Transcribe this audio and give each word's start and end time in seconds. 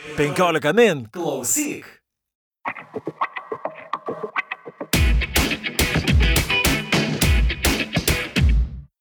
15 0.00 0.72
min 0.72 1.08
klausyk. 1.12 1.84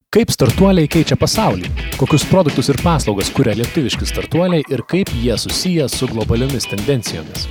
Kaip 0.09 0.31
startuoliai 0.33 0.89
keičia 0.91 1.15
pasaulį? 1.15 1.69
Kokius 1.99 2.25
produktus 2.27 2.71
ir 2.73 2.79
paslaugas 2.83 3.29
kuria 3.31 3.53
lietuviški 3.55 4.07
startuoliai 4.09 4.65
ir 4.73 4.83
kaip 4.89 5.11
jie 5.15 5.37
susiję 5.37 5.87
su 5.89 6.07
globaliomis 6.11 6.67
tendencijomis? 6.67 7.47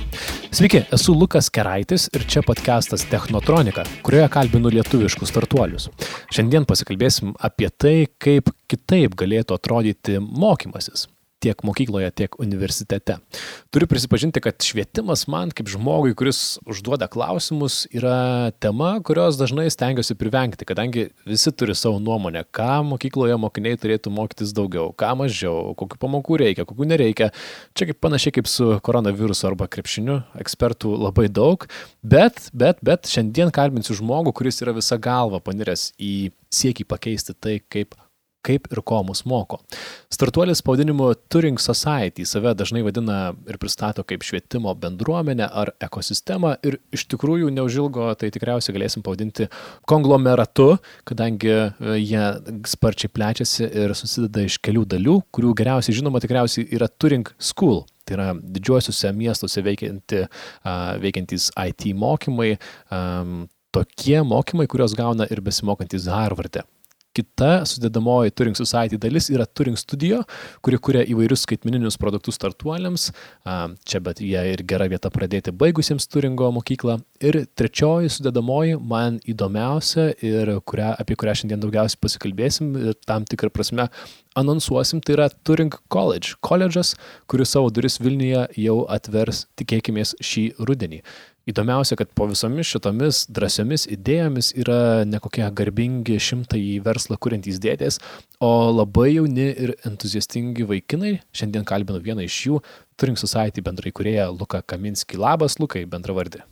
Sveiki, 0.51 0.83
esu 0.93 1.15
Lukas 1.17 1.49
Keraitis 1.49 2.09
ir 2.13 2.27
čia 2.29 2.43
podcastas 2.45 3.07
Technotronika, 3.09 3.85
kurioje 4.05 4.29
kalbinu 4.29 4.69
lietuviškus 4.77 5.31
startuolius. 5.33 5.89
Šiandien 6.29 6.69
pasikalbėsim 6.69 7.33
apie 7.39 7.71
tai, 7.73 7.95
kaip 8.21 8.51
kitaip 8.69 9.17
galėtų 9.17 9.57
atrodyti 9.57 10.19
mokymasis 10.19 11.07
tiek 11.39 11.63
mokykloje, 11.63 12.11
tiek 12.11 12.35
universitete. 12.39 13.17
Turiu 13.71 13.87
prisipažinti, 13.87 14.41
kad 14.43 14.59
švietimas 14.63 15.25
man 15.31 15.53
kaip 15.55 15.69
žmogui, 15.71 16.13
kuris 16.17 16.59
užduoda 16.67 17.07
klausimus, 17.11 17.85
yra 17.95 18.51
tema, 18.59 18.91
kurios 19.05 19.39
dažnai 19.39 19.69
stengiuosi 19.71 20.17
privengti, 20.19 20.67
kadangi 20.67 21.07
visi 21.29 21.53
turi 21.55 21.75
savo 21.77 22.01
nuomonę, 22.03 22.43
ką 22.55 22.81
mokykloje 22.89 23.37
mokiniai 23.39 23.79
turėtų 23.79 24.11
mokytis 24.13 24.51
daugiau, 24.57 24.91
ką 24.99 25.13
mažiau, 25.21 25.73
kokiu 25.79 26.01
pamokų 26.01 26.41
reikia, 26.43 26.67
kokių 26.69 26.89
nereikia. 26.91 27.31
Čia 27.77 27.89
kaip 27.91 28.01
panašiai 28.03 28.35
kaip 28.39 28.51
su 28.51 28.73
koronavirusu 28.83 29.47
arba 29.49 29.69
krepšiniu, 29.71 30.19
ekspertų 30.43 30.95
labai 31.07 31.29
daug, 31.31 31.65
bet, 32.03 32.49
bet, 32.51 32.83
bet 32.85 33.07
šiandien 33.09 33.53
kalbinsiu 33.55 33.97
žmogų, 34.01 34.35
kuris 34.41 34.59
yra 34.65 34.75
visa 34.75 34.99
galva 34.99 35.39
paniręs 35.43 35.91
į 35.95 36.13
siekį 36.53 36.87
pakeisti 36.89 37.35
tai, 37.37 37.59
kaip 37.71 37.95
kaip 38.45 38.69
ir 38.71 38.81
ko 38.87 39.01
mus 39.03 39.23
moko. 39.27 39.59
Startuolis 40.13 40.61
pavadinimu 40.65 41.11
Turing 41.31 41.59
Society 41.61 42.25
save 42.25 42.53
dažnai 42.57 42.83
vadina 42.85 43.33
ir 43.49 43.59
pristato 43.61 44.03
kaip 44.07 44.23
švietimo 44.25 44.73
bendruomenę 44.79 45.49
ar 45.61 45.73
ekosistemą 45.83 46.55
ir 46.65 46.79
iš 46.95 47.05
tikrųjų 47.11 47.51
neužilgo 47.55 48.07
tai 48.19 48.31
tikriausiai 48.33 48.75
galėsim 48.77 49.03
pavadinti 49.05 49.49
konglomeratu, 49.89 50.71
kadangi 51.09 51.51
e, 51.51 51.69
jie 51.99 52.25
sparčiai 52.69 53.11
plečiasi 53.11 53.67
ir 53.67 53.95
susideda 53.97 54.47
iš 54.47 54.59
kelių 54.63 54.85
dalių, 54.95 55.19
kurių 55.35 55.53
geriausiai 55.59 55.99
žinoma 55.99 56.23
tikriausiai 56.23 56.67
yra 56.75 56.89
Turing 56.89 57.27
School. 57.37 57.83
Tai 58.07 58.15
yra 58.15 58.31
didžiuosiuose 58.33 59.11
miestuose 59.13 59.61
veikianti, 59.61 60.23
veikiantys 61.03 61.51
IT 61.53 61.91
mokymai, 61.93 62.55
tokie 63.75 64.17
mokymai, 64.25 64.65
kuriuos 64.71 64.97
gauna 64.97 65.29
ir 65.29 65.43
besimokantis 65.45 66.09
Harvardė. 66.09 66.63
E 66.65 66.78
kita 67.19 67.63
sudėdamoji 67.67 68.33
Turing 68.35 68.57
Society 68.57 68.99
dalis 69.01 69.29
yra 69.33 69.45
Turing 69.45 69.77
Studio, 69.79 70.21
kuri 70.65 70.79
kuria 70.79 71.03
įvairius 71.09 71.43
skaitmeninius 71.45 71.99
produktus 71.99 72.39
startuoliams. 72.39 73.09
Čia 73.89 74.01
bet 74.05 74.21
jie 74.23 74.43
ir 74.53 74.63
gera 74.67 74.87
vieta 74.91 75.11
pradėti 75.13 75.53
baigusiems 75.55 76.07
Turingo 76.11 76.49
mokyklą. 76.55 76.99
Ir 77.19 77.41
trečioji 77.59 78.11
sudėdamoji, 78.15 78.79
man 78.79 79.19
įdomiausia 79.27 80.11
ir 80.23 80.55
kurią, 80.63 80.93
apie 81.01 81.17
kurią 81.19 81.35
šiandien 81.41 81.63
daugiausiai 81.63 81.99
pasikalbėsim 82.03 82.71
ir 82.79 82.99
tam 83.07 83.27
tikrą 83.27 83.51
prasme 83.53 83.89
anonsuosim, 84.39 85.01
tai 85.03 85.17
yra 85.17 85.27
Turing 85.43 85.73
College, 85.91 86.37
koledžas, 86.45 86.93
kuris 87.27 87.51
savo 87.55 87.71
duris 87.73 87.99
Vilniuje 87.99 88.45
jau 88.63 88.83
atvers, 88.91 89.47
tikėkime, 89.59 90.05
šį 90.05 90.45
rudenį. 90.63 91.01
Įdomiausia, 91.49 91.95
kad 91.97 92.11
po 92.13 92.27
visomis 92.29 92.69
šitomis 92.69 93.23
drąsiomis 93.33 93.87
idėjomis 93.89 94.51
yra 94.59 95.05
nekokie 95.09 95.47
garbingi 95.57 96.19
šimtai 96.21 96.61
verslą 96.85 97.17
kuriantys 97.17 97.57
dėdės, 97.63 97.97
o 98.43 98.51
labai 98.69 99.15
jauni 99.15 99.47
ir 99.49 99.73
entuziastingi 99.87 100.67
vaikinai. 100.69 101.15
Šiandien 101.33 101.65
kalbinu 101.65 102.01
vieną 102.05 102.27
iš 102.27 102.37
jų, 102.45 102.61
Turing 102.99 103.17
Society 103.17 103.63
bendrai 103.65 103.93
kurėja 103.95 104.27
Luka 104.29 104.61
Kaminski. 104.61 105.17
Labas, 105.17 105.57
Lukai, 105.61 105.85
bendravardė. 105.89 106.43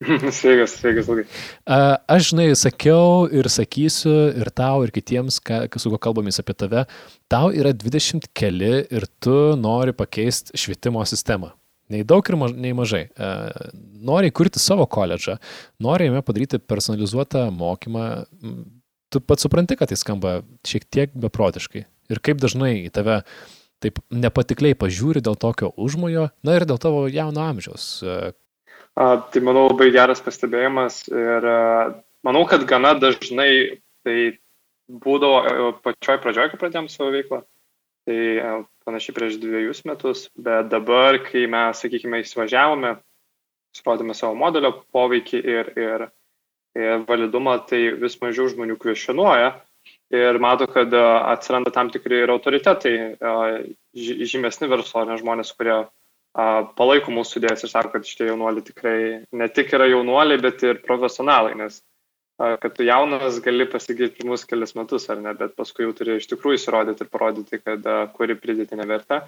Sveikas, 0.40 0.74
sveikas, 0.80 1.08
Lukai. 1.08 1.24
Aš, 2.08 2.30
žinai, 2.32 2.50
sakiau 2.56 3.24
ir 3.28 3.48
sakysiu 3.52 4.14
ir 4.32 4.52
tau, 4.56 4.82
ir 4.84 4.92
kitiems, 4.96 5.38
kas 5.44 5.80
su 5.80 5.92
kuo 5.92 6.00
kalbamės 6.00 6.40
apie 6.42 6.56
tave, 6.60 6.84
tau 7.32 7.52
yra 7.52 7.72
20 7.76 8.28
keli 8.36 8.82
ir 8.84 9.08
tu 9.20 9.38
nori 9.60 9.96
pakeisti 9.96 10.60
švietimo 10.60 11.04
sistemą. 11.08 11.54
Nei 11.90 12.04
daug 12.06 12.26
ir 12.26 12.38
maž, 12.38 12.56
nei 12.56 12.74
mažai. 12.76 13.04
E, 13.10 13.30
nori 14.06 14.30
kurti 14.30 14.62
savo 14.62 14.86
koledžą, 14.90 15.38
nori 15.82 16.08
jame 16.08 16.22
padaryti 16.26 16.60
personalizuotą 16.62 17.48
mokymą. 17.54 18.08
Tu 19.10 19.22
pats 19.26 19.46
supranti, 19.46 19.74
kad 19.78 19.90
tai 19.90 19.98
skamba 19.98 20.40
šiek 20.66 20.86
tiek 20.86 21.16
beprotiškai. 21.18 21.86
Ir 22.10 22.22
kaip 22.22 22.38
dažnai 22.42 22.76
į 22.84 22.92
tave 22.94 23.24
taip 23.80 23.98
nepatikliai 24.12 24.76
pažiūri 24.78 25.22
dėl 25.24 25.38
tokio 25.40 25.72
užmojo, 25.80 26.28
na 26.44 26.56
ir 26.58 26.66
dėl 26.68 26.78
tavo 26.82 27.06
jauno 27.10 27.42
amžiaus. 27.48 27.86
E, 28.04 28.20
A, 28.98 29.16
tai 29.32 29.40
manau 29.44 29.68
labai 29.70 29.90
geras 29.94 30.20
pastebėjimas 30.24 31.04
ir 31.08 31.46
a, 31.46 31.58
e, 31.88 31.92
manau, 32.26 32.42
kad 32.50 32.66
gana 32.68 32.92
dažnai 32.98 33.80
tai 34.04 34.16
būdavo 34.90 35.38
e, 35.40 35.68
pačioj 35.84 36.18
pradžioj, 36.24 36.50
kai 36.50 36.60
pradėjom 36.60 36.90
savo 36.90 37.12
veiklą. 37.14 37.40
Tai 38.08 38.18
panašiai 38.90 39.14
prieš 39.14 39.38
dviejus 39.40 39.84
metus, 39.86 40.26
bet 40.34 40.68
dabar, 40.72 41.22
kai 41.22 41.46
mes, 41.50 41.78
sakykime, 41.80 42.24
įsivažiavome, 42.24 42.96
surodėme 43.78 44.16
savo 44.18 44.34
modelio 44.34 44.74
poveikį 44.90 45.40
ir, 45.54 45.72
ir, 45.78 46.06
ir 46.78 47.04
validumą, 47.08 47.60
tai 47.70 47.86
vis 48.02 48.18
mažiau 48.22 48.50
žmonių 48.50 48.76
kvestionuoja 48.82 49.54
ir 50.10 50.38
mato, 50.42 50.66
kad 50.66 50.92
atsiranda 50.94 51.70
tam 51.74 51.90
tikri 51.94 52.24
ir 52.24 52.32
autoritetai, 52.34 52.94
žymesni 53.94 54.68
verslo, 54.70 55.04
ne 55.06 55.18
žmonės, 55.20 55.52
kurie 55.54 55.84
palaiko 56.78 57.14
mūsų 57.14 57.40
idėjas 57.40 57.64
ir 57.64 57.72
sako, 57.72 57.92
kad 57.94 58.06
šitie 58.06 58.28
jaunuoliai 58.30 58.66
tikrai 58.66 58.98
ne 59.34 59.48
tik 59.54 59.72
yra 59.74 59.88
jaunuoliai, 59.90 60.42
bet 60.42 60.62
ir 60.66 60.82
profesionalai, 60.86 61.56
nes 61.58 61.80
kad 62.40 62.72
tu 62.76 62.86
jaunas 62.86 63.38
gali 63.44 63.66
pasigirti 63.68 64.22
pirmus 64.22 64.46
kelias 64.48 64.72
metus 64.78 65.08
ar 65.12 65.20
ne, 65.20 65.34
bet 65.36 65.52
paskui 65.58 65.84
jau 65.84 65.94
turi 65.96 66.16
iš 66.16 66.28
tikrųjų 66.30 66.60
įsirodyti 66.60 67.04
ir 67.04 67.10
parodyti, 67.12 67.60
kad 67.60 67.88
kuri 68.16 68.36
pridėtinė 68.40 68.86
vertė 68.88 69.20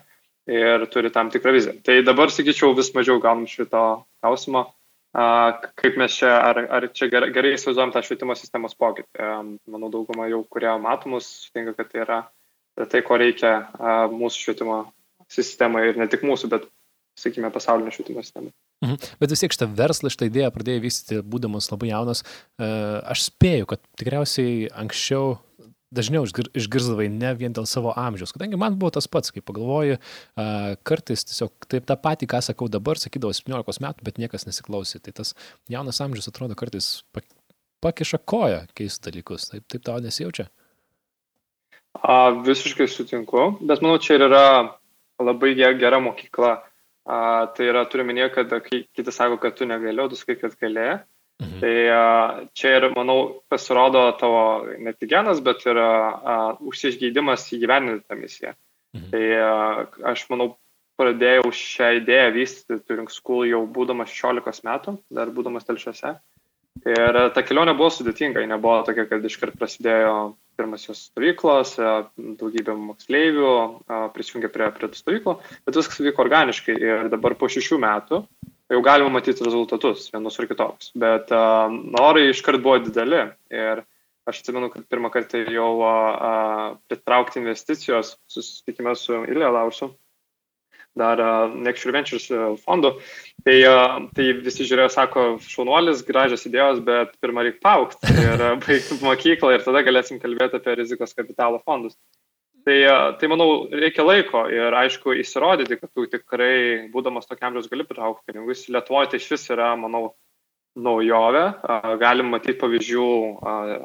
ir 0.48 0.86
turi 0.92 1.10
tam 1.14 1.30
tikrą 1.30 1.52
viziją. 1.54 1.74
Tai 1.84 1.98
dabar, 2.06 2.32
sakyčiau, 2.32 2.72
vis 2.78 2.92
mažiau 2.96 3.20
gaunam 3.22 3.44
šito 3.50 3.82
klausimo, 4.22 4.64
kaip 5.12 5.98
mes 6.00 6.16
čia, 6.16 6.32
ar, 6.40 6.62
ar 6.78 6.88
čia 6.96 7.10
gerai, 7.12 7.30
gerai 7.34 7.52
įsivaizduojam 7.58 7.92
tą 7.94 8.02
švietimo 8.06 8.36
sistemos 8.38 8.74
pokytį. 8.80 9.28
Manau, 9.70 9.92
dauguma 9.92 10.30
jau, 10.32 10.42
kurie 10.48 10.72
matomus, 10.80 11.28
sutinka, 11.44 11.76
kad 11.78 11.92
tai 11.92 12.04
yra 12.06 12.20
tai, 12.88 13.04
ko 13.04 13.20
reikia 13.20 13.52
mūsų 14.12 14.46
švietimo 14.46 14.82
sistemai 15.32 15.90
ir 15.90 16.00
ne 16.00 16.08
tik 16.08 16.24
mūsų, 16.26 16.48
bet, 16.56 16.64
sakykime, 17.20 17.52
pasaulinio 17.52 17.92
švietimo 17.92 18.24
sistemai. 18.24 18.54
Mhm. 18.82 18.98
Bet 19.22 19.30
vis 19.30 19.44
tiek 19.44 19.54
šitą 19.54 19.68
verslą, 19.78 20.10
šitą 20.10 20.26
idėją 20.26 20.50
pradėjai 20.54 20.82
vystyti, 20.82 21.22
būdamas 21.22 21.70
labai 21.70 21.92
jaunas. 21.92 22.24
E, 22.58 22.66
aš 23.14 23.28
spėju, 23.28 23.68
kad 23.70 23.82
tikriausiai 24.00 24.66
anksčiau 24.82 25.36
dažniau 25.92 26.24
išgirzdavai 26.26 27.06
ne 27.12 27.30
vien 27.36 27.52
dėl 27.54 27.66
savo 27.68 27.92
amžiaus, 28.00 28.32
kadangi 28.34 28.58
man 28.60 28.78
buvo 28.80 28.94
tas 28.96 29.06
pats, 29.12 29.30
kai 29.34 29.44
pagalvoju, 29.44 29.98
e, 30.00 30.46
kartais 30.88 31.26
tiesiog 31.28 31.68
taip 31.68 31.86
tą 31.88 31.98
patį, 32.00 32.30
ką 32.32 32.40
sakau 32.48 32.68
dabar, 32.72 32.98
sakydavau 33.00 33.36
17 33.36 33.84
metų, 33.84 34.08
bet 34.08 34.18
niekas 34.22 34.48
nesiklausė. 34.48 35.02
Tai 35.04 35.14
tas 35.20 35.34
jaunas 35.70 36.00
amžius 36.04 36.30
atrodo 36.32 36.56
kartais 36.58 37.04
pakiša 37.84 38.22
koją 38.24 38.64
keistus 38.78 39.04
dalykus. 39.04 39.50
Taip, 39.52 39.68
taip 39.70 39.86
tau 39.86 40.00
nesijaučia? 40.02 40.48
A, 42.00 42.32
visiškai 42.40 42.88
sutinku, 42.88 43.52
bet 43.60 43.84
manau, 43.84 44.00
čia 44.00 44.16
yra 44.16 44.44
labai 45.22 45.52
gera 45.54 46.00
mokykla 46.02 46.56
A, 47.04 47.46
tai 47.56 47.66
yra, 47.66 47.82
turiu 47.90 48.06
minėti, 48.06 48.34
kad 48.36 48.52
kai 48.68 48.84
kiti 48.94 49.14
sako, 49.14 49.40
kad 49.42 49.56
tu 49.58 49.66
negalėjai, 49.66 50.10
tu 50.12 50.18
sakai, 50.20 50.36
kad 50.38 50.54
galėjai. 50.60 51.00
Mhm. 51.42 51.60
Tai 51.62 51.74
a, 51.90 52.02
čia 52.54 52.76
ir, 52.78 52.88
manau, 52.94 53.18
pasirodo 53.50 54.04
tavo 54.20 54.42
ne 54.78 54.92
tik 54.94 55.10
genas, 55.10 55.42
bet 55.42 55.64
ir 55.66 55.80
užsižgeidimas 56.62 57.48
įgyveninti 57.56 58.06
tą 58.06 58.18
misiją. 58.20 58.54
Mhm. 58.94 59.08
Tai 59.10 59.24
a, 59.42 59.54
aš 60.12 60.28
manau, 60.30 60.52
pradėjau 61.00 61.50
šią 61.56 61.88
idėją 62.02 62.28
vystyti 62.36 62.78
Turing 62.86 63.10
School 63.10 63.48
jau 63.50 63.64
būdamas 63.66 64.12
16 64.14 64.62
metų, 64.68 64.96
dar 65.10 65.32
būdamas 65.34 65.66
telšiuose. 65.66 66.14
Ir 66.88 67.18
ta 67.34 67.42
kelionė 67.46 67.76
buvo 67.78 67.92
sudėtinga, 67.94 68.42
nebuvo 68.50 68.80
tokia, 68.86 69.04
kad 69.06 69.22
iškart 69.22 69.54
prasidėjo 69.58 70.14
pirmasis 70.58 71.06
stovyklos, 71.12 71.76
daugybė 72.18 72.74
moksleivių 72.78 73.52
prisijungė 74.16 74.50
prie, 74.52 74.68
prie 74.74 74.90
tų 74.90 74.98
stovyklų, 74.98 75.36
bet 75.66 75.78
viskas 75.78 76.02
vyko 76.02 76.24
organiškai 76.26 76.74
ir 76.74 77.12
dabar 77.12 77.36
po 77.38 77.48
šešių 77.52 77.78
metų 77.86 78.20
jau 78.72 78.82
galima 78.82 79.12
matyti 79.14 79.46
rezultatus 79.46 80.08
vienus 80.12 80.38
ar 80.40 80.48
kitokius. 80.50 80.90
Bet 80.98 81.30
norai 81.30 82.28
iškart 82.32 82.62
buvo 82.64 82.80
dideli 82.82 83.24
ir 83.52 83.84
aš 84.26 84.42
atsimenu, 84.42 84.70
kad 84.74 84.86
pirmą 84.90 85.10
kartą 85.14 85.42
jau 85.54 85.70
pritraukti 86.90 87.42
investicijos 87.42 88.16
susitikime 88.30 88.94
su 88.98 89.22
Ilė 89.30 89.54
Lausu, 89.54 89.92
dar 90.98 91.20
Nexture 91.54 91.94
Ventures 91.94 92.28
fondu, 92.64 92.96
Tai, 93.42 93.54
tai 94.14 94.26
visi 94.38 94.64
žiūrėjo, 94.68 94.90
sako, 94.94 95.22
šaunuolis, 95.42 96.04
gražios 96.06 96.44
idėjos, 96.46 96.78
bet 96.86 97.16
pirmą 97.22 97.42
reikia 97.42 97.62
paaukti 97.64 98.12
ir 98.22 98.42
baigti 98.62 98.98
mokyklą 99.02 99.56
ir 99.56 99.64
tada 99.64 99.82
galėsim 99.82 100.20
kalbėti 100.22 100.60
apie 100.60 100.76
rizikos 100.78 101.16
kapitalo 101.18 101.58
fondus. 101.66 101.96
Tai, 102.62 102.76
tai 103.18 103.30
manau, 103.32 103.64
reikia 103.74 104.04
laiko 104.06 104.44
ir 104.54 104.76
aišku 104.78 105.16
įsirodyti, 105.18 105.80
kad 105.80 105.90
tu 105.90 106.06
tikrai, 106.06 106.52
būdamas 106.92 107.26
tokiam 107.26 107.50
amžiaus, 107.50 107.66
gali 107.72 107.86
pritraukti 107.88 108.30
pinigus. 108.30 108.68
Lietuvoje 108.70 109.10
tai 109.10 109.18
iš 109.18 109.26
vis 109.32 109.48
yra, 109.50 109.72
manau, 109.80 110.12
naujovė. 110.78 111.42
Galim 111.98 112.30
matyti 112.30 112.60
pavyzdžių 112.60 113.08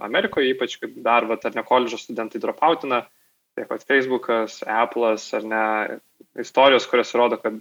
Amerikoje, 0.05 0.53
ypač, 0.53 0.77
kad 0.83 0.93
dar, 1.01 1.25
va, 1.25 1.39
ar 1.41 1.57
ne 1.57 1.65
koledžo 1.65 1.97
studentai 1.97 2.43
dropautina, 2.43 3.07
tiek 3.57 3.65
pat 3.71 3.81
Facebookas, 3.89 4.61
Apple'as, 4.69 5.25
ar 5.33 5.49
ne, 5.49 5.65
istorijos, 6.41 6.85
kurios 6.89 7.13
rodo, 7.17 7.37
kad 7.41 7.55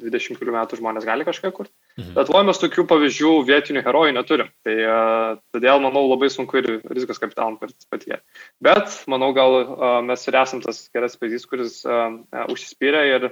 20 0.00 0.52
metų 0.54 0.78
žmonės 0.80 1.06
gali 1.06 1.26
kažką 1.26 1.50
kurti. 1.54 1.72
Mhm. 1.98 2.14
Lietuvoje 2.16 2.46
mes 2.48 2.62
tokių 2.62 2.86
pavyzdžių 2.90 3.32
vietinių 3.48 3.82
herojų 3.86 4.14
neturim. 4.16 4.50
Tai 4.66 4.76
uh, 4.84 5.36
todėl, 5.54 5.82
manau, 5.84 6.06
labai 6.08 6.30
sunku 6.32 6.60
ir 6.60 6.70
rizikos 6.88 7.20
kapitalom 7.22 7.58
patikėti. 7.60 8.22
Bet, 8.62 9.02
manau, 9.10 9.32
gal 9.36 9.60
uh, 9.60 9.86
mes 10.06 10.26
ir 10.26 10.40
esam 10.40 10.62
tas 10.64 10.86
geras 10.94 11.18
pavyzdys, 11.20 11.46
kuris 11.50 11.80
uh, 11.88 12.08
uh, 12.32 12.44
užsispyrė 12.52 13.04
ir 13.14 13.28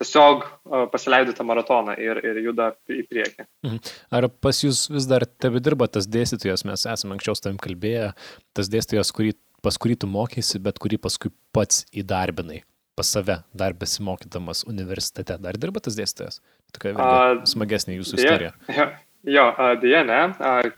tiesiog 0.00 0.46
uh, 0.46 0.86
pasileido 0.92 1.34
tą 1.36 1.44
maratoną 1.48 1.96
ir, 2.00 2.22
ir 2.24 2.40
juda 2.46 2.72
į 2.88 3.04
priekį. 3.10 3.46
Mhm. 3.66 3.92
Ar 4.16 4.30
pas 4.42 4.64
jūs 4.64 4.86
vis 4.92 5.08
dar 5.10 5.28
tebe 5.28 5.62
dirba 5.62 5.90
tas 5.92 6.08
dėstytojas, 6.10 6.66
mes 6.68 6.88
esame 6.88 7.16
anksčiau 7.16 7.36
su 7.36 7.46
tavim 7.46 7.60
kalbėję, 7.62 8.10
tas 8.56 8.72
dėstytojas, 8.72 9.12
kurį, 9.16 9.36
pas 9.64 9.76
kurį 9.76 10.00
tu 10.02 10.10
mokėsi, 10.10 10.62
bet 10.64 10.80
kurį 10.82 11.00
paskui 11.04 11.32
pats 11.54 11.84
įdarbinai? 11.92 12.64
Pas 13.00 13.12
save, 13.16 13.40
dar 13.56 13.76
besimokydamas 13.80 14.66
universitete. 14.68 15.38
Dar 15.40 15.56
dirba 15.60 15.80
tas 15.84 15.96
dėstytojas? 15.98 16.42
Tokia 16.76 16.92
uh, 16.94 17.40
smagesnė 17.48 17.96
jūsų 17.96 18.20
dėja, 18.20 18.36
istorija. 18.36 18.90
Jo, 19.28 19.50
dėja 19.76 20.00
ne, 20.08 20.20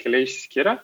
keliai 0.01 0.27
išsiskiria. 0.27 0.81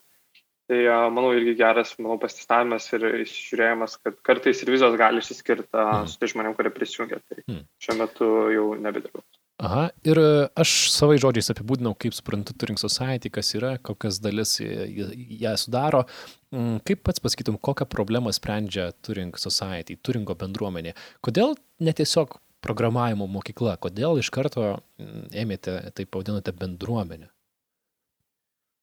Tai 0.69 0.79
manau 1.11 1.31
irgi 1.33 1.55
geras, 1.57 1.95
manau, 1.97 2.19
pasistamimas 2.21 2.85
ir 2.93 3.07
žiūrėjimas, 3.25 3.97
kad 4.05 4.19
kartais 4.27 4.61
ir 4.63 4.71
vizos 4.75 4.95
gali 5.01 5.23
išsiskirti 5.23 5.73
mm. 5.73 6.11
su 6.13 6.21
tai 6.21 6.29
žmonėm, 6.29 6.55
kurie 6.59 6.71
prisijungia. 6.75 7.23
Tai 7.25 7.41
mm. 7.47 7.63
šiuo 7.83 7.97
metu 7.97 8.29
jau 8.53 8.67
nebedirbu. 8.77 9.25
Aha, 9.65 9.89
ir 10.07 10.21
e, 10.21 10.27
aš 10.61 10.75
savai 10.95 11.17
žodžiais 11.19 11.49
apibūdinau, 11.55 11.97
kaip 11.99 12.15
suprantu 12.15 12.55
Turing 12.55 12.79
Society, 12.79 13.33
kas 13.33 13.55
yra, 13.57 13.73
kokias 13.83 14.21
dalis 14.23 14.59
ją 14.61 15.57
sudaro. 15.59 16.05
Mm, 16.55 16.79
kaip 16.89 17.03
pats 17.05 17.21
pasakytum, 17.21 17.59
kokią 17.61 17.85
problemą 17.93 18.33
sprendžia 18.33 18.91
Turing 19.05 19.37
Society, 19.37 19.99
Turingo 20.01 20.37
bendruomenė? 20.39 20.95
Kodėl 21.25 21.57
netiesiog 21.85 22.39
programavimo 22.65 23.27
mokykla, 23.31 23.77
kodėl 23.83 24.21
iš 24.23 24.31
karto 24.35 24.71
mm, 24.73 25.27
ėmėte, 25.45 25.77
taip 25.99 26.11
pavadinote, 26.15 26.55
bendruomenę? 26.57 27.29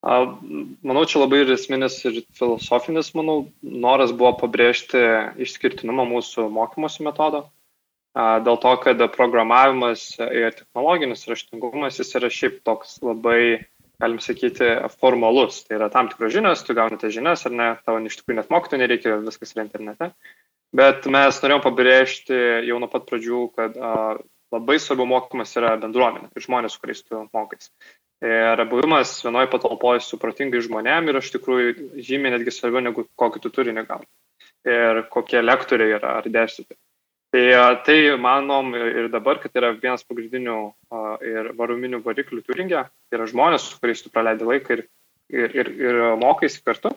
Manau, 0.06 1.02
čia 1.10 1.24
labai 1.24 1.40
ir 1.42 1.50
esminis 1.56 1.98
ir 2.06 2.20
filosofinis, 2.38 3.10
manau, 3.18 3.48
noras 3.66 4.14
buvo 4.14 4.36
pabrėžti 4.44 5.02
išskirtinumą 5.42 6.06
mūsų 6.12 6.46
mokymosi 6.54 7.08
metodo 7.08 7.48
dėl 8.16 8.58
to, 8.64 8.74
kad 8.84 9.02
programavimas 9.16 10.06
ir 10.22 10.54
technologinis 10.56 11.26
raštingumas 11.28 12.00
jis 12.00 12.16
yra 12.16 12.30
šiaip 12.32 12.62
toks 12.68 13.00
labai, 13.04 13.66
galim 14.02 14.20
sakyti, 14.24 14.72
formalus. 15.00 15.64
Tai 15.66 15.80
yra 15.80 15.90
tam 15.94 16.10
tikros 16.12 16.34
žinios, 16.36 16.64
tu 16.66 16.76
gauni 16.78 17.00
tas 17.02 17.14
žinias 17.16 17.46
ar 17.48 17.56
ne, 17.56 17.70
tavo 17.86 18.02
iš 18.04 18.20
tikrųjų 18.20 18.40
net 18.42 18.52
mokyti 18.54 18.82
nereikia, 18.82 19.20
viskas 19.26 19.56
yra 19.56 19.66
internete. 19.66 20.12
Bet 20.76 21.06
mes 21.12 21.38
norėjom 21.44 21.64
pabrėžti 21.64 22.40
jau 22.68 22.80
nuo 22.82 22.90
pat 22.92 23.06
pradžių, 23.08 23.42
kad 23.56 23.78
a, 23.80 23.92
labai 24.56 24.80
svarbu 24.82 25.06
mokymas 25.08 25.56
yra 25.60 25.76
bendruomenė 25.82 26.32
ir 26.36 26.46
žmonės, 26.46 26.76
su 26.76 26.82
kuriais 26.84 27.04
tu 27.06 27.22
mokais. 27.36 27.70
Ir 28.26 28.62
buvimas 28.72 29.18
vienoje 29.26 29.50
patalpoje 29.52 30.02
su 30.04 30.18
protingai 30.20 30.64
žmonėm 30.64 31.12
yra 31.12 31.22
iš 31.24 31.34
tikrųjų 31.36 32.02
žymiai 32.08 32.36
netgi 32.38 32.54
svarbiau 32.56 32.84
negu 32.84 33.06
kokį 33.20 33.44
tu 33.44 33.52
turinį 33.58 33.86
gauni. 33.90 34.08
Ir 34.66 35.04
kokie 35.14 35.44
lektoriai 35.44 35.98
yra 36.00 36.16
ar 36.22 36.30
dėstytojai. 36.32 36.80
Tai, 37.36 37.76
tai 37.84 38.16
manom 38.16 38.70
ir 38.78 39.10
dabar, 39.12 39.42
kad 39.44 39.58
yra 39.60 39.74
vienas 39.76 40.06
pagrindinių 40.08 40.60
ir 41.28 41.50
varuminių 41.58 41.98
variklių 42.06 42.40
turingė, 42.46 42.86
tai 42.88 43.18
yra 43.18 43.26
žmonės, 43.28 43.66
su 43.68 43.80
kuriais 43.82 44.04
tu 44.06 44.12
praleidai 44.14 44.46
laiką 44.48 44.78
ir, 44.78 44.84
ir, 45.34 45.56
ir, 45.60 45.72
ir 45.84 45.98
mokaisi 46.22 46.62
kartu. 46.64 46.94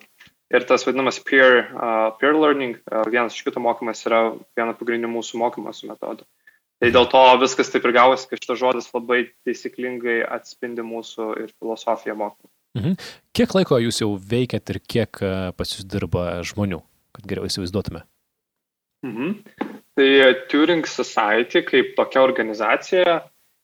Ir 0.55 0.63
tas 0.65 0.87
vadinamas 0.87 1.19
peer, 1.27 1.67
uh, 1.75 2.13
peer 2.21 2.39
learning, 2.39 2.79
uh, 2.87 3.03
vienas 3.11 3.35
iš 3.35 3.43
kito 3.45 3.61
mokymas 3.61 4.01
yra 4.07 4.21
viena 4.57 4.77
pagrindinių 4.79 5.11
mūsų 5.17 5.41
mokymosi 5.43 5.91
metodų. 5.91 6.23
Tai 6.79 6.93
dėl 6.95 7.09
to 7.11 7.25
viskas 7.43 7.75
taip 7.75 7.85
ir 7.85 7.97
gavosi, 7.99 8.29
kad 8.31 8.41
šitas 8.41 8.61
žodis 8.63 8.89
labai 8.95 9.25
taisyklingai 9.45 10.21
atspindi 10.23 10.87
mūsų 10.87 11.27
ir 11.43 11.51
filosofiją 11.59 12.15
mokymą. 12.23 12.53
Mhm. 12.79 12.95
Kiek 13.35 13.59
laiko 13.59 13.81
jūs 13.83 14.01
jau 14.05 14.13
veikiat 14.31 14.71
ir 14.71 14.81
kiek 14.87 15.21
pas 15.59 15.75
jūs 15.75 15.83
dirba 15.83 16.39
žmonių, 16.47 16.79
kad 17.19 17.27
geriau 17.27 17.51
įsivaizduotume? 17.51 18.07
Mhm. 19.05 19.35
Tai 19.99 20.35
Turing 20.47 20.87
Society 20.87 21.65
kaip 21.67 21.97
tokia 21.97 22.21
organizacija, 22.23 23.17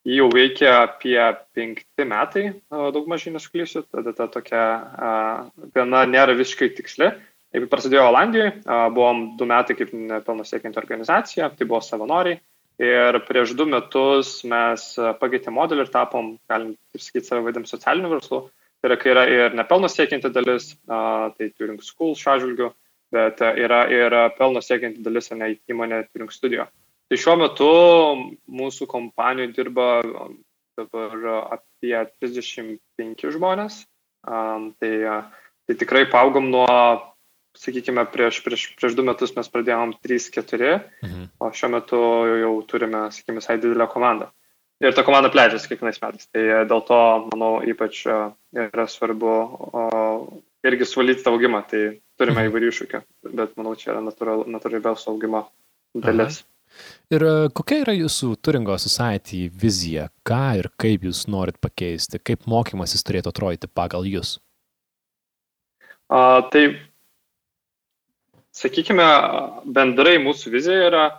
jį 0.02 0.16
jau 0.19 0.25
veikia 0.32 0.72
apie 0.81 1.20
penkti 1.54 2.06
metai, 2.10 2.48
daug 2.75 3.06
mažai 3.06 3.31
nesuklysiu, 3.36 3.84
tada 3.86 4.10
ta 4.19 4.26
tokia 4.26 4.64
viena 5.76 6.02
nėra 6.10 6.34
visiškai 6.34 6.72
tiksli. 6.75 7.12
Jeigu 7.54 7.70
prasidėjo 7.70 8.08
Olandijoje, 8.10 8.50
buvom 8.66 9.22
du 9.38 9.46
metai 9.46 9.78
kaip 9.78 9.94
nepelno 9.94 10.42
siekianti 10.42 10.82
organizacija, 10.82 11.52
tai 11.54 11.70
buvo 11.70 11.78
savanoriai. 11.86 12.40
Ir 12.82 13.20
prieš 13.28 13.54
du 13.54 13.69
metus 13.70 14.40
mes 14.50 14.90
pakeitėm 15.22 15.54
modelį 15.54 15.87
ir 15.87 15.94
tapom, 15.94 16.34
galim 16.50 16.75
taip 16.90 17.04
sakyti, 17.04 17.28
save 17.28 17.46
vadinam 17.46 17.70
socialiniu 17.70 18.10
verslu. 18.10 18.48
Tai 18.82 18.90
yra, 18.90 18.98
kai 18.98 19.14
yra 19.14 19.28
ir 19.30 19.54
nepelno 19.54 19.87
siekianti 19.87 20.34
dalis, 20.34 20.72
tai 20.90 21.54
Turing 21.54 21.78
School 21.78 22.19
šiuo 22.19 22.34
atžvilgiu, 22.34 22.75
bet 23.14 23.43
e, 23.44 23.52
yra 23.64 23.84
ir 23.93 24.16
pelno 24.38 24.62
siekianti 24.64 25.05
dalis, 25.05 25.31
ne 25.32 25.55
įmonė 25.70 26.05
Turing 26.11 26.34
Studio. 26.34 26.66
Tai 27.08 27.20
šiuo 27.20 27.37
metu 27.38 27.70
mūsų 28.61 28.88
kompanijoje 28.90 29.52
dirba 29.55 29.88
dabar 30.78 31.26
apie 31.58 31.96
35 32.22 33.26
žmonės. 33.34 33.82
Um, 34.25 34.70
tai, 34.81 34.93
tai 35.69 35.76
tikrai 35.78 36.06
paaugom 36.11 36.49
nuo, 36.50 36.66
sakykime, 37.61 38.06
prieš, 38.11 38.40
prieš, 38.44 38.64
prieš 38.78 38.96
du 38.96 39.05
metus 39.06 39.34
mes 39.37 39.50
pradėjom 39.52 39.94
3-4, 40.05 40.72
mhm. 41.05 41.28
o 41.38 41.50
šiuo 41.55 41.70
metu 41.76 42.00
jau 42.40 42.55
turime, 42.70 43.06
sakykime, 43.14 43.43
visai 43.43 43.61
didelę 43.61 43.88
komandą. 43.93 44.31
Ir 44.82 44.96
ta 44.96 45.05
komanda 45.06 45.31
plečiasi 45.31 45.70
kiekvienais 45.70 46.00
metais. 46.02 46.26
Tai 46.34 46.43
dėl 46.69 46.81
to, 46.88 47.00
manau, 47.31 47.52
ypač 47.62 48.02
yra 48.08 48.87
svarbu 48.90 49.34
irgi 50.66 50.88
suvaldyti 50.88 51.22
tą 51.22 51.32
augimą. 51.32 51.62
Tai 51.70 51.82
turime 52.20 52.46
įvairių 52.49 52.72
iššūkių, 52.72 53.00
bet 53.34 53.55
manau, 53.58 53.75
čia 53.78 53.93
yra 53.94 54.02
natural, 54.05 54.44
natūraliaus 54.50 55.06
augimo 55.11 55.46
dalis. 55.94 56.43
Aha. 56.43 56.50
Ir 57.14 57.22
e, 57.22 57.32
kokia 57.55 57.81
yra 57.84 57.94
jūsų 57.94 58.34
Turingo 58.43 58.76
Society 58.82 59.44
vizija? 59.62 60.08
Ką 60.26 60.43
ir 60.61 60.70
kaip 60.81 61.05
jūs 61.06 61.25
norit 61.30 61.61
pakeisti? 61.62 62.18
Kaip 62.18 62.49
mokymasis 62.50 63.06
turėtų 63.06 63.30
atrodyti 63.30 63.71
pagal 63.71 64.09
jūs? 64.11 64.38
A, 66.11 66.42
tai, 66.52 66.64
sakykime, 68.54 69.06
bendrai 69.76 70.16
mūsų 70.23 70.52
vizija 70.54 70.88
yra 70.90 71.04
a, 71.06 71.14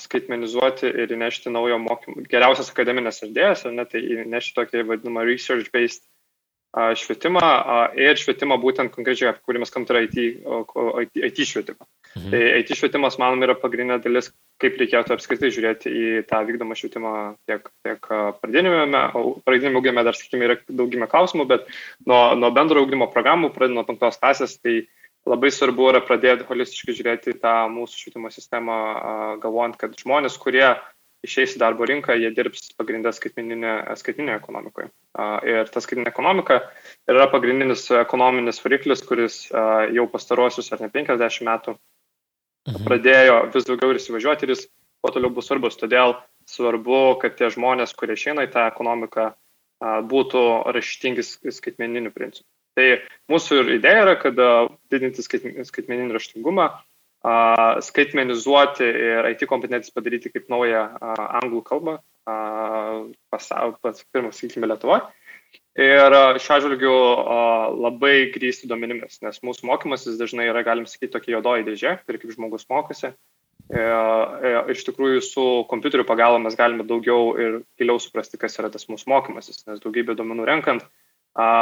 skaitmenizuoti 0.00 0.92
ir 1.04 1.16
įnešti 1.16 1.52
naujo 1.54 1.80
mokymo, 1.82 2.26
geriausias 2.30 2.70
akademinės 2.72 3.24
idėjas, 3.26 3.64
ar 3.66 3.76
ne, 3.78 3.88
tai 3.88 4.04
įnešti 4.18 4.56
tokį 4.60 4.86
vadinamą 4.92 5.24
research-based 5.28 6.04
švietimą 6.70 7.40
ir 7.98 8.18
švietimą 8.20 8.58
būtent 8.62 8.92
konkrečiai, 8.94 9.32
apie 9.32 9.42
kurį 9.46 9.62
mes 9.62 9.72
kalbame, 9.74 10.06
tai 10.10 10.26
yra 10.26 11.02
IT, 11.02 11.16
IT 11.30 11.40
švietimą. 11.50 11.88
Mhm. 12.14 12.30
Tai 12.30 12.42
IT 12.60 12.76
švietimas, 12.78 13.18
manom, 13.22 13.42
yra 13.42 13.56
pagrindinė 13.58 13.98
dalis, 14.04 14.30
kaip 14.62 14.78
reikėtų 14.78 15.14
apskritai 15.16 15.50
žiūrėti 15.54 15.90
į 15.90 16.06
tą 16.30 16.42
vykdomą 16.46 16.76
švietimą 16.78 17.14
tiek, 17.50 17.66
tiek 17.86 18.08
pradinėme, 18.42 19.02
pradinėme 19.46 19.80
augime 19.80 20.06
dar, 20.06 20.18
sakykime, 20.18 20.46
yra 20.46 20.58
daugybė 20.68 21.10
klausimų, 21.10 21.48
bet 21.50 21.66
nuo, 22.06 22.22
nuo 22.38 22.52
bendro 22.54 22.84
augimo 22.84 23.10
programų, 23.10 23.50
pradedant 23.54 23.80
nuo 23.80 23.86
penktos 23.88 24.20
klasės, 24.22 24.58
tai 24.62 24.84
labai 25.28 25.50
svarbu 25.54 25.90
yra 25.90 26.04
pradėti 26.04 26.46
holistiškai 26.48 26.96
žiūrėti 26.96 27.36
tą 27.42 27.54
mūsų 27.72 28.04
švietimo 28.04 28.30
sistemą, 28.34 28.78
galvojant, 29.42 29.78
kad 29.80 29.98
žmonės, 29.98 30.38
kurie 30.40 30.68
išeis 31.26 31.54
į 31.56 31.60
darbo 31.60 31.86
rinką, 31.88 32.14
jie 32.16 32.30
dirbs 32.34 32.72
pagrindę 32.78 33.12
skaitminėje 33.12 34.36
ekonomikoje. 34.36 34.90
Ir 35.48 35.70
ta 35.72 35.82
skaitminė 35.84 36.12
ekonomika 36.12 36.60
yra 37.10 37.28
pagrindinis 37.32 37.88
ekonominis 38.00 38.62
variklis, 38.64 39.04
kuris 39.06 39.40
jau 39.50 40.06
pastaruosius 40.12 40.72
ar 40.72 40.84
ne 40.84 40.90
50 40.94 41.46
metų 41.48 41.76
mhm. 41.76 42.84
pradėjo 42.88 43.40
vis 43.54 43.68
daugiau 43.68 43.92
ir 43.92 44.00
įsivažiuoti 44.00 44.48
ir 44.48 44.54
jis 44.56 44.66
kuo 45.00 45.12
toliau 45.14 45.32
bus 45.34 45.48
svarbus. 45.48 45.78
Todėl 45.80 46.16
svarbu, 46.48 47.20
kad 47.22 47.36
tie 47.38 47.50
žmonės, 47.52 47.94
kurie 47.96 48.16
išeina 48.16 48.46
į 48.48 48.52
tą 48.54 48.66
ekonomiką, 48.70 49.30
būtų 49.80 50.42
raštingi 50.76 51.24
skaitmeniniu 51.24 52.12
principu. 52.12 52.48
Tai 52.78 52.86
mūsų 53.32 53.62
ir 53.62 53.72
idėja 53.78 54.04
yra, 54.04 54.14
kad 54.20 54.36
didinti 54.92 55.24
skaitmeninį 55.24 56.14
raštingumą 56.14 56.68
skaitmenizuoti 57.20 58.86
ir 58.86 59.28
IT 59.34 59.44
kompetencijas 59.48 59.92
padaryti 59.92 60.32
kaip 60.32 60.48
naują 60.52 60.86
anglų 61.40 61.62
kalbą, 61.66 61.96
pats 62.24 64.06
pirmas, 64.12 64.38
sakykime, 64.40 64.70
Lietuvoje. 64.70 65.02
Ir 65.80 66.14
šiuo 66.42 66.54
atžvilgiu 66.56 66.94
labai 67.80 68.30
grįsti 68.34 68.68
duomenimis, 68.70 69.20
nes 69.24 69.42
mūsų 69.46 69.68
mokymasis 69.68 70.18
dažnai 70.20 70.48
yra, 70.50 70.64
galim 70.66 70.86
sakyti, 70.88 71.12
tokia 71.14 71.36
juodoji 71.36 71.66
dėžė, 71.68 71.92
ir 72.08 72.18
kaip 72.22 72.32
žmogus 72.34 72.66
mokosi. 72.72 73.12
Ir 73.70 74.72
iš 74.72 74.82
tikrųjų 74.88 75.20
su 75.22 75.44
kompiuteriu 75.70 76.06
pagalba 76.08 76.40
mes 76.42 76.56
galime 76.58 76.86
daugiau 76.88 77.36
ir 77.38 77.60
giliau 77.78 78.00
suprasti, 78.02 78.40
kas 78.40 78.58
yra 78.58 78.70
tas 78.72 78.88
mūsų 78.90 79.12
mokymasis, 79.12 79.62
nes 79.68 79.82
daugybė 79.84 80.16
duomenų 80.18 80.48
renkant, 80.48 80.88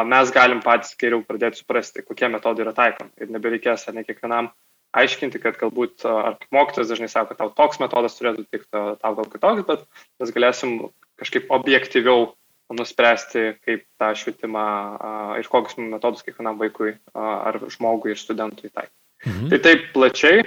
mes 0.08 0.32
galim 0.32 0.62
patys 0.64 0.94
geriau 1.00 1.20
pradėti 1.26 1.60
suprasti, 1.60 2.06
kokie 2.06 2.30
metodai 2.32 2.64
yra 2.64 2.72
taikomi. 2.78 3.12
Ir 3.20 3.34
nebereikės 3.34 3.90
ar 3.90 3.98
ne 3.98 4.06
kiekvienam 4.08 4.48
aiškinti, 4.96 5.40
kad 5.42 5.58
galbūt, 5.60 6.04
ar 6.08 6.38
mokytas 6.54 6.88
dažnai 6.90 7.10
sako, 7.12 7.36
tau 7.38 7.52
toks 7.54 7.80
metodas 7.82 8.16
turėtų 8.18 8.46
tikti, 8.48 8.68
tau 8.72 9.14
gal 9.18 9.28
kitoks, 9.28 9.66
bet 9.68 9.84
mes 10.22 10.34
galėsim 10.34 10.76
kažkaip 11.20 11.50
objektyviau 11.52 12.30
nuspręsti, 12.76 13.44
kaip 13.64 13.84
tą 14.00 14.12
švietimą 14.16 14.64
ir 15.40 15.48
kokius 15.48 15.78
metodus 15.80 16.24
kiekvienam 16.26 16.58
vaikui 16.60 16.94
ar 17.16 17.60
žmogui 17.72 18.12
ir 18.12 18.20
studentui 18.20 18.68
taikyti. 18.68 18.96
Mhm. 19.26 19.50
Tai 19.50 19.58
taip 19.64 19.86
plačiai, 19.94 20.42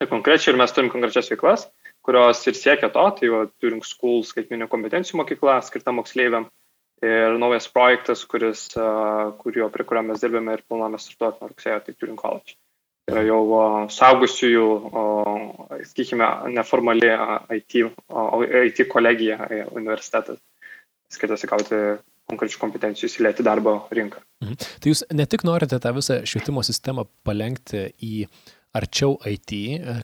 tai 0.00 0.08
konkrečiai 0.10 0.54
ir 0.54 0.60
mes 0.60 0.74
turim 0.74 0.90
konkrečias 0.92 1.30
veiklas, 1.32 1.66
kurios 2.02 2.40
ir 2.46 2.58
siekia 2.58 2.90
to, 2.94 3.04
tai 3.18 3.28
jau 3.28 3.44
turim 3.62 3.82
School 3.86 4.22
skaitminio 4.26 4.68
kompetencijų 4.70 5.20
mokykla 5.20 5.60
skirta 5.66 5.94
moksleiviam 5.94 6.48
ir 7.02 7.38
naujas 7.42 7.66
projektas, 7.70 8.24
kuris, 8.30 8.68
kurio, 9.42 9.68
prie 9.74 9.86
kurio 9.86 10.04
mes 10.06 10.22
dirbame 10.22 10.56
ir 10.56 10.64
planuojame 10.68 11.02
startuoti 11.02 11.42
nuo 11.42 11.50
rugsėjo, 11.50 11.80
tai 11.82 11.94
turim 11.98 12.18
college. 12.18 12.54
Tai 12.54 12.71
yra 13.10 13.24
jau 13.26 13.42
saugusiųjų, 13.92 14.66
sakykime, 15.90 16.28
neformali 16.54 17.10
IT, 17.58 17.82
IT 18.68 18.86
kolegija 18.92 19.38
universitetas, 19.72 20.40
skirtas 21.12 21.44
įgauti 21.46 21.82
konkrečių 22.30 22.60
kompetencijų 22.62 23.10
įsilieti 23.10 23.44
darbo 23.44 23.76
rinką. 23.92 24.22
Mhm. 24.44 24.56
Tai 24.80 24.92
jūs 24.92 25.04
ne 25.12 25.26
tik 25.28 25.44
norite 25.48 25.80
tą 25.82 25.94
visą 25.96 26.20
švietimo 26.28 26.62
sistemą 26.66 27.06
palengti 27.26 27.88
į 27.98 28.26
arčiau 28.76 29.18
IT, 29.28 29.52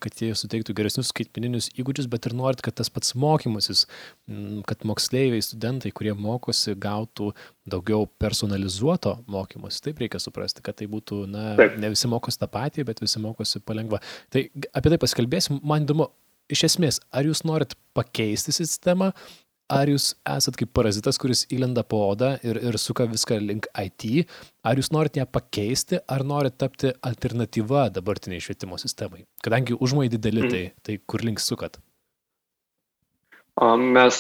kad 0.05 0.21
jie 0.21 0.35
suteiktų 0.37 0.75
geresnius 0.77 1.09
skaitmeninius 1.13 1.71
įgūdžius, 1.81 2.09
bet 2.13 2.29
ir 2.29 2.35
norit, 2.37 2.61
kad 2.65 2.77
tas 2.77 2.91
pats 2.93 3.15
mokymasis, 3.19 3.87
kad 4.69 4.85
moksleiviai, 4.89 5.45
studentai, 5.45 5.93
kurie 5.97 6.13
mokosi, 6.17 6.77
gautų 6.79 7.31
daugiau 7.69 8.07
personalizuoto 8.21 9.17
mokymosi. 9.31 9.83
Taip 9.89 10.05
reikia 10.05 10.21
suprasti, 10.23 10.65
kad 10.65 10.79
tai 10.81 10.89
būtų, 10.91 11.23
na, 11.33 11.51
Taip. 11.59 11.81
ne 11.81 11.93
visi 11.95 12.13
mokosi 12.13 12.41
tą 12.41 12.51
patį, 12.53 12.85
bet 12.89 13.01
visi 13.05 13.23
mokosi 13.25 13.65
palengva. 13.65 14.03
Tai 14.33 14.45
apie 14.53 14.93
tai 14.93 15.01
pasikalbėsim. 15.01 15.63
Man 15.65 15.89
įdomu, 15.89 16.11
iš 16.53 16.69
esmės, 16.69 17.01
ar 17.09 17.29
jūs 17.29 17.45
norit 17.49 17.73
pakeisti 17.97 18.53
sistemą, 18.57 19.15
ar 19.69 19.91
jūs 19.93 20.13
esat 20.37 20.57
kaip 20.59 20.73
parazitas, 20.77 21.19
kuris 21.21 21.45
įlenda 21.55 21.85
po 21.85 22.01
odą 22.09 22.35
ir, 22.47 22.59
ir 22.71 22.79
suka 22.81 23.07
viską 23.09 23.39
link 23.45 23.69
IT, 23.77 24.29
ar 24.65 24.81
jūs 24.81 24.91
norite 24.95 25.21
ją 25.21 25.27
pakeisti, 25.31 26.01
ar 26.09 26.25
norite 26.27 26.59
tapti 26.65 26.93
alternatyva 27.11 27.89
dabartiniai 27.95 28.43
švietimo 28.43 28.81
sistemai? 28.81 29.27
Kadangi 29.45 29.77
užmojai 29.77 30.13
dideli, 30.17 30.49
tai, 30.49 30.65
tai 30.83 30.99
kur 31.07 31.25
link 31.27 31.43
sukat? 31.45 31.79
Mes 33.59 34.19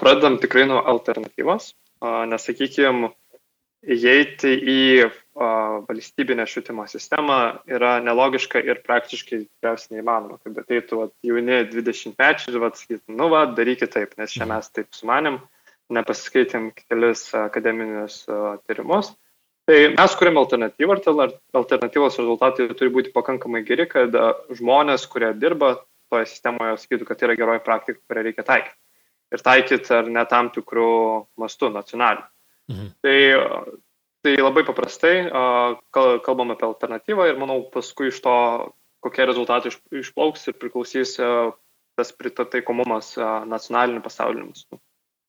pradedam 0.00 0.40
tikrai 0.42 0.66
nuo 0.66 0.80
alternatyvos, 0.92 1.72
nes, 2.30 2.46
sakykime, 2.48 3.12
įeiti 3.82 4.50
į 4.52 4.80
valstybinę 5.88 6.44
švietimo 6.48 6.84
sistemą 6.90 7.38
yra 7.70 7.94
nelogiška 8.04 8.60
ir 8.60 8.82
praktiškai 8.84 9.38
tikriausiai 9.46 9.96
neįmanoma. 9.96 10.36
Kad 10.44 10.58
ateitų 10.64 10.98
vat, 11.00 11.14
jauni 11.24 11.62
20 11.70 12.18
mečiai 12.20 12.52
ir 12.52 12.66
sakytų, 12.82 13.16
nu 13.16 13.30
va, 13.32 13.46
darykit 13.56 13.94
taip, 13.94 14.16
nes 14.20 14.34
čia 14.34 14.44
mhm. 14.44 14.52
mes 14.52 14.70
taip 14.76 14.92
sumanėm, 14.96 15.40
nepasiskaitėm 15.90 16.70
kelis 16.76 17.28
akademinius 17.34 18.22
tyrimus. 18.68 19.14
Tai 19.70 19.78
mes 19.94 20.14
kuriam 20.18 20.40
alternatyvą 20.40 20.96
ir 20.98 21.32
alternatyvos 21.54 22.18
rezultatai 22.18 22.68
turi 22.74 22.90
būti 22.90 23.12
pakankamai 23.14 23.62
geri, 23.66 23.86
kad 23.86 24.16
žmonės, 24.58 25.06
kurie 25.06 25.30
dirba 25.38 25.76
toje 26.10 26.26
sistemoje, 26.26 26.76
sakytų, 26.82 27.06
kad 27.06 27.20
tai 27.20 27.28
yra 27.28 27.36
geroji 27.38 27.62
praktika, 27.64 28.00
kurią 28.10 28.24
reikia 28.26 28.44
taikyti. 28.48 28.76
Ir 29.30 29.44
taikyti 29.46 29.94
ar 29.94 30.08
ne 30.10 30.24
tam 30.26 30.50
tikrų 30.50 30.90
mastų 31.38 31.70
nacionalinių. 31.76 32.26
Mhm. 32.70 32.90
Tai, 33.02 33.18
tai 34.24 34.34
labai 34.38 34.64
paprastai 34.68 35.14
kalbam 36.26 36.54
apie 36.54 36.68
alternatyvą 36.68 37.30
ir 37.30 37.40
manau 37.40 37.64
paskui 37.74 38.12
iš 38.12 38.20
to, 38.24 38.36
kokie 39.04 39.26
rezultatai 39.26 39.72
išplauks 40.02 40.46
ir 40.50 40.60
priklausys 40.60 41.16
tas 41.98 42.14
pritaikomumas 42.16 43.16
nacionaliniu 43.50 44.04
pasauliniu 44.04 44.52
mastu. 44.52 44.80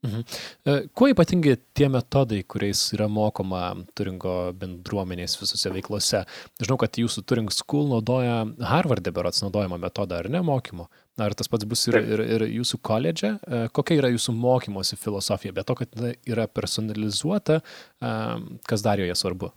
Mhm. 0.01 0.21
E, 0.65 0.87
kuo 0.97 1.07
ypatingi 1.11 1.53
tie 1.77 1.85
metodai, 1.93 2.39
kuriais 2.49 2.79
yra 2.95 3.05
mokoma 3.05 3.67
Turingo 3.93 4.49
bendruomenės 4.57 5.35
visose 5.37 5.69
veiklose? 5.75 6.23
Žinau, 6.61 6.77
kad 6.81 6.97
jūsų 6.97 7.21
Turing 7.29 7.51
School 7.53 7.91
naudoja 7.91 8.39
Harvard'e 8.65 9.13
berots 9.13 9.43
naudojama 9.45 9.77
metoda, 9.81 10.23
ar 10.23 10.29
ne 10.33 10.41
mokymo? 10.45 10.87
Ar 11.19 11.33
tas 11.35 11.49
pats 11.51 11.67
bus 11.67 11.83
ir, 11.89 11.97
ir, 11.99 12.21
ir 12.37 12.45
jūsų 12.61 12.79
koledže? 12.87 13.33
E, 13.43 13.63
kokia 13.75 13.97
yra 13.99 14.11
jūsų 14.13 14.35
mokymosi 14.37 14.95
filosofija? 14.99 15.55
Be 15.57 15.65
to, 15.67 15.75
kad 15.81 16.05
yra 16.29 16.47
personalizuota, 16.47 17.59
e, 17.59 18.13
kas 18.67 18.85
dar 18.85 19.01
joje 19.01 19.17
svarbu? 19.19 19.51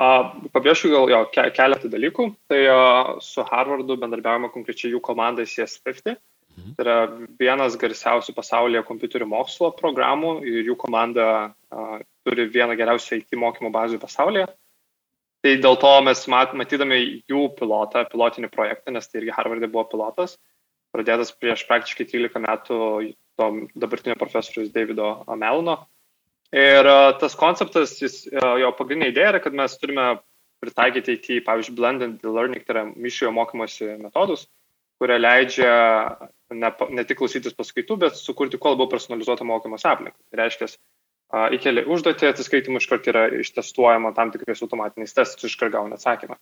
Pabrėšiu 0.00 0.88
gal 0.94 1.10
jo 1.12 1.18
keletą 1.34 1.90
dalykų. 1.92 2.30
Tai 2.48 2.60
su 3.20 3.44
Harvardu 3.44 3.98
bendarbiavimo 4.00 4.48
konkrečiai 4.54 4.94
jų 4.94 5.00
komandai 5.04 5.44
CS50 5.50 6.16
Mhm. 6.60 6.74
Tai 6.76 6.84
yra 6.84 6.96
vienas 7.40 7.76
garsiausių 7.80 8.34
pasaulyje 8.36 8.82
kompiuterių 8.88 9.28
mokslo 9.30 9.70
programų 9.76 10.40
ir 10.46 10.66
jų 10.68 10.76
komanda 10.80 11.26
uh, 11.50 12.00
turi 12.26 12.48
vieną 12.52 12.76
geriausią 12.78 13.20
IT 13.20 13.38
mokymo 13.38 13.70
bazų 13.74 14.00
pasaulyje. 14.02 14.48
Tai 15.40 15.52
dėl 15.64 15.78
to 15.80 15.90
mes 16.04 16.20
mat, 16.28 16.52
matydami 16.58 16.98
jų 17.30 17.46
pilotą, 17.56 18.04
pilotinį 18.12 18.50
projektą, 18.52 18.92
nes 18.92 19.08
tai 19.08 19.22
irgi 19.22 19.32
Harvardė 19.32 19.70
buvo 19.72 19.86
pilotas, 19.88 20.36
pradėtas 20.92 21.32
prieš 21.32 21.64
praktiškai 21.68 22.06
13 22.10 22.42
metų 22.44 22.80
to 23.40 23.48
dabartinio 23.80 24.18
profesorius 24.20 24.72
Davido 24.74 25.14
Melono. 25.32 25.78
Ir 26.52 26.84
uh, 26.90 27.12
tas 27.20 27.36
konceptas, 27.38 27.94
jis, 28.02 28.24
uh, 28.34 28.56
jo 28.60 28.72
pagrindinė 28.76 29.12
idėja 29.12 29.32
yra, 29.32 29.40
kad 29.40 29.56
mes 29.56 29.76
turime 29.80 30.06
pritaikyti 30.60 31.16
IT, 31.16 31.28
pavyzdžiui, 31.46 31.76
blended 31.78 32.24
learning, 32.26 32.64
tai 32.66 32.74
yra 32.74 32.84
mišiojo 32.90 33.32
mokymosi 33.32 33.94
metodus, 34.02 34.44
kurie 35.00 35.16
leidžia 35.20 35.70
ne, 36.52 36.72
ne 36.98 37.04
tik 37.06 37.20
klausytis 37.22 37.56
paskaitų, 37.56 37.96
bet 38.04 38.18
sukurti 38.18 38.60
kuo 38.60 38.74
labiau 38.74 38.90
personalizuotą 38.90 39.46
mokymosi 39.48 39.88
aplinką. 39.88 40.18
Tai 40.28 40.42
reiškia, 40.42 40.68
įkeli 41.30 41.84
užduotį, 41.86 42.30
atsiskaitimų 42.30 42.80
iškart 42.82 43.06
yra 43.12 43.26
ištestuojama 43.40 44.14
tam 44.16 44.32
tikrais 44.34 44.62
automatiniais 44.64 45.14
testais, 45.14 45.50
iškart 45.50 45.74
gauna 45.76 45.98
atsakymą. 45.98 46.38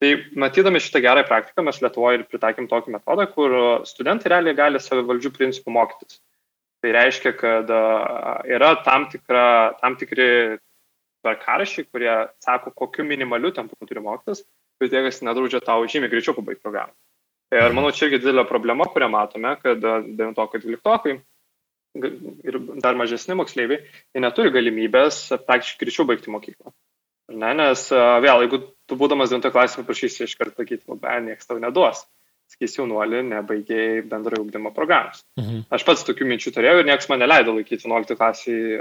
Tai 0.00 0.10
matydami 0.40 0.80
šitą 0.80 1.02
gerą 1.04 1.26
praktiką, 1.28 1.62
mes 1.66 1.82
Lietuvoje 1.84 2.22
ir 2.22 2.28
pritaikėm 2.30 2.70
tokį 2.70 2.94
metodą, 2.94 3.26
kur 3.34 3.54
studentai 3.84 4.32
realiai 4.32 4.56
gali 4.56 4.80
savivaldžių 4.80 5.32
principų 5.34 5.74
mokytis. 5.76 6.22
Tai 6.80 6.94
reiškia, 6.96 7.34
kad 7.36 7.68
yra 8.48 8.70
tam, 8.86 9.04
tikra, 9.12 9.76
tam 9.82 9.98
tikri 10.00 10.56
tvarkarašiai, 11.20 11.84
kurie 11.92 12.14
sako, 12.40 12.72
kokiu 12.72 13.04
minimaliu 13.04 13.52
tempu 13.52 13.76
turi 13.84 14.00
mokytis, 14.00 14.40
bet 14.80 14.96
niekas 14.96 15.20
nedraudžia 15.26 15.60
tau 15.66 15.84
žymiai 15.84 16.08
greičiau 16.12 16.32
pabaigti 16.38 16.64
programą. 16.64 16.96
Ir 17.52 17.74
manau, 17.76 17.90
čia 17.92 18.06
irgi 18.06 18.22
didelė 18.22 18.46
problema, 18.48 18.86
kurią 18.88 19.10
matome, 19.12 19.52
kad 19.60 19.84
9-12 19.84 21.20
ir 21.94 22.60
dar 22.82 22.98
mažesni 22.98 23.36
moksleiviai, 23.38 23.82
jie 24.14 24.22
neturi 24.22 24.52
galimybės 24.54 25.24
praktiškai 25.46 25.84
greičiau 25.84 26.06
baigti 26.10 26.32
mokyklą. 26.34 26.74
Ne, 27.30 27.50
nes 27.54 27.82
vėl, 27.94 28.46
jeigu 28.46 28.62
tu 28.90 28.98
būdamas 28.98 29.30
9 29.30 29.52
klasėje 29.54 29.84
paprašysi 29.84 30.26
iš 30.26 30.34
karto 30.38 30.62
sakyti, 30.62 30.88
nu, 30.90 30.98
be, 30.98 31.12
niekas 31.28 31.46
tau 31.46 31.60
neduos 31.62 32.02
sakys 32.50 32.74
jaunuolį, 32.78 33.20
nebaigiai 33.30 34.00
bendrojo 34.10 34.42
ugdymo 34.42 34.72
programos. 34.74 35.22
Mhm. 35.38 35.62
Aš 35.70 35.84
pats 35.86 36.02
tokių 36.08 36.26
minčių 36.32 36.52
turėjau 36.56 36.80
ir 36.80 36.88
niekas 36.88 37.06
man 37.10 37.22
neleido 37.22 37.54
laikyti 37.54 37.86
11 37.86 38.18
klasiai 38.18 38.80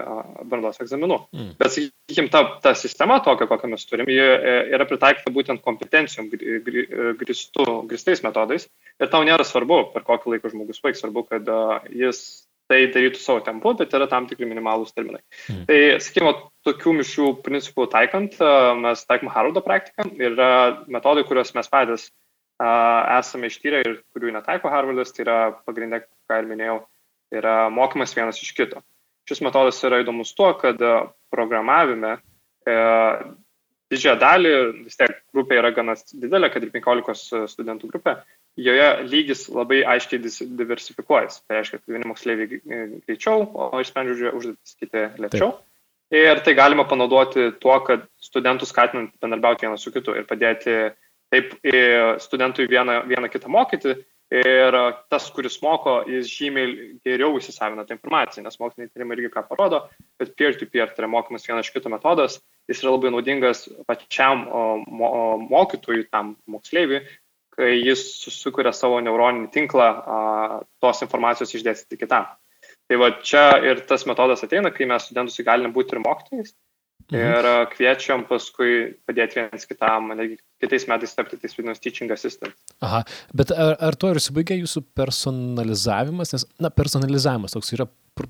brandos 0.50 0.82
egzaminų. 0.82 1.20
Mhm. 1.36 1.52
Bet, 1.60 1.76
sakykime, 1.76 2.32
ta, 2.34 2.44
ta 2.64 2.74
sistema 2.78 3.20
tokia, 3.26 3.46
kokią 3.52 3.70
mes 3.70 3.86
turim, 3.90 4.10
e, 4.10 4.28
yra 4.74 4.88
pritaikyta 4.90 5.34
būtent 5.36 5.62
kompetencijom 5.66 6.32
gristų, 6.34 7.68
gristais 7.90 8.26
metodais. 8.26 8.66
Ir 9.00 9.14
tau 9.14 9.22
nėra 9.28 9.46
svarbu, 9.46 9.84
per 9.94 10.08
kokį 10.08 10.36
laiką 10.36 10.54
žmogus 10.56 10.82
baigs, 10.84 11.04
svarbu, 11.04 11.28
kad 11.30 11.54
jis 11.94 12.24
tai 12.70 12.84
darytų 12.94 13.20
savo 13.22 13.42
tempu, 13.46 13.74
bet 13.80 13.94
yra 13.98 14.06
tam 14.12 14.28
tikri 14.30 14.48
minimalūs 14.50 14.94
terminai. 14.94 15.24
Mhm. 15.50 15.66
Tai, 15.70 15.80
sakykime, 16.06 16.34
tokių 16.68 16.96
mišių 17.00 17.30
principų 17.46 17.88
taikant, 17.92 18.38
mes 18.84 19.06
taikome 19.10 19.34
Harvardo 19.34 19.64
praktiką 19.66 20.06
ir 20.20 20.36
yra 20.36 20.52
metodai, 20.92 21.26
kuriuos 21.28 21.56
mes 21.58 21.72
patys 21.72 22.10
esame 22.60 23.48
ištyrę 23.48 23.82
ir 23.86 24.00
kurių 24.14 24.34
netaiko 24.36 24.72
Harvardas, 24.72 25.14
tai 25.16 25.24
yra 25.26 25.38
pagrindė, 25.66 26.04
ką 26.28 26.42
ir 26.42 26.50
minėjau, 26.50 26.80
yra 27.40 27.70
mokymas 27.72 28.16
vienas 28.18 28.42
iš 28.44 28.52
kito. 28.58 28.84
Šis 29.30 29.44
metodas 29.46 29.80
yra 29.86 30.02
įdomus 30.04 30.34
tuo, 30.36 30.50
kad 30.60 30.82
programavime 31.32 32.18
e, 32.18 32.76
didžiąją 33.94 34.16
dalį, 34.22 34.54
vis 34.88 35.00
tiek 35.00 35.14
grupė 35.34 35.60
yra 35.62 35.72
gana 35.76 35.96
didelė, 36.12 36.50
kad 36.54 36.66
ir 36.66 36.74
15 36.74 37.46
studentų 37.54 37.92
grupė, 37.94 38.18
joje 38.66 38.90
lygis 39.08 39.48
labai 39.54 39.82
aiškiai 39.96 40.22
diversifikuojas. 40.60 41.42
Tai 41.48 41.60
reiškia, 41.60 41.80
kad 41.82 41.96
vieni 41.96 42.10
moksleiviai 42.10 42.62
greičiau, 43.06 43.48
o 43.48 43.82
išsprendžia 43.82 44.34
užduotis 44.36 44.78
kiti 44.80 45.08
lėčiau. 45.22 45.52
Taip. 45.56 45.66
Ir 46.10 46.40
tai 46.42 46.56
galima 46.58 46.88
panaudoti 46.90 47.52
tuo, 47.62 47.76
kad 47.86 48.08
studentų 48.24 48.66
skatinant 48.66 49.12
bendarbiauti 49.22 49.68
vienas 49.68 49.84
su 49.86 49.94
kitu 49.94 50.16
ir 50.18 50.26
padėti 50.30 50.78
taip 51.30 51.52
studentui 52.24 52.66
vieną, 52.70 53.04
vieną 53.10 53.30
kitą 53.30 53.52
mokyti. 53.54 53.94
Ir 54.30 54.76
tas, 55.10 55.26
kuris 55.34 55.56
moko, 55.66 56.04
jis 56.06 56.28
žymiai 56.30 56.74
geriau 57.06 57.40
įsisavina 57.40 57.82
tą 57.86 57.96
informaciją, 57.96 58.44
nes 58.46 58.60
moksliniai 58.62 58.92
tyrimai 58.94 59.16
irgi 59.18 59.32
ką 59.34 59.42
parodo, 59.50 59.80
kad 60.22 60.36
peer-to-peer, 60.38 60.86
-peer, 60.86 60.92
tai 60.94 61.02
yra 61.02 61.10
mokymas 61.10 61.48
vienas 61.48 61.66
iš 61.66 61.74
kito 61.74 61.90
metodas, 61.90 62.36
jis 62.70 62.84
yra 62.84 62.94
labai 62.94 63.10
naudingas 63.10 63.64
pačiam 63.90 64.46
mokytojui, 65.50 66.06
tam 66.14 66.36
moksleiviui, 66.46 67.02
kai 67.60 67.74
jis 67.84 68.02
sukuria 68.32 68.72
savo 68.76 69.02
neuroninį 69.04 69.50
tinklą 69.52 69.90
tos 70.84 71.04
informacijos 71.04 71.52
išdėstyti 71.60 72.00
kitam. 72.00 72.30
Tai 72.90 72.98
va 73.02 73.12
čia 73.22 73.44
ir 73.68 73.84
tas 73.90 74.06
metodas 74.10 74.42
ateina, 74.46 74.72
kai 74.74 74.88
mes 74.90 75.04
studentus 75.06 75.38
įgalinam 75.44 75.76
būti 75.76 75.96
ir 75.96 76.02
mokytojais. 76.06 76.56
Mhm. 77.10 77.22
Ir 77.26 77.70
kviečiam 77.74 78.26
paskui 78.30 78.96
padėti 79.10 79.40
vienas 79.40 79.66
kitam, 79.66 80.12
netgi 80.14 80.38
kitais 80.62 80.86
metais 80.90 81.16
tapti 81.18 81.40
tais 81.42 81.56
vadinamas 81.56 81.82
teaching 81.82 82.12
assistant. 82.14 82.54
Aha, 82.86 83.02
bet 83.34 83.54
ar, 83.56 83.78
ar 83.82 83.98
to 83.98 84.12
ir 84.12 84.20
įsibaigia 84.22 84.60
jūsų 84.60 84.84
personalizavimas, 84.98 86.36
nes, 86.36 86.46
na, 86.62 86.70
personalizavimas 86.70 87.56
toks 87.56 87.74
yra 87.78 87.88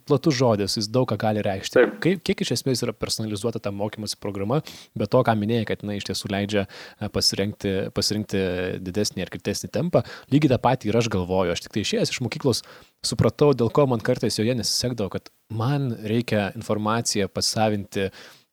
platus 0.07 0.37
žodis, 0.37 0.75
jis 0.77 0.87
daug 0.91 1.07
ką 1.09 1.17
gali 1.19 1.43
reikšti. 1.45 1.75
Taip. 1.75 1.95
Kaip, 2.03 2.21
kiek 2.27 2.43
iš 2.45 2.53
esmės 2.59 2.83
yra 2.85 2.93
personalizuota 2.93 3.61
ta 3.63 3.71
mokymosi 3.73 4.19
programa, 4.21 4.61
be 4.97 5.07
to, 5.09 5.21
ką 5.25 5.35
minėjai, 5.39 5.67
kad 5.71 5.85
na, 5.87 5.95
iš 5.97 6.09
tiesų 6.09 6.31
leidžia 6.33 6.65
e, 6.67 7.09
pasirinkti, 7.13 7.73
pasirinkti 7.95 8.43
didesnį 8.85 9.25
ar 9.25 9.33
kitesnį 9.33 9.71
tempą, 9.75 10.03
lygiai 10.33 10.53
tą 10.53 10.61
patį 10.61 10.91
ir 10.91 10.99
aš 11.01 11.09
galvoju, 11.13 11.55
aš 11.55 11.65
tik 11.65 11.75
tai 11.75 11.85
išėjęs 11.85 12.13
iš 12.13 12.21
mokyklos 12.25 12.63
supratau, 13.05 13.53
dėl 13.57 13.71
ko 13.73 13.87
man 13.89 14.03
kartais 14.03 14.37
joje 14.39 14.55
nesisekdavo, 14.59 15.09
kad 15.15 15.31
man 15.55 15.89
reikia 16.05 16.49
informaciją 16.57 17.29
pasavinti 17.33 18.09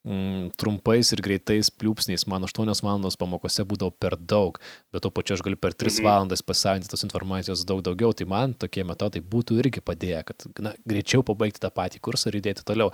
mm, 0.06 0.54
trumpais 0.60 1.10
ir 1.12 1.22
greitais 1.24 1.70
pliūpsniais. 1.74 2.26
Man 2.30 2.46
8 2.46 2.72
valandos 2.86 3.18
pamokose 3.20 3.66
būdavo 3.68 3.94
per 3.98 4.16
daug, 4.16 4.60
bet 4.94 5.04
to 5.04 5.12
pačiu 5.12 5.36
aš 5.36 5.44
galiu 5.46 5.60
per 5.60 5.74
3 5.74 5.98
mhm. 5.98 6.06
valandas 6.06 6.44
pasavinti 6.46 6.90
tos 6.92 7.04
informacijos 7.06 7.66
daug 7.68 7.82
daugiau. 7.86 8.14
Tai 8.16 8.28
man 8.30 8.56
tokie 8.56 8.86
metodai 8.86 9.22
būtų 9.22 9.60
irgi 9.62 9.84
padėję, 9.84 10.24
kad 10.30 10.48
na, 10.62 10.74
greičiau 10.88 11.26
pabaigti 11.26 11.62
tą 11.62 11.72
patį 11.74 12.02
kursą 12.04 12.30
ir 12.30 12.40
judėti 12.40 12.66
toliau. 12.66 12.92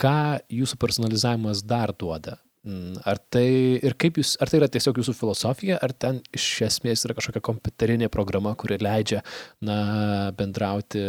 Ką 0.00 0.40
jūsų 0.50 0.78
personalizavimas 0.82 1.62
dar 1.62 1.94
duoda? 1.94 2.40
Mm, 2.64 2.94
ar 3.04 3.18
tai, 3.28 3.76
ir 3.84 3.92
kaip 4.00 4.16
jūs, 4.16 4.30
ar 4.40 4.48
tai 4.48 4.56
yra 4.56 4.70
tiesiog 4.72 4.96
jūsų 4.96 5.12
filosofija, 5.18 5.76
ar 5.84 5.92
ten 6.00 6.22
iš 6.32 6.46
esmės 6.64 7.02
yra 7.04 7.12
kažkokia 7.18 7.42
kompiuterinė 7.44 8.08
programa, 8.12 8.54
kuri 8.56 8.78
leidžia, 8.80 9.20
na, 9.60 9.76
bendrauti, 10.38 11.02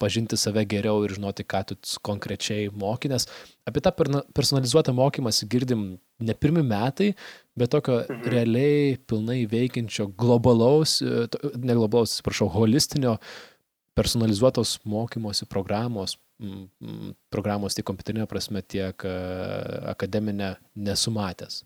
pažinti 0.00 0.38
save 0.40 0.64
geriau 0.70 1.04
ir 1.04 1.12
žinoti, 1.18 1.44
ką 1.44 1.60
tu 1.68 1.76
konkrečiai 2.08 2.70
mokinės. 2.72 3.28
Apie 3.68 3.82
tą 3.84 3.92
personalizuotą 4.32 4.96
mokymąsi 4.96 5.50
girdim 5.52 5.84
ne 6.24 6.38
pirmi 6.40 6.64
metai, 6.64 7.10
bet 7.52 7.74
tokio 7.76 7.98
mhm. 8.00 8.32
realiai 8.32 8.96
pilnai 9.12 9.42
veikiančio 9.50 10.08
globalaus, 10.16 11.02
ne 11.04 11.76
globalaus, 11.76 12.16
atsiprašau, 12.16 12.48
holistinio 12.56 13.18
personalizuotos 13.92 14.78
mokymosi 14.88 15.44
programos 15.52 16.16
programos 17.32 17.76
tiek 17.76 17.86
kompiuterinė 17.86 18.26
prasme, 18.30 18.62
tiek 18.62 19.04
e, 19.06 19.16
akademinė 19.92 20.54
nesumatęs? 20.76 21.62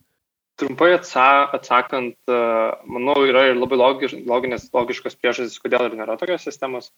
Trumpai 0.60 0.92
atsakant, 0.94 2.14
e, 2.30 2.40
manau, 2.86 3.16
yra 3.26 3.48
ir 3.50 3.58
labai 3.58 3.78
logiš, 3.80 4.14
loginės, 4.28 4.68
logiškos 4.74 5.18
priežastys, 5.18 5.58
kodėl 5.62 5.88
ir 5.88 5.98
nėra 5.98 6.18
tokios 6.20 6.46
sistemos. 6.46 6.92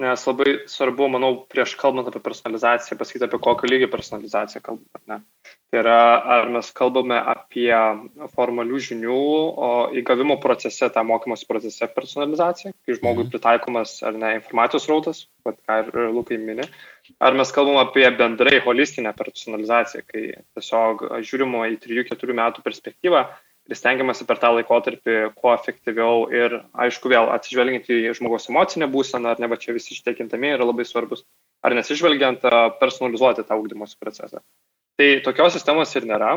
Nes 0.00 0.22
labai 0.24 0.52
svarbu, 0.70 1.10
manau, 1.12 1.32
prieš 1.50 1.74
kalbant 1.76 2.06
apie 2.08 2.22
personalizaciją, 2.24 2.96
pasakyti 2.96 3.26
apie 3.26 3.40
kokio 3.44 3.68
lygio 3.68 3.88
personalizaciją 3.92 4.62
kalbame. 4.64 5.18
Tai 5.44 5.80
yra, 5.82 5.96
ar 6.36 6.48
mes 6.54 6.70
kalbame 6.78 7.18
apie 7.34 7.74
formalių 8.32 8.80
žinių 8.86 9.18
įgavimo 10.00 10.38
procese, 10.40 10.88
tą 10.94 11.04
mokymosi 11.04 11.48
procese 11.50 11.90
personalizaciją, 11.98 12.72
kai 12.86 12.96
žmogui 12.96 13.26
mhm. 13.26 13.34
pritaikomas 13.34 13.98
ar 14.06 14.16
ne 14.22 14.32
informacijos 14.38 14.88
rautas, 14.88 15.26
ką 15.44 15.82
ir 15.82 16.00
Lukai 16.14 16.40
mini, 16.40 16.64
ar 17.18 17.36
mes 17.36 17.52
kalbame 17.54 17.82
apie 17.82 18.06
bendrai 18.16 18.60
holistinę 18.64 19.12
personalizaciją, 19.16 20.02
kai 20.08 20.24
tiesiog 20.56 21.06
žiūrimo 21.26 21.64
į 21.72 21.78
3-4 21.82 22.36
metų 22.38 22.64
perspektyvą 22.66 23.24
ir 23.70 23.78
stengiamasi 23.78 24.26
per 24.26 24.40
tą 24.42 24.50
laikotarpį 24.56 25.16
kuo 25.38 25.52
efektyviau 25.54 26.24
ir, 26.34 26.56
aišku, 26.86 27.10
vėl 27.12 27.30
atsižvelgiant 27.34 27.90
į 27.92 28.14
žmogaus 28.18 28.48
emocinę 28.50 28.88
būseną, 28.90 29.34
ar 29.34 29.42
ne, 29.42 29.50
va 29.50 29.58
čia 29.60 29.74
visi 29.76 29.94
šitie 29.94 30.16
kintami 30.18 30.54
yra 30.56 30.66
labai 30.66 30.86
svarbus, 30.88 31.22
ar 31.62 31.76
nesižvelgiant 31.78 32.46
personalizuoti 32.80 33.46
tą 33.46 33.58
ūkdymosi 33.60 33.98
procesą. 34.00 34.42
Tai 34.98 35.10
tokios 35.26 35.54
sistemos 35.56 35.94
ir 35.96 36.08
nėra. 36.08 36.32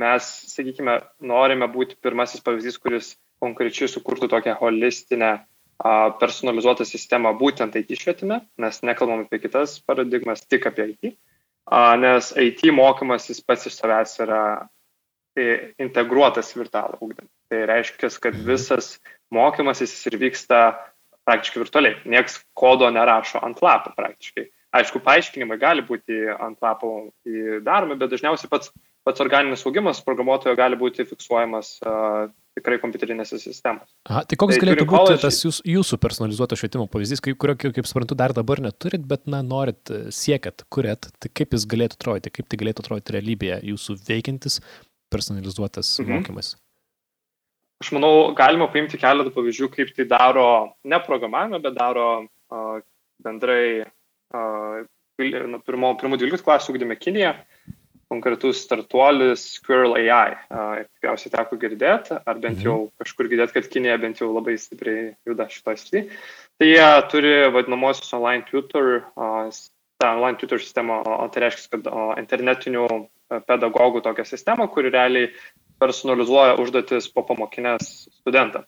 Mes, 0.00 0.28
sakykime, 0.54 0.96
norime 1.28 1.68
būti 1.68 1.98
pirmasis 2.00 2.42
pavyzdys, 2.46 2.78
kuris 2.80 3.12
konkrečiai 3.42 3.90
sukurtų 3.90 4.30
tokią 4.32 4.54
holistinę 4.60 5.32
personalizuotą 6.20 6.84
sistemą 6.84 7.32
būtent 7.38 7.76
IT 7.78 7.94
švietime, 7.96 8.42
mes 8.60 8.82
nekalbam 8.84 9.24
apie 9.24 9.40
kitas 9.40 9.78
paradigmas, 9.86 10.44
tik 10.44 10.66
apie 10.68 10.90
IT, 10.92 11.14
nes 12.02 12.32
IT 12.36 12.66
mokymasis 12.76 13.40
pats 13.46 13.70
iš 13.70 13.78
savęs 13.78 14.18
yra 14.26 14.42
integruotas 15.80 16.52
virtualų 16.56 16.98
ūkdymą. 17.00 17.28
Tai 17.50 17.64
reiškia, 17.70 18.10
kad 18.20 18.34
mhm. 18.34 18.46
visas 18.50 18.94
mokymasis 19.32 19.94
ir 20.10 20.18
vyksta 20.20 20.60
praktiškai 21.28 21.62
virtualiai. 21.62 21.98
Niekas 22.10 22.40
kodo 22.58 22.90
nerašo 22.90 23.40
ant 23.44 23.62
lapo 23.62 23.94
praktiškai. 23.96 24.48
Aišku, 24.76 25.00
paaiškinimai 25.02 25.58
gali 25.58 25.82
būti 25.82 26.28
ant 26.30 26.60
lapo 26.62 27.10
daromi, 27.66 27.96
bet 27.98 28.12
dažniausiai 28.12 28.50
pats, 28.50 28.70
pats 29.06 29.22
organinis 29.24 29.64
augimas 29.68 30.02
programuotojo 30.04 30.54
gali 30.58 30.78
būti 30.80 31.06
fiksuojamas 31.08 31.78
tikrai 32.58 32.78
kompiuterinėse 32.82 33.38
sistemose. 33.40 33.92
Aha, 34.10 34.24
tai 34.28 34.36
koks 34.40 34.56
tai 34.56 34.64
galėtų 34.64 34.86
būti 34.90 35.18
tas 35.22 35.38
jūs, 35.44 35.60
jūsų 35.66 35.98
personalizuoto 36.02 36.58
švietimo 36.58 36.86
pavyzdys, 36.90 37.22
kurio, 37.22 37.54
kaip, 37.54 37.74
kaip 37.76 37.88
suprantu, 37.88 38.18
dar 38.18 38.34
dabar 38.36 38.60
neturit, 38.64 39.04
bet, 39.08 39.24
na, 39.30 39.40
norit, 39.46 39.92
siekiat, 40.14 40.66
kuriat, 40.72 41.08
tai 41.22 41.30
kaip 41.32 41.54
jis 41.56 41.68
galėtų 41.70 41.98
atrodyti, 41.98 42.34
kaip 42.38 42.50
tai 42.50 42.60
galėtų 42.60 42.84
atrodyti 42.84 43.16
realybėje, 43.16 43.60
jūsų 43.70 43.96
veikiantis 44.08 44.58
personalizuotas 45.14 45.94
mhm. 46.02 46.18
mokymas? 46.18 46.54
Aš 47.80 47.94
manau, 47.96 48.12
galima 48.36 48.68
paimti 48.68 49.00
keletą 49.00 49.32
pavyzdžių, 49.32 49.70
kaip 49.72 49.94
tai 49.96 50.04
daro 50.10 50.48
ne 50.84 50.98
programavime, 51.00 51.62
bet 51.64 51.78
daro 51.78 52.08
uh, 52.20 52.82
bendrai 53.24 53.86
uh, 53.86 54.82
pirmo, 55.16 55.94
pirmų 55.96 56.18
12 56.20 56.44
klasių 56.44 56.74
ugdėme 56.74 56.98
Kiniją, 57.00 57.32
konkretus 58.10 58.64
startuolis 58.64 59.44
Squirrel 59.56 59.94
AI. 60.00 60.34
Tikriausiai 60.96 61.32
teko 61.36 61.58
girdėti, 61.62 62.18
ar 62.18 62.40
bent 62.42 62.58
mhm. 62.58 62.66
jau 62.66 62.76
kažkur 63.00 63.30
girdėti, 63.30 63.56
kad 63.56 63.70
Kinija 63.70 64.00
bent 64.02 64.22
jau 64.22 64.32
labai 64.32 64.56
stipriai 64.58 65.12
juda 65.28 65.46
šitoje 65.52 65.82
srityje. 65.84 66.18
Tai 66.60 66.68
jie 66.68 66.88
turi 67.12 67.36
vadinamosius 67.54 68.12
online 68.18 68.44
tutor, 68.50 68.90
tą 69.14 70.10
online 70.16 70.40
tutor 70.42 70.60
sistemą, 70.60 71.00
tai 71.32 71.46
reiškia, 71.46 71.70
kad 71.76 71.88
internetinių 72.20 72.88
pedagogų 73.46 74.02
tokią 74.04 74.26
sistemą, 74.26 74.66
kuri 74.74 74.92
realiai 74.92 75.30
personalizuoja 75.80 76.58
užduotis 76.60 77.08
po 77.14 77.24
pamokinės 77.28 78.10
studentam. 78.18 78.66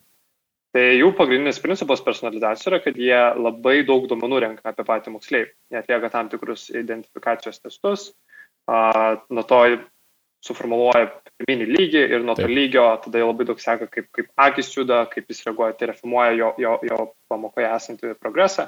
Tai 0.73 0.81
jų 0.81 1.11
pagrindinis 1.13 1.59
principas 1.61 2.01
personalizacijos 2.01 2.71
yra, 2.71 2.79
kad 2.81 2.95
jie 2.97 3.19
labai 3.37 3.83
daug 3.85 4.07
duomenų 4.09 4.39
renka 4.41 4.71
apie 4.71 4.85
patį 4.87 5.13
moksleivį. 5.13 5.51
Jie 5.69 5.77
atlieka 5.77 6.09
tam 6.09 6.31
tikrus 6.31 6.63
identifikacijos 6.73 7.61
testus, 7.61 8.07
nuo 8.67 9.43
to 9.49 9.59
suformuluoja 10.43 11.09
pirminį 11.39 11.67
lygį 11.71 12.03
ir 12.15 12.23
nuo 12.23 12.35
to 12.35 12.47
lygio 12.47 12.85
tada 13.03 13.19
jie 13.19 13.27
labai 13.27 13.47
daug 13.47 13.59
seka, 13.63 13.87
kaip, 13.91 14.09
kaip 14.15 14.29
akis 14.47 14.71
juda, 14.75 15.05
kaip 15.11 15.31
jis 15.31 15.45
reaguoja, 15.47 15.75
tai 15.79 15.89
refimuoja 15.93 16.35
jo, 16.37 16.51
jo, 16.59 16.77
jo 16.89 16.99
pamokoje 17.31 17.69
esantį 17.69 18.13
progresą. 18.19 18.67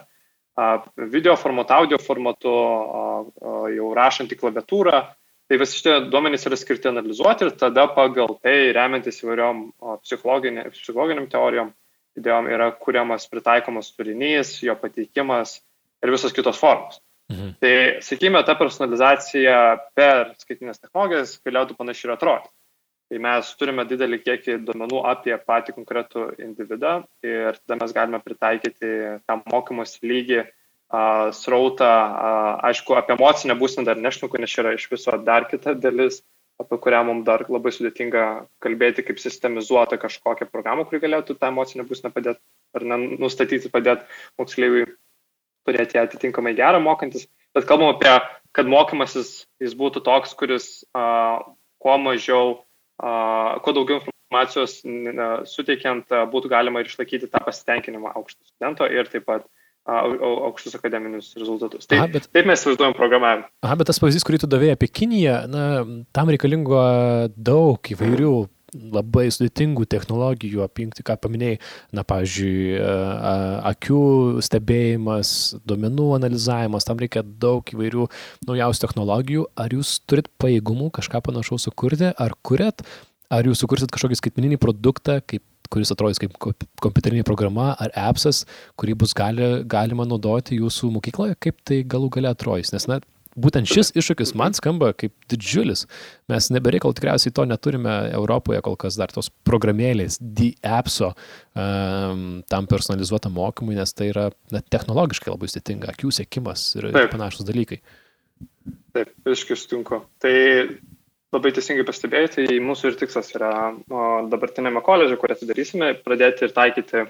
Video 1.11 1.35
formatu, 1.35 1.75
audio 1.75 1.99
formatu, 1.99 2.55
jau 3.75 3.91
rašant 3.97 4.31
į 4.31 4.39
klaviatūrą, 4.39 5.01
Tai 5.45 5.59
visi 5.61 5.77
šitie 5.77 6.07
duomenys 6.09 6.47
yra 6.49 6.57
skirti 6.57 6.89
analizuoti 6.89 7.45
ir 7.45 7.51
tada 7.61 7.83
pagal 7.93 8.31
tai, 8.41 8.71
remiantis 8.73 9.21
įvairiom 9.21 9.59
psichologiniam, 10.01 10.71
psichologiniam 10.73 11.27
teorijom, 11.29 11.69
idėjom 12.17 12.47
yra 12.49 12.71
kuriamas 12.81 13.27
pritaikomas 13.29 13.91
turinys, 13.93 14.55
jo 14.65 14.73
pateikimas 14.81 15.59
ir 16.01 16.13
visos 16.15 16.33
kitos 16.33 16.57
formos. 16.57 16.97
Mhm. 17.31 17.55
Tai, 17.61 17.75
sakykime, 18.05 18.43
ta 18.45 18.53
personalizacija 18.59 19.57
per 19.97 20.35
skaitinės 20.37 20.81
technologijas 20.81 21.39
galėtų 21.45 21.77
panašiai 21.79 22.11
ir 22.11 22.13
atrodyti. 22.15 22.53
Tai 23.05 23.21
mes 23.21 23.49
turime 23.59 23.85
didelį 23.85 24.19
kiekį 24.25 24.59
duomenų 24.65 25.01
apie 25.05 25.35
patį 25.37 25.75
konkretų 25.75 26.27
individą 26.41 26.99
ir 27.25 27.57
tada 27.61 27.77
mes 27.83 27.93
galime 27.93 28.19
pritaikyti 28.21 28.93
tam 29.29 29.43
mokymosi 29.53 30.01
lygį 30.01 30.45
srautą, 31.37 31.89
aišku, 32.65 32.95
apie 32.97 33.15
emocinę 33.17 33.55
būseną 33.57 33.85
dar 33.85 34.01
nešneku, 34.01 34.39
nes 34.41 34.57
yra 34.57 34.73
iš 34.77 34.87
viso 34.91 35.17
dar 35.25 35.47
kita 35.49 35.73
dalis, 35.73 36.21
apie 36.61 36.77
kurią 36.81 37.03
mums 37.05 37.25
dar 37.25 37.45
labai 37.49 37.73
sudėtinga 37.73 38.25
kalbėti 38.63 39.03
kaip 39.03 39.19
sistemizuota 39.19 39.97
kažkokią 40.01 40.47
programą, 40.51 40.85
kuri 40.85 41.01
galėtų 41.03 41.37
tą 41.39 41.49
emocinę 41.51 41.85
būsnę 41.89 42.13
padėti 42.13 42.41
ar 42.75 42.85
nustatyti, 42.85 43.71
padėti 43.73 44.05
moksleiviui 44.39 44.85
turėti 45.67 45.97
ją 45.97 46.05
atitinkamai 46.07 46.55
gerą 46.57 46.81
mokantis. 46.83 47.27
Bet 47.55 47.67
kalbam 47.69 47.93
apie, 47.93 48.13
kad 48.55 48.69
mokymasis 48.69 49.45
jis 49.63 49.75
būtų 49.77 50.03
toks, 50.05 50.35
kuris 50.39 50.69
a, 50.95 51.41
kuo 51.81 51.97
mažiau, 52.01 52.59
a, 52.99 53.59
kuo 53.63 53.75
daugiau 53.75 54.01
informacijos 54.01 54.79
suteikiant, 55.51 56.07
a, 56.11 56.25
būtų 56.31 56.51
galima 56.51 56.83
ir 56.83 56.91
išlaikyti 56.91 57.31
tą 57.31 57.43
pasitenkinimą 57.45 58.15
aukšto 58.15 58.43
studento 58.47 58.89
ir 58.89 59.11
taip 59.11 59.27
pat 59.29 59.47
aukštus 59.85 60.73
akademinius 60.79 61.35
rezultatus. 61.37 61.85
Taip, 61.85 61.99
Aha, 61.99 62.09
bet, 62.09 62.25
taip 62.33 62.47
mes 62.49 62.63
vaizduojam 62.65 62.95
programavimą. 62.97 63.45
Aha, 63.61 63.75
bet 63.77 63.91
tas 63.91 63.99
pavyzdys, 64.01 64.25
kurį 64.25 64.39
tu 64.41 64.49
davėjai 64.49 64.79
apie 64.79 64.89
Kiniją, 64.89 65.35
na, 65.51 65.65
tam 66.15 66.31
reikalingo 66.33 66.81
daug 67.37 67.91
įvairių 67.93 68.33
labai 68.95 69.27
sudėtingų 69.33 69.87
technologijų 69.91 70.63
apjungti, 70.65 71.05
ką 71.05 71.17
paminėjai, 71.23 71.59
na, 71.95 72.03
pavyzdžiui, 72.07 72.75
akių 73.71 74.03
stebėjimas, 74.45 75.31
duomenų 75.67 76.11
analizavimas, 76.19 76.87
tam 76.87 77.01
reikia 77.01 77.23
daug 77.23 77.65
įvairių 77.75 78.07
naujausių 78.49 78.85
technologijų. 78.85 79.47
Ar 79.59 79.75
jūs 79.75 79.97
turit 80.09 80.29
pajėgumų 80.41 80.91
kažką 80.99 81.23
panašaus 81.25 81.67
sukurti, 81.69 82.11
ar 82.11 82.37
kuriat, 82.45 82.85
ar 83.33 83.47
jūs 83.47 83.63
sukursit 83.63 83.91
kažkokį 83.93 84.21
skaitmeninį 84.21 84.61
produktą, 84.61 85.19
kaip 85.25 85.43
kuris 85.73 85.89
atrodys 85.89 86.19
kaip 86.21 86.35
kompiuterinė 86.37 87.23
programa 87.25 87.71
ar 87.81 87.89
appsas, 87.97 88.43
kurį 88.79 88.93
bus 89.01 89.15
gali, 89.17 89.63
galima 89.65 90.05
naudoti 90.05 90.59
jūsų 90.59 90.91
mokykloje, 90.93 91.33
kaip 91.41 91.57
tai 91.65 91.81
galų 91.81 92.11
gale 92.13 92.29
atrodys. 92.29 92.69
Nes, 92.75 92.85
na, 92.91 92.99
būtent 93.35 93.69
šis 93.69 93.91
iššūkis 93.99 94.33
man 94.39 94.55
skamba 94.57 94.91
kaip 94.97 95.13
didžiulis. 95.31 95.85
Mes 96.31 96.47
nebereikal 96.53 96.95
tikriausiai 96.95 97.33
to 97.35 97.45
neturime 97.49 97.93
Europoje 98.15 98.61
kol 98.65 98.77
kas 98.79 98.97
dar 98.99 99.13
tos 99.13 99.29
programėlės, 99.47 100.17
D-appso 100.19 101.11
um, 101.11 102.25
tam 102.51 102.69
personalizuotam 102.71 103.35
mokymui, 103.35 103.77
nes 103.77 103.93
tai 103.95 104.09
yra 104.13 104.29
na, 104.53 104.63
technologiškai 104.63 105.33
labai 105.33 105.51
sudėtinga, 105.51 105.91
akių 105.93 106.13
sėkimas 106.19 106.67
ir 106.79 106.91
Taip. 106.95 107.11
panašus 107.13 107.47
dalykai. 107.47 107.81
Taip, 108.95 109.11
visiškai 109.27 109.59
sutinku. 109.59 110.01
Tai 110.23 110.35
labai 111.35 111.51
teisingai 111.55 111.85
pastebėjai, 111.87 112.31
tai 112.37 112.59
mūsų 112.63 112.91
ir 112.91 112.99
tikslas 112.99 113.33
yra 113.35 113.51
dabartinėme 114.31 114.83
koledže, 114.85 115.19
kur 115.19 115.35
atidarysime, 115.35 115.93
pradėti 116.05 116.47
ir 116.47 116.55
taikyti 116.55 117.07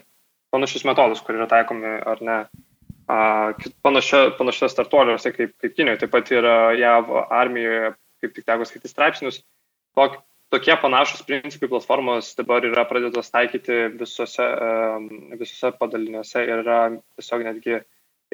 panašius 0.54 0.86
metodus, 0.88 1.22
kur 1.26 1.38
yra 1.38 1.48
taikomi 1.52 1.98
ar 2.02 2.22
ne 2.26 2.40
panašiose 3.08 4.70
startuoliuose 4.74 5.32
kaip, 5.36 5.56
kaip 5.62 5.76
Kinijoje, 5.76 6.02
taip 6.04 6.14
pat 6.14 6.32
ir 6.34 6.48
JAV 6.80 7.12
armijoje, 7.30 7.92
kaip 8.22 8.34
tik 8.38 8.48
teko 8.48 8.66
skaityti 8.66 8.92
straipsnius. 8.92 9.42
Tok, 9.96 10.18
tokie 10.54 10.76
panašus 10.82 11.26
principai 11.28 11.70
platformos 11.72 12.34
dabar 12.40 12.66
yra 12.66 12.86
pradėtos 12.90 13.32
taikyti 13.34 13.82
visose, 14.00 14.48
visose 15.40 15.74
padaliniuose 15.80 16.46
ir 16.46 16.64
yra 16.64 16.80
tiesiog 17.20 17.46
netgi 17.50 17.78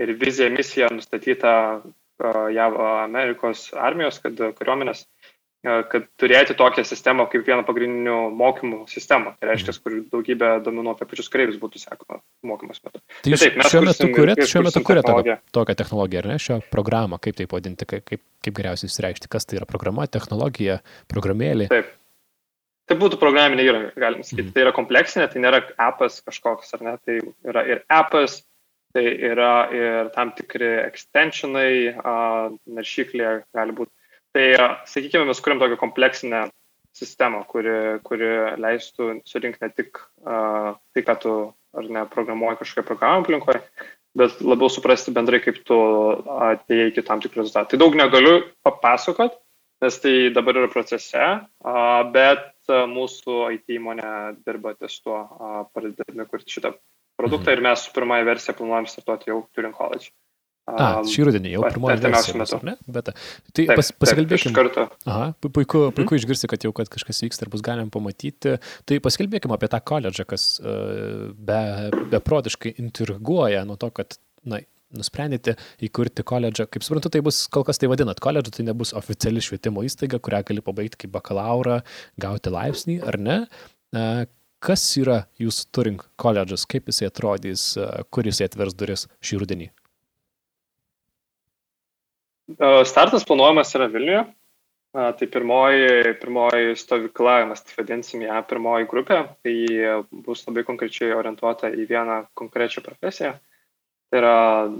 ir 0.02 0.16
vizija, 0.22 0.50
misija 0.54 0.90
nustatyta 0.94 1.54
JAV 2.22 2.76
Amerikos 2.86 3.72
armijos, 3.74 4.20
kad 4.22 4.38
kariuomenės 4.58 5.08
kad 5.62 6.08
turėti 6.18 6.56
tokią 6.58 6.84
sistemą 6.88 7.28
kaip 7.30 7.46
vieną 7.46 7.62
pagrindinių 7.68 8.18
mokymų 8.34 8.80
sistemą. 8.90 9.36
Tai 9.38 9.50
reiškia, 9.52 9.76
kur 9.84 10.00
daugybė 10.10 10.50
domenų 10.66 10.96
apie 10.96 11.06
pačius 11.12 11.30
kareivius 11.34 11.60
būtų 11.62 11.84
sekama 11.84 12.18
mokymas 12.50 12.82
metu. 12.82 12.98
Tai, 12.98 13.30
tai 13.30 13.40
taip, 13.44 13.62
šiuo 13.70 13.84
metu 13.86 14.10
kuriat, 14.16 14.42
šiuo 14.50 14.66
metu 14.66 14.82
kuriat 14.88 15.06
tokią, 15.06 15.38
tokią 15.54 15.78
technologiją, 15.84 16.24
ar 16.24 16.30
ne, 16.34 16.40
šią 16.42 16.60
programą, 16.74 17.22
kaip 17.22 17.38
tai 17.38 17.48
pavadinti, 17.52 17.90
kaip, 17.94 18.06
kaip, 18.10 18.24
kaip 18.42 18.58
geriausiai 18.58 18.90
įsireikšti, 18.90 19.30
kas 19.32 19.46
tai 19.46 19.62
yra 19.62 19.70
programa, 19.70 20.10
technologija, 20.10 20.82
programėlė. 21.12 21.70
Taip. 21.74 21.94
Tai 22.90 22.98
būtų 23.00 23.22
programinė 23.22 23.64
įranga, 23.64 23.94
galim 24.02 24.26
sakyti. 24.26 24.50
Mm. 24.50 24.54
Tai 24.56 24.64
yra 24.66 24.72
kompleksinė, 24.76 25.30
tai 25.32 25.46
nėra 25.46 25.62
appas 25.80 26.18
kažkoks, 26.26 26.74
ar 26.76 26.82
ne, 26.84 26.98
tai 27.06 27.22
yra 27.48 27.62
ir 27.70 27.86
appas, 27.94 28.42
tai 28.92 29.06
yra 29.30 29.54
ir 29.72 30.10
tam 30.18 30.34
tikri 30.36 30.74
extensionai, 30.82 31.94
naršyklė 32.02 33.36
gali 33.56 33.78
būti 33.78 33.94
Tai, 34.32 34.48
sakykime, 34.88 35.26
mes 35.28 35.42
kuriam 35.44 35.60
tokią 35.60 35.78
kompleksinę 35.80 36.46
sistemą, 36.96 37.44
kuri, 37.48 37.74
kuri 38.08 38.30
leistų 38.60 39.10
surinkti 39.28 39.64
ne 39.66 39.72
tik 39.76 40.00
uh, 40.00 40.78
tai, 40.96 41.04
ką 41.08 41.16
tu 41.24 41.34
ar 41.76 41.88
ne 41.88 42.06
programuoji 42.12 42.60
kažkokią 42.62 42.88
programą 42.88 43.24
aplinkoje, 43.24 43.62
bet 44.20 44.40
labiau 44.44 44.72
suprasti 44.72 45.14
bendrai, 45.16 45.40
kaip 45.44 45.62
tu 45.68 45.78
atėjai 46.52 46.92
iki 46.92 47.04
tam 47.08 47.24
tikrų 47.24 47.44
rezultatų. 47.44 47.74
Tai 47.74 47.82
daug 47.84 47.96
negaliu 48.00 48.34
papasakot, 48.68 49.38
nes 49.84 50.00
tai 50.04 50.16
dabar 50.36 50.62
yra 50.64 50.72
procese, 50.72 51.28
bet 52.16 52.48
uh, 52.72 52.84
mūsų 52.92 53.38
IT 53.58 53.78
įmonė 53.80 54.16
dirba 54.44 54.76
ties 54.80 55.00
tuo, 55.04 55.24
pradėdami 55.76 56.28
kurti 56.32 56.60
šitą 56.60 56.76
produktą 57.20 57.52
mhm. 57.52 57.58
ir 57.58 57.68
mes 57.70 57.86
su 57.86 57.96
pirmąją 57.96 58.28
versiją 58.32 58.58
planuojam 58.60 58.92
startuoti 58.92 59.32
jau 59.32 59.44
Turing 59.56 59.76
College. 59.76 60.12
A, 60.78 60.90
šį 61.08 61.28
rudenį 61.28 61.54
jau 61.56 61.64
pirmoji 61.68 62.02
versija. 62.06 62.36
Metu. 62.40 62.60
Ne? 62.68 62.76
Bet, 62.88 63.12
tai 63.12 63.66
taip, 63.66 63.74
pas, 63.80 63.92
pasikalbėkime. 64.04 64.66
Aha, 65.10 65.30
puiku, 65.44 65.88
mhm. 65.88 65.96
puiku 65.98 66.18
išgirsti, 66.20 66.50
kad 66.52 66.66
jau 66.68 66.74
kad 66.78 66.92
kažkas 66.92 67.24
vyksta 67.26 67.48
ir 67.48 67.54
bus 67.54 67.64
galima 67.66 67.92
pamatyti. 67.94 68.58
Tai 68.88 69.00
pasikalbėkime 69.06 69.58
apie 69.58 69.72
tą 69.72 69.82
koledžą, 69.92 70.28
kas 70.30 70.52
uh, 70.64 71.32
be, 71.36 71.64
beprotiškai 72.14 72.76
intriguoja 72.84 73.66
nuo 73.68 73.80
to, 73.82 73.92
kad 73.96 74.20
na, 74.48 74.62
nusprendėte 74.98 75.56
įkurti 75.84 76.26
koledžą. 76.28 76.68
Kaip 76.72 76.86
suprantu, 76.86 77.12
tai 77.14 77.24
bus, 77.26 77.44
kol 77.52 77.66
kas 77.68 77.82
tai 77.82 77.90
vadinat 77.92 78.22
koledžą, 78.24 78.56
tai 78.58 78.68
nebus 78.68 78.94
oficiali 78.98 79.44
švietimo 79.44 79.86
įstaiga, 79.88 80.22
kurią 80.24 80.44
gali 80.52 80.64
pabaigti 80.66 81.06
kaip 81.06 81.16
bakalaurą, 81.16 81.82
gauti 82.22 82.54
laipsnį, 82.54 83.02
ar 83.08 83.20
ne? 83.22 83.42
Uh, 83.92 84.24
kas 84.62 84.86
yra 85.02 85.24
jūsų 85.42 85.70
Turing 85.76 86.04
koledžas, 86.22 86.68
kaip 86.70 86.90
jisai 86.92 87.10
atrodys, 87.10 87.72
uh, 87.80 88.02
kur 88.14 88.28
jisai 88.30 88.50
atvers 88.52 88.78
duris 88.78 89.08
šį 89.26 89.44
rudenį? 89.44 89.72
Startas 92.86 93.26
planuojamas 93.28 93.76
yra 93.78 93.88
Vilniuje. 93.92 94.26
Tai 94.92 95.28
pirmoji, 95.32 96.16
pirmoji 96.20 96.74
stovykla, 96.76 97.46
mes 97.48 97.62
tai 97.64 97.78
vadinsim 97.78 98.26
ją 98.26 98.42
pirmoji 98.44 98.90
grupė, 98.92 99.22
tai 99.40 99.54
bus 100.26 100.42
labai 100.50 100.66
konkrečiai 100.68 101.14
orientuota 101.16 101.70
į 101.72 101.86
vieną 101.88 102.18
konkrečią 102.36 102.84
profesiją. 102.84 103.38
Tai 104.12 104.20
yra 104.20 104.34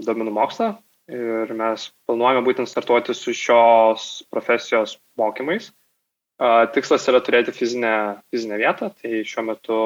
domenų 0.04 0.34
moksla 0.36 0.74
ir 1.08 1.54
mes 1.56 1.86
planuojame 2.04 2.44
būtent 2.44 2.68
startuoti 2.68 3.16
su 3.16 3.32
šios 3.32 4.10
profesijos 4.28 4.98
mokymais. 5.16 5.70
Tikslas 6.76 7.08
yra 7.08 7.22
turėti 7.24 7.56
fizinę, 7.56 7.94
fizinę 8.28 8.60
vietą, 8.60 8.90
tai 9.00 9.24
šiuo 9.24 9.46
metu 9.48 9.80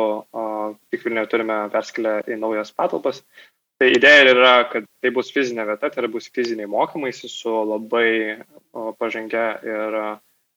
tik 0.90 1.07
Vilniuje 1.07 1.31
turime 1.31 1.61
perskelę 1.70 2.18
į 2.27 2.40
naujas 2.42 2.75
patalpas 2.75 3.22
Tai 3.76 3.88
idėja 3.92 4.30
yra, 4.30 4.52
kad 4.72 4.86
tai 5.04 5.10
bus 5.12 5.28
fizinė 5.34 5.66
vieta, 5.68 5.90
tai 5.92 6.08
bus 6.08 6.30
fiziniai 6.32 6.68
mokymaisi 6.70 7.28
su 7.28 7.52
labai 7.52 8.38
pažangia 8.96 9.44
ir, 9.68 9.96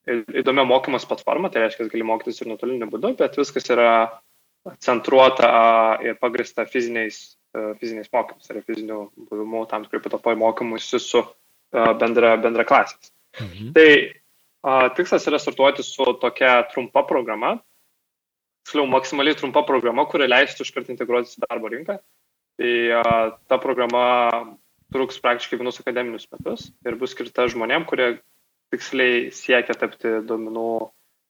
ir 0.07 0.21
įdomia 0.39 0.63
mokymas 0.67 1.07
platforma, 1.07 1.51
tai 1.51 1.65
reiškia, 1.65 1.89
gali 1.91 2.07
mokytis 2.07 2.39
ir 2.39 2.47
nuotoliniu 2.51 2.87
būdu, 2.91 3.17
bet 3.19 3.35
viskas 3.39 3.67
yra 3.75 3.89
centruota 4.79 5.49
ir 6.05 6.15
pagrista 6.21 6.63
fiziniais, 6.67 7.17
fiziniais 7.81 8.07
mokymais, 8.15 8.47
tai 8.47 8.55
yra 8.55 8.63
fizinių 8.67 8.99
buvimų 9.27 9.65
tam 9.71 9.83
tikrai 9.87 10.01
patalpoje 10.05 10.39
mokymuisi 10.39 11.01
su 11.03 11.23
bendra, 11.99 12.37
bendra 12.39 12.63
klasės. 12.67 13.11
Mhm. 13.39 13.73
Tai 13.75 13.89
a, 14.63 14.77
tikslas 14.95 15.27
yra 15.27 15.41
startuoti 15.43 15.83
su 15.83 16.07
tokia 16.23 16.61
trumpa 16.71 17.03
programa, 17.09 17.57
tiksliau 18.63 18.87
maksimaliai 18.87 19.35
trumpa 19.35 19.65
programa, 19.67 20.07
kuri 20.07 20.31
leistų 20.31 20.63
iškart 20.63 20.95
integruotis 20.95 21.35
į 21.35 21.43
darbo 21.43 21.71
rinką 21.75 21.99
Tai 22.59 22.71
a, 22.99 23.03
ta 23.47 23.57
programa 23.61 24.03
truks 24.93 25.19
praktiškai 25.23 25.59
vienus 25.59 25.79
akademinius 25.79 26.27
metus 26.33 26.69
ir 26.83 26.97
bus 26.99 27.13
skirta 27.15 27.47
žmonėm, 27.51 27.85
kurie 27.87 28.17
tiksliai 28.73 29.29
siekia 29.33 29.75
tapti 29.77 30.11
duomenų, 30.27 30.65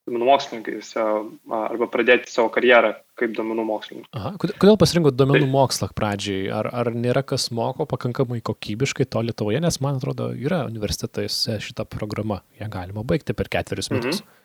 duomenų 0.08 0.28
mokslininkais 0.28 0.92
arba 0.98 1.88
pradėti 1.92 2.32
savo 2.32 2.50
karjerą 2.56 2.94
kaip 3.20 3.36
duomenų 3.36 3.66
mokslininkai. 3.68 4.12
Aha, 4.16 4.34
kodėl 4.42 4.80
pasirinkot 4.80 5.18
duomenų 5.20 5.46
tai, 5.46 5.52
mokslą 5.54 5.90
pradžiai? 5.96 6.50
Ar, 6.56 6.72
ar 6.82 6.92
nėra 6.96 7.24
kas 7.28 7.50
moko 7.56 7.88
pakankamai 7.90 8.42
kokybiškai 8.50 9.08
to 9.12 9.24
Lietuvoje, 9.28 9.62
nes 9.64 9.80
man 9.84 10.00
atrodo 10.00 10.32
yra 10.36 10.64
universitetuose 10.70 11.60
šita 11.64 11.88
programa, 11.90 12.42
ją 12.60 12.72
galima 12.72 13.06
baigti 13.08 13.36
per 13.38 13.52
ketverius 13.52 13.92
metus. 13.94 14.24
Mhm. 14.24 14.36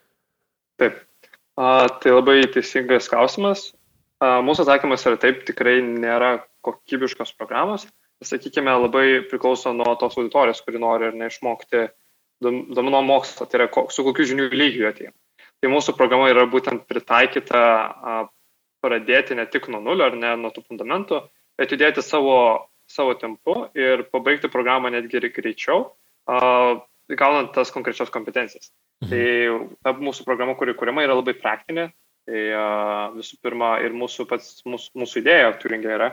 Taip, 0.83 0.99
a, 1.57 1.71
tai 2.03 2.15
labai 2.15 2.41
teisingas 2.51 3.09
klausimas. 3.11 3.71
A, 4.23 4.41
mūsų 4.43 4.67
atsakymas 4.67 5.07
yra 5.07 5.21
taip, 5.23 5.47
tikrai 5.47 5.79
nėra 5.87 6.37
kokybiškos 6.65 7.35
programos, 7.39 7.87
sakykime, 8.25 8.73
labai 8.87 9.07
priklauso 9.31 9.73
nuo 9.77 9.95
tos 10.01 10.17
auditorijos, 10.19 10.63
kuri 10.65 10.81
nori 10.83 11.11
ir 11.11 11.19
neišmokti 11.21 11.89
domino 12.45 13.03
mokslo, 13.03 13.47
tai 13.47 13.63
yra 13.63 13.69
su 13.93 14.05
kokiu 14.07 14.27
žinių 14.33 14.49
lygiu 14.53 14.89
atėjo. 14.91 15.13
Tai 15.63 15.71
mūsų 15.73 15.95
programa 15.97 16.29
yra 16.33 16.45
būtent 16.51 16.85
pritaikyta 16.91 17.61
pradėti 18.85 19.37
ne 19.39 19.47
tik 19.49 19.71
nuo 19.73 19.81
nulio 19.81 20.11
ar 20.11 20.17
ne 20.19 20.35
nuo 20.37 20.51
tų 20.53 20.65
fundamentų, 20.69 21.23
bet 21.59 21.73
judėti 21.73 22.05
savo, 22.05 22.37
savo 22.91 23.15
tempu 23.17 23.69
ir 23.79 24.05
pabaigti 24.13 24.51
programą 24.53 24.93
netgi 24.93 25.23
greičiau, 25.33 25.87
gaunant 26.27 27.53
tas 27.57 27.73
konkrečias 27.73 28.13
kompetencijas. 28.13 28.73
Mhm. 29.05 29.11
Tai 29.11 29.25
ta 29.85 29.95
mūsų 30.01 30.27
programa, 30.29 30.57
kuri 30.59 30.77
kuriama, 30.77 31.05
yra 31.07 31.17
labai 31.17 31.37
praktinė. 31.39 31.91
Tai 32.25 32.43
visų 33.19 33.37
pirma, 33.45 33.75
ir 33.85 33.93
mūsų, 33.93 34.25
pats, 34.29 34.63
mūsų, 34.65 34.95
mūsų 34.97 35.21
idėja 35.21 35.51
turingė 35.61 35.91
yra, 35.93 36.07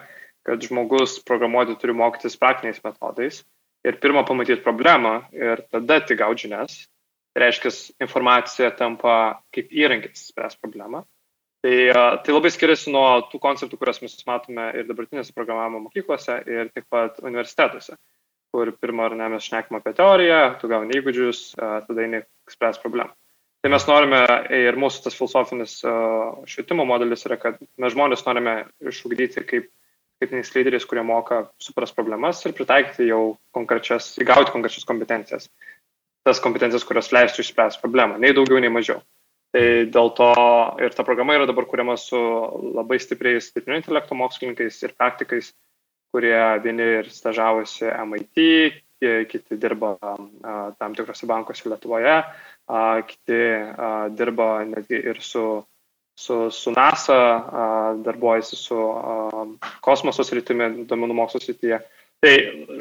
kad 0.47 0.63
žmogus 0.65 1.19
programuoti 1.25 1.77
turi 1.81 1.95
mokytis 1.97 2.39
praktiniais 2.41 2.81
metodais 2.83 3.41
ir 3.85 3.97
pirmą 4.01 4.25
pamatyti 4.27 4.63
problemą 4.65 5.21
ir 5.35 5.63
tada 5.73 5.99
tik 6.05 6.21
gauti 6.21 6.47
žinias. 6.47 6.83
Tai 7.31 7.45
reiškia, 7.45 7.71
informacija 8.03 8.73
tampa 8.75 9.13
kaip 9.55 9.69
įrankis 9.71 10.27
spręs 10.33 10.57
problemą. 10.59 11.05
Tai, 11.63 11.75
tai 12.25 12.33
labai 12.33 12.49
skiriasi 12.51 12.91
nuo 12.91 13.05
tų 13.31 13.39
konceptų, 13.39 13.77
kuriuos 13.79 14.01
mes 14.01 14.17
matome 14.27 14.65
ir 14.75 14.87
dabartinėse 14.89 15.31
programavimo 15.35 15.83
mokyklose, 15.85 16.39
ir 16.49 16.71
taip 16.73 16.87
pat 16.91 17.21
universitetuose, 17.21 17.95
kur 18.51 18.73
pirmą 18.81 19.05
ar 19.07 19.15
ne 19.19 19.29
mes 19.35 19.45
šnekame 19.45 19.79
apie 19.79 19.93
teoriją, 19.95 20.39
tu 20.59 20.67
gauni 20.71 20.97
įgūdžius, 20.97 21.43
tada 21.61 22.03
eini 22.03 22.23
spręs 22.49 22.81
problemą. 22.81 23.13
Tai 23.61 23.69
mes 23.69 23.85
norime 23.85 24.23
ir 24.57 24.79
mūsų 24.81 25.05
tas 25.05 25.15
filosofinis 25.15 25.75
švietimo 26.49 26.83
modelis 26.89 27.27
yra, 27.29 27.37
kad 27.37 27.61
mes 27.77 27.93
žmonės 27.93 28.25
norime 28.25 28.55
išugdyti 28.89 29.45
kaip 29.45 29.69
skaitiniais 30.21 30.53
lyderiais, 30.53 30.85
kurie 30.85 31.01
moka 31.01 31.47
supras 31.57 31.91
problemas 31.91 32.43
ir 32.45 32.53
pritaikyti 32.53 33.07
jau 33.09 33.37
konkrečias, 33.55 34.13
įgauti 34.21 34.53
konkrečias 34.53 34.85
kompetencijas. 34.85 35.49
Tas 36.21 36.37
kompetencijas, 36.37 36.85
kurios 36.85 37.09
leistų 37.09 37.41
išspręsti 37.41 37.81
problemą, 37.81 38.19
nei 38.21 38.35
daugiau, 38.37 38.59
nei 38.61 38.69
mažiau. 38.69 39.01
Tai 39.51 39.63
dėl 39.91 40.11
to 40.15 40.29
ir 40.85 40.93
ta 40.93 41.03
programa 41.03 41.33
yra 41.35 41.47
dabar 41.49 41.65
kuriama 41.65 41.97
su 41.97 42.19
labai 42.77 43.01
stipriais 43.01 43.49
dirbtinio 43.51 43.81
intelekto 43.81 44.15
mokslininkais 44.15 44.77
ir 44.85 44.93
praktikais, 44.93 45.49
kurie 46.13 46.37
vieni 46.61 46.85
ir 47.01 47.09
stažavosi 47.09 47.89
MIT, 47.89 48.45
kiti 49.01 49.57
dirba 49.57 49.95
tam 50.77 50.93
tikrose 50.93 51.25
bankuose 51.25 51.65
Lietuvoje, 51.65 52.19
kiti 53.09 53.41
dirba 54.15 54.49
netgi 54.69 55.01
ir 55.01 55.19
su, 55.25 55.65
su, 56.15 56.49
su 56.51 56.73
NASA, 56.75 57.17
darbuojasi 58.05 58.59
su 58.59 58.77
kosmoso 59.83 60.25
sritimi, 60.27 60.85
domenų 60.89 61.17
mokslo 61.17 61.41
srityje. 61.43 61.81
Tai 62.21 62.33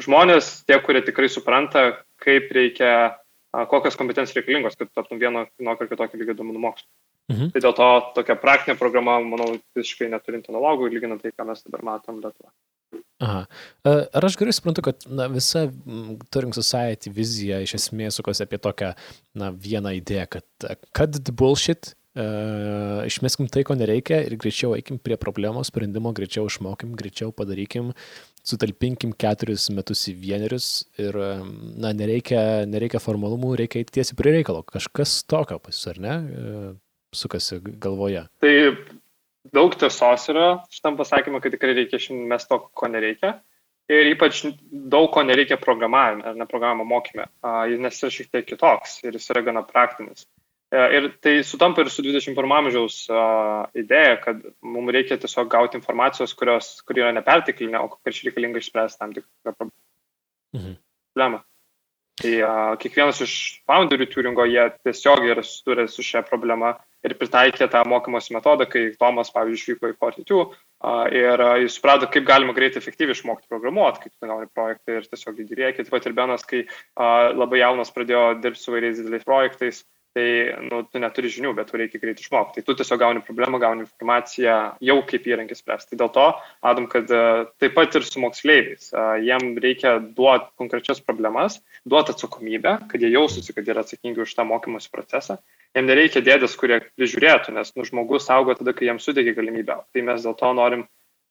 žmonės, 0.03 0.51
tie, 0.69 0.77
kurie 0.85 1.01
tikrai 1.05 1.29
supranta, 1.31 1.85
kaip 2.21 2.51
reikia, 2.53 2.91
kokios 3.71 3.97
kompetencijos 3.97 4.37
reikalingos, 4.37 4.77
kad 4.77 4.91
taptum 4.93 5.21
vieno, 5.21 5.47
vienokio 5.59 5.87
ar 5.87 5.89
kitokio 5.89 6.21
lygio 6.21 6.37
domenų 6.37 6.61
mokslo. 6.61 6.89
Mhm. 7.31 7.53
Tai 7.53 7.61
dėl 7.63 7.73
to 7.77 7.87
tokia 8.17 8.35
praktinė 8.39 8.75
programa, 8.79 9.15
manau, 9.23 9.55
visiškai 9.77 10.09
neturint 10.11 10.49
analogų, 10.51 10.91
lyginant 10.91 11.23
tai, 11.23 11.31
ką 11.33 11.47
mes 11.47 11.63
dabar 11.65 11.85
matom 11.87 12.19
Lietuvoje. 12.21 12.53
Aha. 13.21 13.45
Ar 13.87 14.25
aš 14.27 14.35
gerai 14.39 14.53
suprantu, 14.55 14.83
kad 14.89 15.05
na, 15.07 15.27
visa 15.31 15.67
Turing 16.33 16.55
Society 16.57 17.11
vizija 17.13 17.61
iš 17.63 17.75
esmės 17.77 18.17
sukasi 18.19 18.43
apie 18.43 18.59
tokią 18.61 18.91
na, 19.37 19.51
vieną 19.53 19.93
idėją, 20.01 20.25
kad 20.37 20.67
cut 20.97 21.19
the 21.21 21.31
bullshit, 21.31 21.93
uh, 22.15 23.01
išmeskim 23.07 23.49
tai, 23.51 23.63
ko 23.67 23.75
nereikia 23.77 24.21
ir 24.25 24.35
greičiau 24.39 24.75
eikim 24.77 24.99
prie 25.01 25.17
problemos 25.21 25.71
sprendimo, 25.71 26.13
greičiau 26.17 26.49
išmokim, 26.49 26.93
greičiau 26.99 27.33
padarykim, 27.35 27.91
sutalpinkim 28.43 29.13
keturis 29.13 29.69
metus 29.75 30.07
į 30.11 30.15
vienerius 30.21 30.69
ir 31.01 31.15
na, 31.15 31.93
nereikia, 31.93 32.65
nereikia 32.69 33.01
formalumų, 33.03 33.53
reikia 33.61 33.83
eiti 33.83 33.99
tiesiai 33.99 34.17
prie 34.19 34.35
reikalo. 34.39 34.63
Kažkas 34.67 35.21
tokio 35.29 35.59
pas 35.61 35.77
jūs, 35.77 35.87
ar 35.93 36.01
ne, 36.01 36.15
sukasi 37.15 37.59
galvoje. 37.61 38.25
Taip, 38.43 38.89
daug 39.53 39.77
tiesos 39.79 40.27
yra 40.31 40.49
šitam 40.73 40.97
pasakymui, 40.99 41.41
kad 41.43 41.53
tikrai 41.55 41.77
reikia 41.77 42.01
mes 42.15 42.47
to, 42.49 42.59
ko 42.73 42.91
nereikia. 42.91 43.39
Ir 43.91 44.07
ypač 44.13 44.45
daug 44.71 45.09
ko 45.11 45.23
nereikia 45.25 45.57
programavime 45.59 46.23
ar 46.23 46.37
ne 46.37 46.45
programavimo 46.47 46.85
mokyme, 46.87 47.25
nes 47.81 47.97
yra 47.99 48.11
šiek 48.13 48.29
tiek 48.31 48.45
kitoks 48.47 49.01
ir 49.03 49.17
jis 49.17 49.27
yra 49.33 49.41
gana 49.43 49.65
praktinis. 49.67 50.27
E, 50.71 50.81
ir 50.97 51.09
tai 51.19 51.35
sutampa 51.43 51.83
ir 51.83 51.91
su 51.91 52.03
21 52.05 52.55
amžiaus 52.57 53.03
idėja, 53.77 54.17
kad 54.23 54.43
mums 54.63 54.95
reikia 54.95 55.19
tiesiog 55.19 55.49
gauti 55.51 55.79
informacijos, 55.79 56.35
kurios, 56.39 56.73
kur 56.87 57.01
yra 57.01 57.11
nepertiklinė, 57.15 57.79
o 57.81 57.91
konkrečiai 57.91 58.29
reikalinga 58.29 58.61
išspręsti 58.61 59.01
tam 59.01 59.15
tikrą 59.17 59.55
mhm. 59.55 60.77
problemą. 61.15 61.41
Mhm. 61.41 61.47
Tai 62.21 62.31
a, 62.45 62.53
kiekvienas 62.77 63.21
iš 63.23 63.33
founderių 63.69 64.05
Turingo, 64.11 64.45
jie 64.45 64.63
tiesiog 64.85 65.23
yra 65.25 65.43
susidūrę 65.45 65.87
su 65.89 66.03
šia 66.05 66.21
problema 66.27 66.75
ir 67.07 67.15
pritaikė 67.17 67.65
tą 67.71 67.81
mokymosi 67.89 68.35
metodą, 68.35 68.67
kai 68.69 68.91
Tomas, 68.99 69.31
pavyzdžiui, 69.33 69.75
išvyko 69.75 69.89
į 69.89 69.95
Fortitude 69.97 70.59
ir 71.17 71.43
jis 71.63 71.77
suprato, 71.77 72.09
kaip 72.13 72.27
galima 72.27 72.53
greitai 72.57 72.81
efektyviai 72.81 73.17
išmokti 73.17 73.49
programuoti, 73.49 74.03
kai 74.03 74.11
tu 74.11 74.29
gauni 74.29 74.49
projektą 74.53 74.99
ir 74.99 75.07
tiesiog 75.09 75.41
įdėrėki. 75.43 75.85
Taip 75.87 75.95
pat 75.95 76.05
ir 76.09 76.15
Benas, 76.17 76.45
kai 76.45 76.61
labai 77.33 77.63
jaunas 77.63 77.93
pradėjo 77.95 78.27
dirbti 78.43 78.61
su 78.61 78.75
vairiais 78.75 79.01
dideliais 79.01 79.25
projektais, 79.25 79.81
tai 80.17 80.25
nu, 80.67 80.81
tu 80.89 80.99
neturi 80.99 81.31
žinių, 81.31 81.53
bet 81.57 81.69
tu 81.71 81.79
reikia 81.79 82.01
greitai 82.01 82.25
išmokti. 82.25 82.59
Tai 82.59 82.65
tu 82.67 82.75
tiesiog 82.81 82.99
gauni 82.99 83.23
problemą, 83.23 83.61
gauni 83.63 83.85
informaciją 83.85 84.57
jau 84.83 84.97
kaip 85.07 85.29
įrankis 85.31 85.63
spręsti. 85.63 85.93
Tai 85.93 86.01
dėl 86.03 86.11
to, 86.17 86.27
Adam, 86.71 86.89
kad 86.91 87.11
taip 87.61 87.77
pat 87.77 87.95
ir 87.95 88.07
su 88.07 88.23
moksleiviais, 88.23 88.91
jiem 89.23 89.55
reikia 89.63 89.97
duoti 90.03 90.51
konkrečias 90.59 90.99
problemas, 91.05 91.61
duoti 91.87 92.15
atsakomybę, 92.15 92.77
kad 92.91 93.01
jie 93.01 93.13
jaustųsi, 93.15 93.55
kad 93.55 93.71
yra 93.71 93.85
atsakingi 93.85 94.25
už 94.25 94.35
tą 94.35 94.47
mokymosi 94.51 94.91
procesą 94.91 95.39
jam 95.75 95.87
nereikia 95.87 96.23
dėdės, 96.23 96.57
kurie 96.59 96.79
prižiūrėtų, 96.97 97.53
nes 97.55 97.71
nu, 97.77 97.85
žmogus 97.87 98.29
augo 98.33 98.55
tada, 98.57 98.73
kai 98.75 98.89
jam 98.89 98.99
sudėgi 98.99 99.35
galimybę. 99.37 99.81
Tai 99.93 100.03
mes 100.07 100.25
dėl 100.25 100.35
to 100.39 100.51
norim 100.57 100.85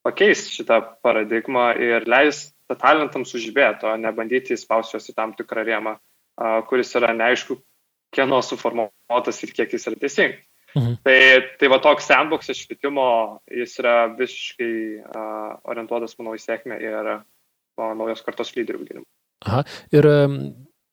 pakeisti 0.07 0.61
šitą 0.61 0.81
paradigmą 1.05 1.71
ir 1.81 2.09
leisti 2.09 2.55
talentam 2.81 3.27
sužibėti, 3.29 3.89
o 3.89 3.97
ne 4.01 4.13
bandyti 4.15 4.55
įspausti 4.57 4.97
juos 4.97 5.11
į 5.11 5.17
tam 5.17 5.35
tikrą 5.37 5.65
rėmą, 5.67 5.97
kuris 6.71 6.95
yra 6.97 7.13
neaišku, 7.17 7.59
kieno 8.15 8.41
suformuotas 8.45 9.43
ir 9.45 9.53
kiek 9.57 9.77
jis 9.77 9.89
yra 9.91 10.01
teisingas. 10.01 10.47
Mhm. 10.77 11.01
Tai, 11.03 11.19
tai 11.59 11.69
va 11.73 11.81
toks 11.83 12.07
sandboxas 12.07 12.61
švietimo, 12.63 13.05
jis 13.51 13.75
yra 13.83 13.95
visiškai 14.15 14.73
uh, 15.03 15.55
orientuotas, 15.71 16.15
manau, 16.21 16.37
į 16.39 16.45
sėkmę 16.45 16.79
ir 16.79 17.15
uh, 17.17 17.23
naujos 17.99 18.23
kartos 18.27 18.55
lyderių 18.55 18.85
gynimą. 18.87 19.07
Aha, 19.49 19.65
ir 19.97 20.07
um, 20.07 20.37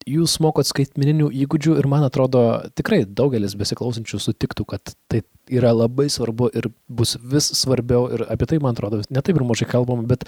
jūs 0.07 0.37
mokot 0.43 0.67
skaitmeninių 0.67 1.29
įgūdžių 1.43 1.75
ir 1.81 1.89
man 1.91 2.05
atrodo 2.07 2.43
tikrai 2.79 3.03
daugelis 3.05 3.57
besiklausančių 3.59 4.21
sutiktų, 4.23 4.65
kad 4.71 4.93
tai 5.11 5.21
yra 5.51 5.73
labai 5.75 6.07
svarbu 6.11 6.49
ir 6.57 6.69
bus 6.87 7.17
vis 7.21 7.51
svarbiau 7.59 8.07
ir 8.15 8.25
apie 8.31 8.47
tai, 8.49 8.61
man 8.63 8.75
atrodo, 8.75 9.03
netaip 9.13 9.37
ir 9.37 9.45
mažai 9.47 9.67
kalbam, 9.69 10.05
bet 10.09 10.25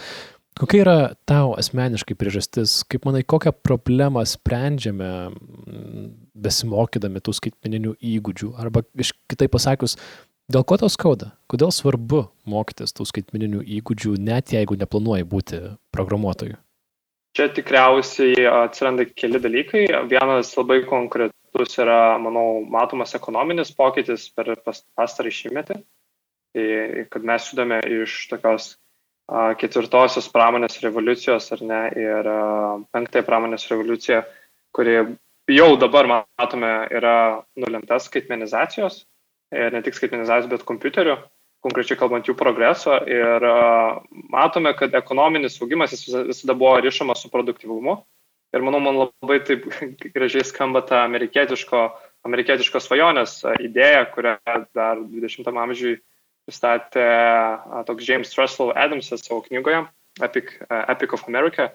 kokia 0.59 0.81
yra 0.83 0.97
tau 1.29 1.53
asmeniškai 1.59 2.17
priežastis, 2.19 2.79
kaip 2.89 3.07
manai, 3.07 3.23
kokią 3.23 3.53
problemą 3.65 4.25
sprendžiame 4.27 5.11
mm, 5.29 6.07
besimokydami 6.39 7.21
tų 7.23 7.35
skaitmeninių 7.39 7.95
įgūdžių 8.15 8.55
arba 8.59 8.83
kitaip 9.31 9.55
pasakius, 9.55 9.97
Dėl 10.49 10.63
ko 10.65 10.79
tau 10.81 10.89
skauda? 10.89 11.27
Kodėl 11.45 11.69
svarbu 11.69 12.23
mokytis 12.49 12.95
tų 12.97 13.05
skaitmeninių 13.05 13.59
įgūdžių, 13.77 14.15
net 14.17 14.49
jeigu 14.49 14.79
neplanuoji 14.81 15.27
būti 15.29 15.59
programuotoju? 15.93 16.57
Čia 17.37 17.45
tikriausiai 17.53 18.47
atsiranda 18.49 19.05
keli 19.13 19.37
dalykai. 19.43 19.83
Vienas 20.09 20.49
labai 20.57 20.79
konkretus 20.89 21.77
yra, 21.77 22.17
manau, 22.17 22.63
matomas 22.65 23.13
ekonominis 23.13 23.69
pokytis 23.77 24.25
per 24.33 24.55
pastarą 24.65 25.29
šimtmetį. 25.29 25.77
Tai, 26.57 26.65
kad 27.13 27.29
mes 27.29 27.51
judame 27.51 27.77
iš 27.99 28.17
tokios 28.31 28.71
ketvirtosios 29.61 30.29
pramonės 30.33 30.79
revoliucijos 30.83 31.51
ar 31.55 31.65
ne 31.71 31.81
ir 32.01 32.29
penktąją 32.93 33.25
pramonės 33.27 33.67
revoliuciją, 33.69 34.23
kuri 34.73 34.95
jau 35.49 35.69
dabar 35.81 36.09
matome 36.09 36.71
yra 36.93 37.41
nulemta 37.57 37.99
skaitmenizacijos 38.01 39.03
ir 39.53 39.73
ne 39.73 39.81
tik 39.85 39.97
skaitmenizacijos, 39.97 40.49
bet 40.49 40.65
kompiuterių 40.65 41.17
konkrečiai 41.65 41.99
kalbant 41.99 42.27
jų 42.27 42.35
progreso 42.39 42.95
ir 43.09 43.45
matome, 44.31 44.73
kad 44.79 44.95
ekonominis 44.95 45.59
augimas 45.61 45.93
visada 45.93 46.55
buvo 46.55 46.77
rišamas 46.83 47.23
su 47.23 47.31
produktivumu. 47.31 47.99
Ir 48.55 48.63
manau, 48.65 48.79
man 48.81 48.97
labai 48.97 49.41
taip 49.45 49.67
gražiai 50.15 50.45
skamba 50.47 50.81
ta 50.81 51.03
amerikietiško, 51.05 51.83
amerikietiškos 52.25 52.87
svajonės 52.87 53.35
idėja, 53.61 54.07
kurią 54.13 54.37
dar 54.73 55.03
20 55.03 55.51
amžiui 55.53 55.99
pristatė 56.49 57.05
toks 57.87 58.09
James 58.09 58.33
Russell 58.37 58.73
Adamsas 58.75 59.23
savo 59.25 59.43
knygoje 59.45 59.85
Epic, 60.25 60.51
Epic 60.67 61.13
of 61.15 61.23
America, 61.29 61.69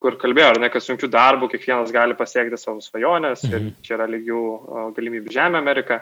kur 0.00 0.16
kalbėjo, 0.20 0.54
ar 0.54 0.62
ne, 0.62 0.70
kad 0.72 0.84
sunkių 0.84 1.10
darbų 1.12 1.50
kiekvienas 1.52 1.92
gali 1.92 2.16
pasiekti 2.16 2.56
savo 2.60 2.80
svajonės 2.84 3.44
mhm. 3.44 3.68
ir 3.74 3.84
čia 3.84 3.98
yra 3.98 4.08
lygių 4.08 4.40
galimybių 4.96 5.34
Žemė 5.34 5.60
Amerika. 5.60 6.00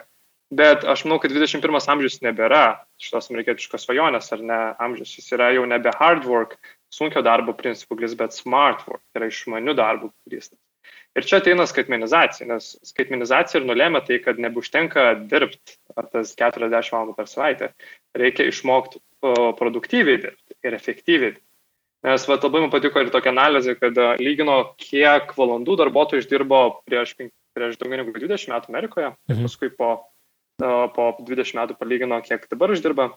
Bet 0.49 0.81
aš 0.89 1.03
manau, 1.05 1.19
kad 1.21 1.29
21 1.29 1.91
amžius 1.93 2.23
nebėra 2.25 2.79
šitos 2.97 3.27
amerikietiškos 3.29 3.83
svajonės 3.85 4.31
ar 4.33 4.41
ne 4.41 4.61
amžius. 4.81 5.11
Jis 5.19 5.35
yra 5.37 5.51
jau 5.53 5.67
nebe 5.69 5.93
hard 5.99 6.25
work, 6.25 6.55
sunkio 6.89 7.21
darbo 7.21 7.53
principų 7.53 7.99
grįstas, 7.99 8.17
bet 8.17 8.37
smart 8.37 8.81
work, 8.89 9.03
tai 9.11 9.21
yra 9.21 9.29
išmanių 9.29 9.75
darbų 9.77 10.09
grįstas. 10.25 10.57
Ir 11.17 11.25
čia 11.25 11.39
ateina 11.41 11.65
skaitmenizacija, 11.67 12.45
nes 12.47 12.71
skaitmenizacija 12.85 13.59
ir 13.59 13.67
nulėmė 13.67 14.03
tai, 14.05 14.19
kad 14.23 14.37
nebeužtenka 14.39 15.07
dirbti 15.31 15.79
tas 16.13 16.35
40 16.37 16.93
valandų 16.93 17.15
per 17.17 17.27
savaitę. 17.31 17.71
Reikia 18.17 18.45
išmokti 18.51 19.01
produktyviai 19.59 20.21
dirbti 20.21 20.59
ir 20.63 20.77
efektyviai. 20.77 21.33
Nes 22.07 22.23
va, 22.29 22.37
labai 22.39 22.61
man 22.63 22.71
patiko 22.71 23.01
ir 23.01 23.09
tokia 23.11 23.33
analizė, 23.33 23.73
kad 23.75 23.97
lygino, 24.21 24.61
kiek 24.79 25.33
valandų 25.35 25.75
darbuotojai 25.81 26.23
išdirbo 26.23 26.61
prieš 26.87 27.17
prieš 27.59 27.79
daugiau 27.79 28.01
negu 28.01 28.13
20 28.15 28.53
metų 28.53 28.71
Amerikoje 28.71 29.09
mhm. 29.11 29.47
paskui 29.47 29.71
po, 29.75 29.89
po 30.59 31.09
20 31.19 31.59
metų 31.59 31.77
palygino, 31.79 32.21
kiek 32.25 32.47
dabar 32.51 32.75
uždirba. 32.75 33.11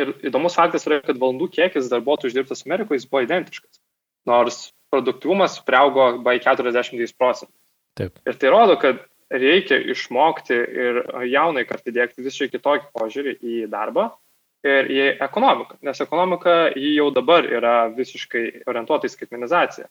Ir 0.00 0.12
įdomus 0.28 0.58
faktas 0.58 0.84
yra, 0.88 1.00
kad 1.04 1.16
valandų 1.20 1.48
kiekis 1.54 1.88
darbuotojų 1.92 2.32
uždirbtas 2.32 2.66
Amerikoje 2.66 3.06
buvo 3.08 3.22
identiškas, 3.24 3.80
nors 4.28 4.66
produktyvumas 4.96 5.60
priaugo 5.68 6.16
by 6.24 6.40
40 6.42 7.14
procentų. 7.20 7.54
Taip. 7.96 8.18
Ir 8.26 8.40
tai 8.40 8.52
rodo, 8.52 8.76
kad 8.80 9.04
reikia 9.30 9.78
išmokti 9.92 10.56
ir 10.56 11.00
jaunai 11.30 11.64
kartai 11.68 11.94
dėkti 11.94 12.24
visiškai 12.24 12.52
kitokį 12.54 12.90
požiūrį 12.94 13.36
į 13.40 13.60
darbą 13.72 14.10
ir 14.66 14.90
į 14.90 15.04
ekonomiką, 15.24 15.78
nes 15.86 16.02
ekonomika 16.02 16.56
jau 16.74 17.08
dabar 17.14 17.46
yra 17.46 17.76
visiškai 17.94 18.66
orientuota 18.66 19.08
į 19.08 19.14
skaitmenizaciją. 19.14 19.88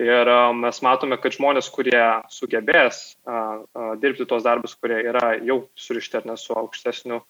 Ir 0.00 0.28
mes 0.56 0.78
matome, 0.82 1.18
kad 1.20 1.34
žmonės, 1.36 1.68
kurie 1.70 2.00
sugebės 2.32 3.02
a, 3.28 3.34
a, 3.60 3.90
dirbti 4.00 4.24
tos 4.28 4.44
darbus, 4.46 4.72
kurie 4.80 5.02
yra 5.10 5.34
jau 5.44 5.66
surišti 5.76 6.16
ar 6.16 6.28
ne 6.30 6.36
su 6.40 6.54
aukštesniu, 6.56 7.20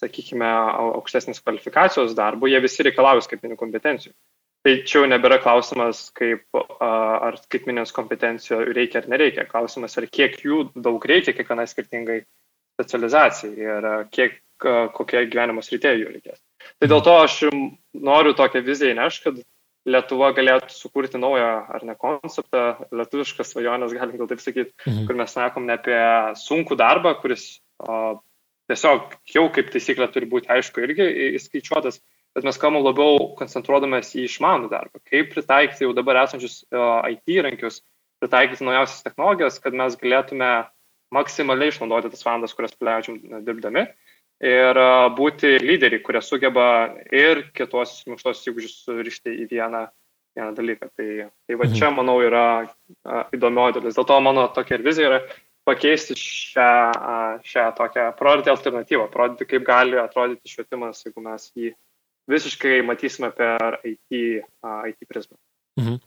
sakykime, 0.00 0.48
aukštesnės 0.96 1.42
kvalifikacijos 1.44 2.16
darbu, 2.16 2.48
jie 2.48 2.62
visi 2.64 2.86
reikalauja 2.86 3.26
skaitminių 3.26 3.58
kompetencijų. 3.60 4.14
Tai 4.66 4.72
čia 4.82 4.98
jau 4.98 5.06
nebėra 5.06 5.36
klausimas, 5.38 6.08
kaip 6.16 6.58
ar 6.82 7.36
skaitminės 7.38 7.92
kompetencijų 7.94 8.72
reikia 8.74 8.98
ar 8.98 9.04
nereikia. 9.12 9.44
Klausimas 9.46 9.94
yra, 10.00 10.08
kiek 10.10 10.40
jų 10.42 10.64
daug 10.74 11.04
reikia 11.06 11.36
kiekvienai 11.36 11.68
skirtingai 11.70 12.16
specializacijai 12.74 13.68
ir 13.68 13.86
kiek, 14.10 14.34
kokie 14.96 15.22
gyvenimo 15.30 15.62
srityje 15.62 16.00
jų 16.00 16.08
reikės. 16.16 16.40
Tai 16.80 16.88
dėl 16.90 17.04
to 17.06 17.14
aš 17.20 17.36
noriu 18.10 18.34
tokią 18.34 18.64
viziją 18.66 18.96
įnešti, 18.96 19.28
kad 19.28 19.38
Lietuva 19.86 20.32
galėtų 20.34 20.74
sukurti 20.74 21.18
naują 21.22 21.50
ar 21.70 21.84
ne 21.86 21.94
konceptą, 21.94 22.62
lietuviškas 22.90 23.52
svajonės, 23.52 23.94
galim 23.94 24.18
gal 24.18 24.26
taip 24.32 24.42
sakyti, 24.42 24.72
mhm. 24.82 25.04
kur 25.06 25.18
mes 25.20 25.30
sakom 25.30 25.68
ne 25.68 25.76
apie 25.78 26.00
sunkų 26.42 26.74
darbą, 26.80 27.12
kuris 27.20 27.44
o, 27.78 28.16
tiesiog 28.66 29.14
jau 29.30 29.44
kaip 29.54 29.70
taisyklė 29.70 30.10
turi 30.10 30.26
būti 30.32 30.50
aišku 30.50 30.82
irgi 30.82 31.06
įskaičiuotas, 31.38 32.00
bet 32.36 32.44
mes 32.44 32.58
kalbam 32.60 32.84
labiau 32.84 33.30
koncentruodamės 33.38 34.12
į 34.18 34.26
išmanų 34.28 34.68
darbą, 34.72 35.00
kaip 35.08 35.30
pritaikyti 35.32 35.86
jau 35.86 35.94
dabar 35.96 36.20
esančius 36.26 36.62
IT 36.68 37.32
įrankius, 37.32 37.80
pritaikyti 38.20 38.66
naujausias 38.66 39.04
technologijas, 39.06 39.56
kad 39.62 39.76
mes 39.76 39.96
galėtume 40.00 40.50
maksimaliai 41.16 41.72
išnaudoti 41.72 42.10
tas 42.12 42.26
valandas, 42.26 42.52
kurias 42.56 42.76
praleidžiam 42.76 43.18
dirbdami 43.46 43.86
ir 44.44 44.80
būti 45.16 45.54
lyderiai, 45.62 46.02
kurie 46.04 46.20
sugeba 46.20 46.66
ir 47.14 47.46
kitos 47.56 48.02
minkštos 48.08 48.44
įgūdžius 48.50 48.76
surišti 48.84 49.32
į 49.32 49.48
vieną, 49.54 49.86
vieną 50.36 50.52
dalyką. 50.58 50.90
Tai, 50.92 51.08
tai 51.48 51.56
va 51.56 51.70
čia, 51.72 51.88
mhm. 51.88 51.96
manau, 52.02 52.18
yra 52.24 52.46
įdomioji 53.32 53.78
dalis. 53.78 53.96
Dėl 53.96 54.08
to 54.12 54.20
mano 54.24 54.48
tokia 54.52 54.76
ir 54.76 54.84
vizija 54.84 55.08
yra 55.12 55.22
pakeisti 55.66 56.14
šią, 56.20 56.68
šią 57.48 57.66
tokią, 57.80 58.10
parodyti 58.18 58.52
alternatyvą, 58.52 59.08
parodyti, 59.10 59.48
kaip 59.50 59.64
gali 59.66 59.98
atrodyti 59.98 60.52
švietimas, 60.52 61.00
jeigu 61.06 61.24
mes 61.24 61.48
jį 61.56 61.72
visiškai 62.30 62.82
matysime 62.86 63.30
per 63.36 63.80
IT, 63.84 64.20
IT 64.90 65.08
prizmę. 65.08 65.38
Mhm. 65.80 65.98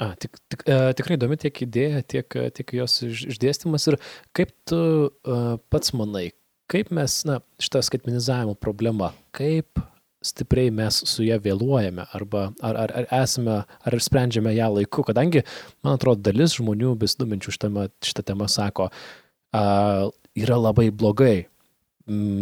A, 0.00 0.14
tik, 0.16 0.38
tik, 0.48 0.62
e, 0.64 0.76
tikrai 0.96 1.18
įdomi 1.18 1.36
tiek 1.36 1.58
idėja, 1.66 2.00
tiek, 2.08 2.36
tiek 2.56 2.70
jos 2.72 3.02
išdėstymas 3.04 3.84
ir 3.90 3.98
kaip 4.36 4.54
tu 4.70 4.78
uh, 4.80 5.58
pats 5.68 5.92
manai, 5.92 6.30
kaip 6.72 6.88
mes, 6.96 7.18
na, 7.28 7.40
šitą 7.60 7.82
skaitmenizavimo 7.84 8.54
problemą, 8.56 9.10
kaip 9.36 9.82
stipriai 10.24 10.72
mes 10.72 11.02
su 11.08 11.24
ją 11.26 11.36
vėluojame 11.44 12.06
arba 12.16 12.46
ar, 12.64 12.78
ar, 12.86 12.94
ar 13.02 13.10
esame, 13.20 13.58
ar 13.68 13.98
sprendžiame 14.00 14.54
ją 14.56 14.70
laiku, 14.78 15.04
kadangi, 15.04 15.44
man 15.84 15.98
atrodo, 15.98 16.24
dalis 16.30 16.56
žmonių 16.56 16.94
besidominčių 17.00 17.56
šitą 17.56 18.24
temą 18.32 18.48
sako, 18.48 18.88
uh, 18.88 20.08
yra 20.36 20.60
labai 20.60 20.88
blogai, 20.88 21.49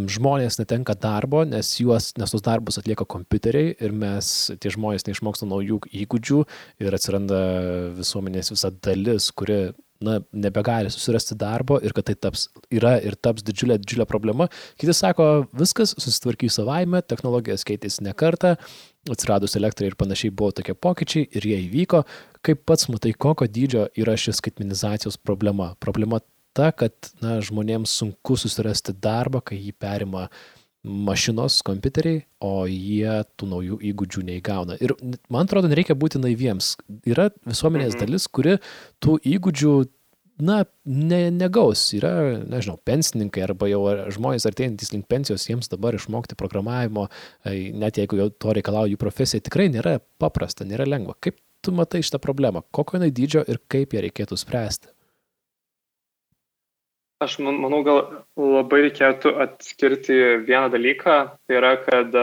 žmonės 0.09 0.59
netenka 0.61 0.95
darbo, 0.99 1.43
nes, 1.49 1.75
juos, 1.83 2.13
nes 2.19 2.33
tos 2.33 2.45
darbus 2.45 2.79
atlieka 2.81 3.07
kompiuteriai 3.09 3.75
ir 3.85 3.93
mes, 3.93 4.31
tie 4.61 4.73
žmonės 4.73 5.05
neišmoksta 5.09 5.49
naujų 5.49 5.83
įgūdžių 6.05 6.41
ir 6.85 6.97
atsiranda 6.97 7.43
visuomenės 7.99 8.53
visa 8.55 8.73
dalis, 8.73 9.29
kuri 9.37 9.61
na, 10.05 10.19
nebegali 10.33 10.91
susirasti 10.93 11.37
darbo 11.39 11.79
ir 11.83 11.93
kad 11.97 12.07
tai 12.09 12.15
taps, 12.19 12.47
yra 12.75 12.97
ir 13.05 13.17
taps 13.19 13.45
didžiulė, 13.47 13.79
didžiulė 13.83 14.07
problema. 14.09 14.49
Kiti 14.81 14.95
sako, 14.97 15.29
viskas 15.59 15.95
susitvarkys 15.99 16.61
savaime, 16.61 17.03
technologijos 17.03 17.67
keitėsi 17.69 18.07
ne 18.07 18.15
kartą, 18.17 18.55
atsiradus 19.11 19.59
elektrai 19.59 19.91
ir 19.91 19.99
panašiai 19.99 20.35
buvo 20.35 20.55
tokie 20.57 20.77
pokyčiai 20.79 21.29
ir 21.29 21.51
jie 21.51 21.61
įvyko. 21.67 22.05
Kaip 22.47 22.65
pats 22.69 22.89
matai, 22.93 23.13
kokio 23.13 23.49
dydžio 23.51 23.89
yra 23.99 24.17
šis 24.21 24.41
skaitmenizacijos 24.41 25.19
problema? 25.19 25.73
Problema 25.83 26.23
ta, 26.59 26.71
kad 26.75 27.13
na, 27.23 27.39
žmonėms 27.45 27.93
sunku 28.01 28.39
susirasti 28.41 28.97
darbą, 28.99 29.43
kai 29.45 29.61
jį 29.61 29.75
perima 29.79 30.27
mašinos, 30.89 31.59
kompiuteriai, 31.67 32.23
o 32.45 32.65
jie 32.71 33.21
tų 33.37 33.49
naujų 33.51 33.79
įgūdžių 33.91 34.25
neįgauna. 34.29 34.79
Ir 34.83 34.95
man 35.29 35.47
atrodo, 35.47 35.71
nereikia 35.71 35.97
būti 35.99 36.21
naiviems. 36.23 36.77
Yra 37.09 37.29
visuomenės 37.47 37.95
mhm. 37.97 38.03
dalis, 38.03 38.29
kuri 38.31 38.57
tų 39.05 39.19
įgūdžių, 39.35 39.73
na, 40.49 40.61
ne, 40.87 41.21
negaus. 41.35 41.83
Yra, 41.99 42.13
nežinau, 42.47 42.79
pensininkai 42.89 43.43
arba 43.49 43.69
jau 43.71 43.83
žmonės 44.15 44.47
artėjantis 44.49 44.95
link 44.95 45.09
pensijos, 45.11 45.49
jiems 45.51 45.71
dabar 45.73 45.99
išmokti 45.99 46.39
programavimo, 46.39 47.09
net 47.45 47.99
jeigu 48.01 48.23
jau 48.23 48.31
to 48.31 48.55
reikalauja 48.59 48.95
jų 48.95 49.03
profesija, 49.03 49.45
tikrai 49.45 49.69
nėra 49.75 49.99
paprasta, 50.23 50.67
nėra 50.69 50.87
lengva. 50.89 51.19
Kaip 51.21 51.41
tu 51.63 51.75
matai 51.75 52.05
šitą 52.07 52.23
problemą? 52.23 52.63
Kokio 52.71 53.01
jinai 53.01 53.11
dydžio 53.15 53.43
ir 53.51 53.61
kaip 53.71 53.99
ją 53.99 54.07
reikėtų 54.07 54.39
spręsti? 54.39 54.95
Aš 57.19 57.41
manau, 57.43 57.81
gal 57.83 58.01
labai 58.39 58.85
reikėtų 58.85 59.33
atskirti 59.43 60.17
vieną 60.47 60.69
dalyką, 60.71 61.17
tai 61.49 61.57
yra, 61.59 61.73
kad 61.83 62.15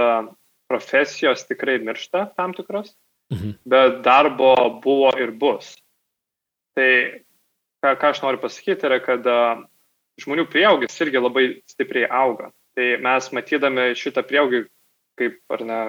profesijos 0.71 1.43
tikrai 1.49 1.81
miršta 1.84 2.29
tam 2.38 2.53
tikros, 2.55 2.93
mhm. 3.34 3.58
bet 3.67 3.99
darbo 4.05 4.53
buvo 4.84 5.12
ir 5.19 5.34
bus. 5.36 5.73
Tai 6.75 6.89
ką, 7.84 7.91
ką 7.99 8.13
aš 8.13 8.23
noriu 8.23 8.39
pasakyti, 8.43 8.88
yra, 8.88 9.01
kad 9.03 9.27
žmonių 10.23 10.47
prieaugis 10.51 10.95
irgi 11.03 11.21
labai 11.21 11.45
stipriai 11.67 12.08
auga. 12.08 12.53
Tai 12.75 12.88
mes 13.03 13.29
matydami 13.36 13.91
šitą 13.99 14.23
prieaugį 14.27 14.65
kaip, 15.19 15.38
ar 15.51 15.63
ne, 15.67 15.81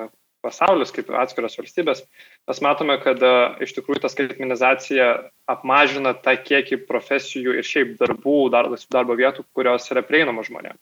pasaulis, 0.46 0.92
kaip 0.94 1.11
atskiros 1.11 1.59
valstybės, 1.59 2.02
mes 2.48 2.62
matome, 2.64 2.96
kad 3.02 3.22
e, 3.22 3.32
iš 3.66 3.74
tikrųjų 3.76 4.04
ta 4.04 4.11
skaitmenizacija 4.12 5.09
apmažina 5.50 6.14
tą 6.22 6.37
kiekį 6.38 6.85
profesijų 6.88 7.56
ir 7.59 7.66
šiaip 7.66 7.96
darbų, 8.00 8.38
dar, 8.54 8.70
darbo 8.94 9.18
vietų, 9.18 9.46
kurios 9.56 9.90
yra 9.92 10.04
prieinamos 10.06 10.50
žmonėms. 10.50 10.80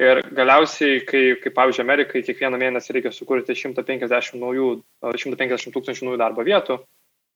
Ir 0.00 0.22
galiausiai, 0.32 1.02
kai, 1.04 1.22
kaip 1.42 1.54
pavyzdžiui, 1.58 1.84
Amerikai 1.84 2.22
kiekvieną 2.24 2.56
mėnesį 2.60 2.96
reikia 2.96 3.12
sukurti 3.12 3.52
150, 3.52 4.38
naujų, 4.40 4.70
150 5.04 5.74
tūkstančių 5.74 6.08
naujų 6.08 6.20
darbo 6.22 6.44
vietų, 6.46 6.80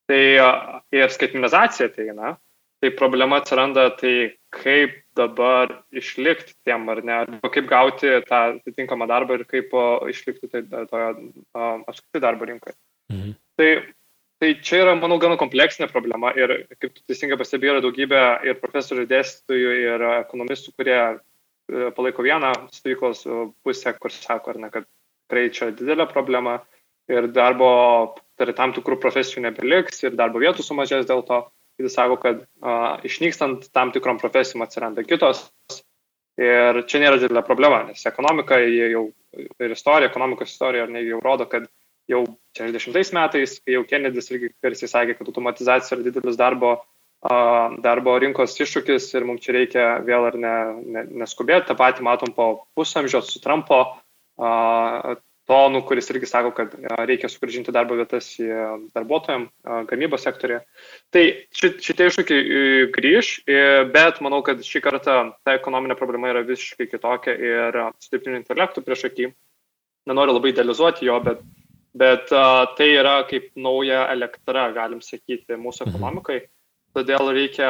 tai 0.09 0.23
e, 0.41 0.51
ir 0.97 1.13
skaitmenizacija 1.13 1.91
ateina, 1.91 2.35
tai 2.81 2.93
problema 2.97 3.41
atsiranda, 3.41 3.91
tai 4.01 4.35
kaip 4.53 5.04
dabar 5.17 5.73
išlikti 5.95 6.55
tiem 6.67 6.89
ar 6.91 7.03
ne, 7.07 7.19
arba 7.25 7.51
kaip 7.53 7.69
gauti 7.71 8.11
tą 8.29 8.41
atitinkamą 8.57 9.07
darbą 9.11 9.39
ir 9.39 9.45
kaip 9.51 9.75
išlikti 10.11 10.51
tai, 10.51 10.65
toje 10.91 11.11
apskritai 11.55 12.23
darbo 12.25 12.49
rinkoje. 12.51 12.75
Mhm. 13.13 13.37
Tai, 13.61 13.71
tai 14.43 14.51
čia 14.67 14.83
yra, 14.83 14.97
manau, 14.99 15.21
gana 15.23 15.39
kompleksinė 15.41 15.89
problema 15.93 16.33
ir, 16.39 16.57
kaip 16.81 16.97
tu 16.97 17.05
teisingai 17.07 17.39
pastebėjai, 17.41 17.77
yra 17.77 17.85
daugybė 17.85 18.25
ir 18.49 18.61
profesorių, 18.63 19.07
dėstytojų, 19.13 19.73
ir 19.85 20.07
ekonomistų, 20.11 20.75
kurie 20.79 20.99
e, 20.99 21.17
palaiko 21.97 22.27
vieną 22.27 22.53
stovyklos 22.75 23.25
pusę, 23.63 23.95
kur 24.01 24.15
sako, 24.15 24.55
ar 24.55 24.63
ne, 24.67 24.73
kad 24.75 24.89
tikrai 25.25 25.49
čia 25.55 25.71
didelė 25.75 26.09
problema 26.11 26.59
ir 27.11 27.29
darbo, 27.33 27.71
tai 28.39 28.53
tam 28.57 28.73
tikrų 28.75 28.99
profesijų 29.01 29.45
nebeliks 29.47 30.03
ir 30.05 30.17
darbo 30.19 30.41
vietų 30.43 30.65
sumažės 30.65 31.07
dėl 31.09 31.23
to. 31.29 31.45
Kiti 31.75 31.91
sako, 31.91 32.17
kad 32.23 32.45
a, 32.63 32.99
išnykstant 33.07 33.69
tam 33.75 33.91
tikrom 33.95 34.21
profesijom 34.23 34.63
atsiranda 34.63 35.03
kitos. 35.07 35.43
Ir 36.41 36.81
čia 36.91 37.01
nėra 37.03 37.19
didelė 37.23 37.45
problema, 37.47 37.85
nes 37.87 38.03
ekonomika 38.11 38.59
jau 38.59 39.05
ir 39.63 39.75
istorija, 39.75 40.11
ekonomikos 40.11 40.51
istorija 40.51 40.87
jau 41.03 41.21
rodo, 41.23 41.47
kad 41.51 41.69
jau 42.11 42.25
60 42.59 43.15
metais, 43.15 43.59
kai 43.63 43.77
jau 43.77 43.85
Kennedys 43.89 44.33
irgi 44.33 44.51
garsiai 44.63 44.91
sakė, 44.91 45.17
kad 45.19 45.31
automatizacija 45.31 45.97
yra 45.97 46.07
didelis 46.09 46.39
darbo, 46.39 46.73
a, 47.23 47.37
darbo 47.85 48.17
rinkos 48.23 48.59
iššūkis 48.61 49.11
ir 49.15 49.29
mums 49.29 49.45
čia 49.47 49.55
reikia 49.59 49.87
vėl 50.07 50.29
ar 50.31 50.39
ne, 50.39 50.57
ne, 50.97 51.05
neskubėti. 51.23 51.69
Ta 51.71 51.79
pati 51.79 52.05
matom 52.07 52.35
po 52.37 52.49
pusamžio 52.75 53.23
su 53.25 53.43
Trumpo 53.43 53.81
a, 53.85 55.17
tonų, 55.51 55.83
kuris 55.89 56.09
irgi 56.13 56.29
sako, 56.29 56.53
kad 56.57 56.75
reikia 57.05 57.29
sugrįžinti 57.29 57.73
darbo 57.75 57.97
vietas 57.99 58.31
į 58.41 58.49
darbuotojams 58.97 59.51
gamybos 59.91 60.25
sektorėje. 60.25 60.63
Tai 61.13 61.25
šitie 61.55 62.09
iššūkiai 62.09 62.87
grįž, 62.95 63.33
bet 63.95 64.23
manau, 64.25 64.41
kad 64.47 64.63
šį 64.65 64.85
kartą 64.85 65.19
ta 65.45 65.57
ekonominė 65.59 65.99
problema 66.01 66.33
yra 66.33 66.45
visiškai 66.49 66.89
kitokia 66.93 67.37
ir 67.37 67.81
su 68.01 68.15
dirbtiniu 68.15 68.41
intelektu 68.41 68.85
prieš 68.85 69.09
akį. 69.11 69.31
Nenoriu 70.09 70.37
labai 70.37 70.53
idealizuoti 70.53 71.09
jo, 71.09 71.19
bet, 71.25 71.45
bet 71.97 72.33
tai 72.79 72.89
yra 72.93 73.19
kaip 73.29 73.51
nauja 73.57 74.07
elektra, 74.13 74.71
galim 74.77 75.05
sakyti, 75.05 75.57
mūsų 75.61 75.87
mhm. 75.87 75.95
ekonomikai. 75.95 76.43
todėl 76.95 77.33
reikia 77.35 77.69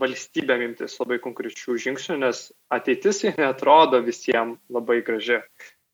valstybėm 0.00 0.62
imtis 0.64 0.94
labai 0.96 1.18
konkrečių 1.20 1.76
žingsnių, 1.76 2.16
nes 2.22 2.38
ateitis 2.72 3.20
netrodo 3.36 4.00
visiems 4.00 4.56
labai 4.72 5.02
graži. 5.04 5.42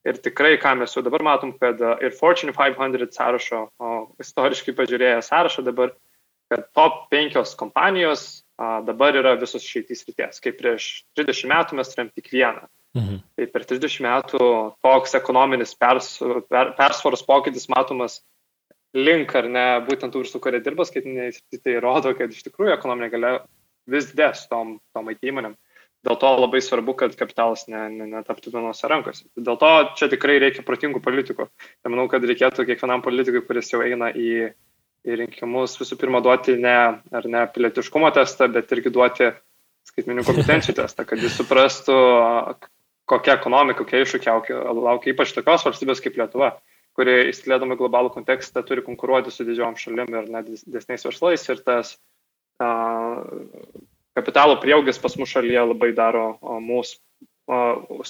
Ir 0.09 0.19
tikrai, 0.25 0.57
ką 0.61 0.75
mes 0.81 0.95
jau 0.95 1.03
dabar 1.05 1.25
matom, 1.27 1.53
kad 1.61 1.81
e, 1.85 1.95
ir 2.07 2.15
Fortune 2.17 2.55
500 2.57 3.13
sąrašo, 3.13 3.65
o 3.79 3.95
istoriškai 4.23 4.75
pažiūrėję 4.79 5.21
sąrašą 5.27 5.65
dabar, 5.67 5.93
kad 6.49 6.65
top 6.77 7.09
5 7.13 7.37
kompanijos 7.61 8.25
a, 8.57 8.79
dabar 8.87 9.17
yra 9.21 9.35
visos 9.41 9.67
išeitys 9.67 10.07
ryties. 10.09 10.41
Kaip 10.45 10.57
prieš 10.63 10.89
30 11.19 11.53
metų 11.53 11.79
mes 11.79 11.93
turėjom 11.93 12.13
tik 12.17 12.33
vieną. 12.33 12.65
Mhm. 12.97 13.21
Tai 13.37 13.47
per 13.53 13.67
30 13.69 14.01
metų 14.07 14.41
toks 14.85 15.15
ekonominis 15.19 15.77
pers, 15.77 16.17
per, 16.49 16.73
persvaros 16.79 17.23
pokytis 17.27 17.69
matomas 17.69 18.23
link 18.97 19.35
ar 19.37 19.49
ne 19.53 19.67
būtent 19.85 20.15
tų 20.15 20.25
virsų, 20.25 20.41
kurie 20.41 20.61
dirba 20.65 20.87
skaitiniai, 20.89 21.35
tai 21.61 21.77
rodo, 21.85 22.15
kad 22.17 22.33
iš 22.33 22.47
tikrųjų 22.47 22.73
ekonominė 22.79 23.11
galia 23.13 23.33
vis 23.89 24.09
dės 24.17 24.47
tom, 24.49 24.79
tom 24.97 25.11
IT 25.13 25.29
įmonėm. 25.29 25.57
Dėl 26.07 26.15
to 26.21 26.29
labai 26.39 26.61
svarbu, 26.63 26.95
kad 26.99 27.17
kapitalas 27.19 27.65
netaptų 27.67 28.53
ne, 28.53 28.55
ne 28.55 28.55
vienose 28.55 28.91
rankose. 28.91 29.27
Dėl 29.35 29.59
to 29.59 29.71
čia 29.99 30.07
tikrai 30.13 30.39
reikia 30.39 30.63
protingų 30.67 31.03
politikų. 31.03 31.49
Tai 31.83 31.93
manau, 31.93 32.07
kad 32.13 32.23
reikėtų 32.23 32.69
kiekvienam 32.69 33.03
politikui, 33.03 33.43
kuris 33.47 33.73
jau 33.73 33.83
eina 33.83 34.13
į, 34.15 34.53
į 35.03 35.19
rinkimus, 35.25 35.75
visų 35.81 35.99
pirma 35.99 36.23
duoti 36.23 36.55
ne, 36.61 36.79
ar 37.03 37.29
ne 37.29 37.45
pilietiškumo 37.55 38.13
testą, 38.15 38.47
bet 38.55 38.71
irgi 38.77 38.95
duoti 38.95 39.33
skaitminių 39.91 40.23
kompetencijų 40.29 40.77
testą, 40.85 41.07
kad 41.09 41.23
jis 41.25 41.35
suprastų, 41.41 41.99
kokia 43.11 43.35
ekonomika, 43.41 43.83
kokie 43.83 44.05
iššūkiai 44.05 44.63
laukia 44.79 45.15
ypač 45.17 45.35
tokios 45.35 45.67
valstybės 45.67 46.05
kaip 46.05 46.21
Lietuva 46.21 46.55
kuri 46.99 47.29
įstilėdama 47.31 47.79
globalų 47.79 48.11
kontekstą 48.17 48.65
turi 48.67 48.83
konkuruoti 48.83 49.31
su 49.31 49.47
didžiom 49.47 49.77
šalim 49.79 50.11
ir 50.19 50.31
net 50.35 50.49
desniais 50.67 51.07
verslais 51.07 51.45
ir 51.47 51.61
tas 51.63 51.95
a, 52.59 52.71
kapitalo 54.19 54.59
prieaugis 54.63 55.01
pas 55.01 55.17
mus 55.21 55.31
šalyje 55.33 55.65
labai 55.71 55.95
daro 55.97 56.29
mūsų, 56.43 57.01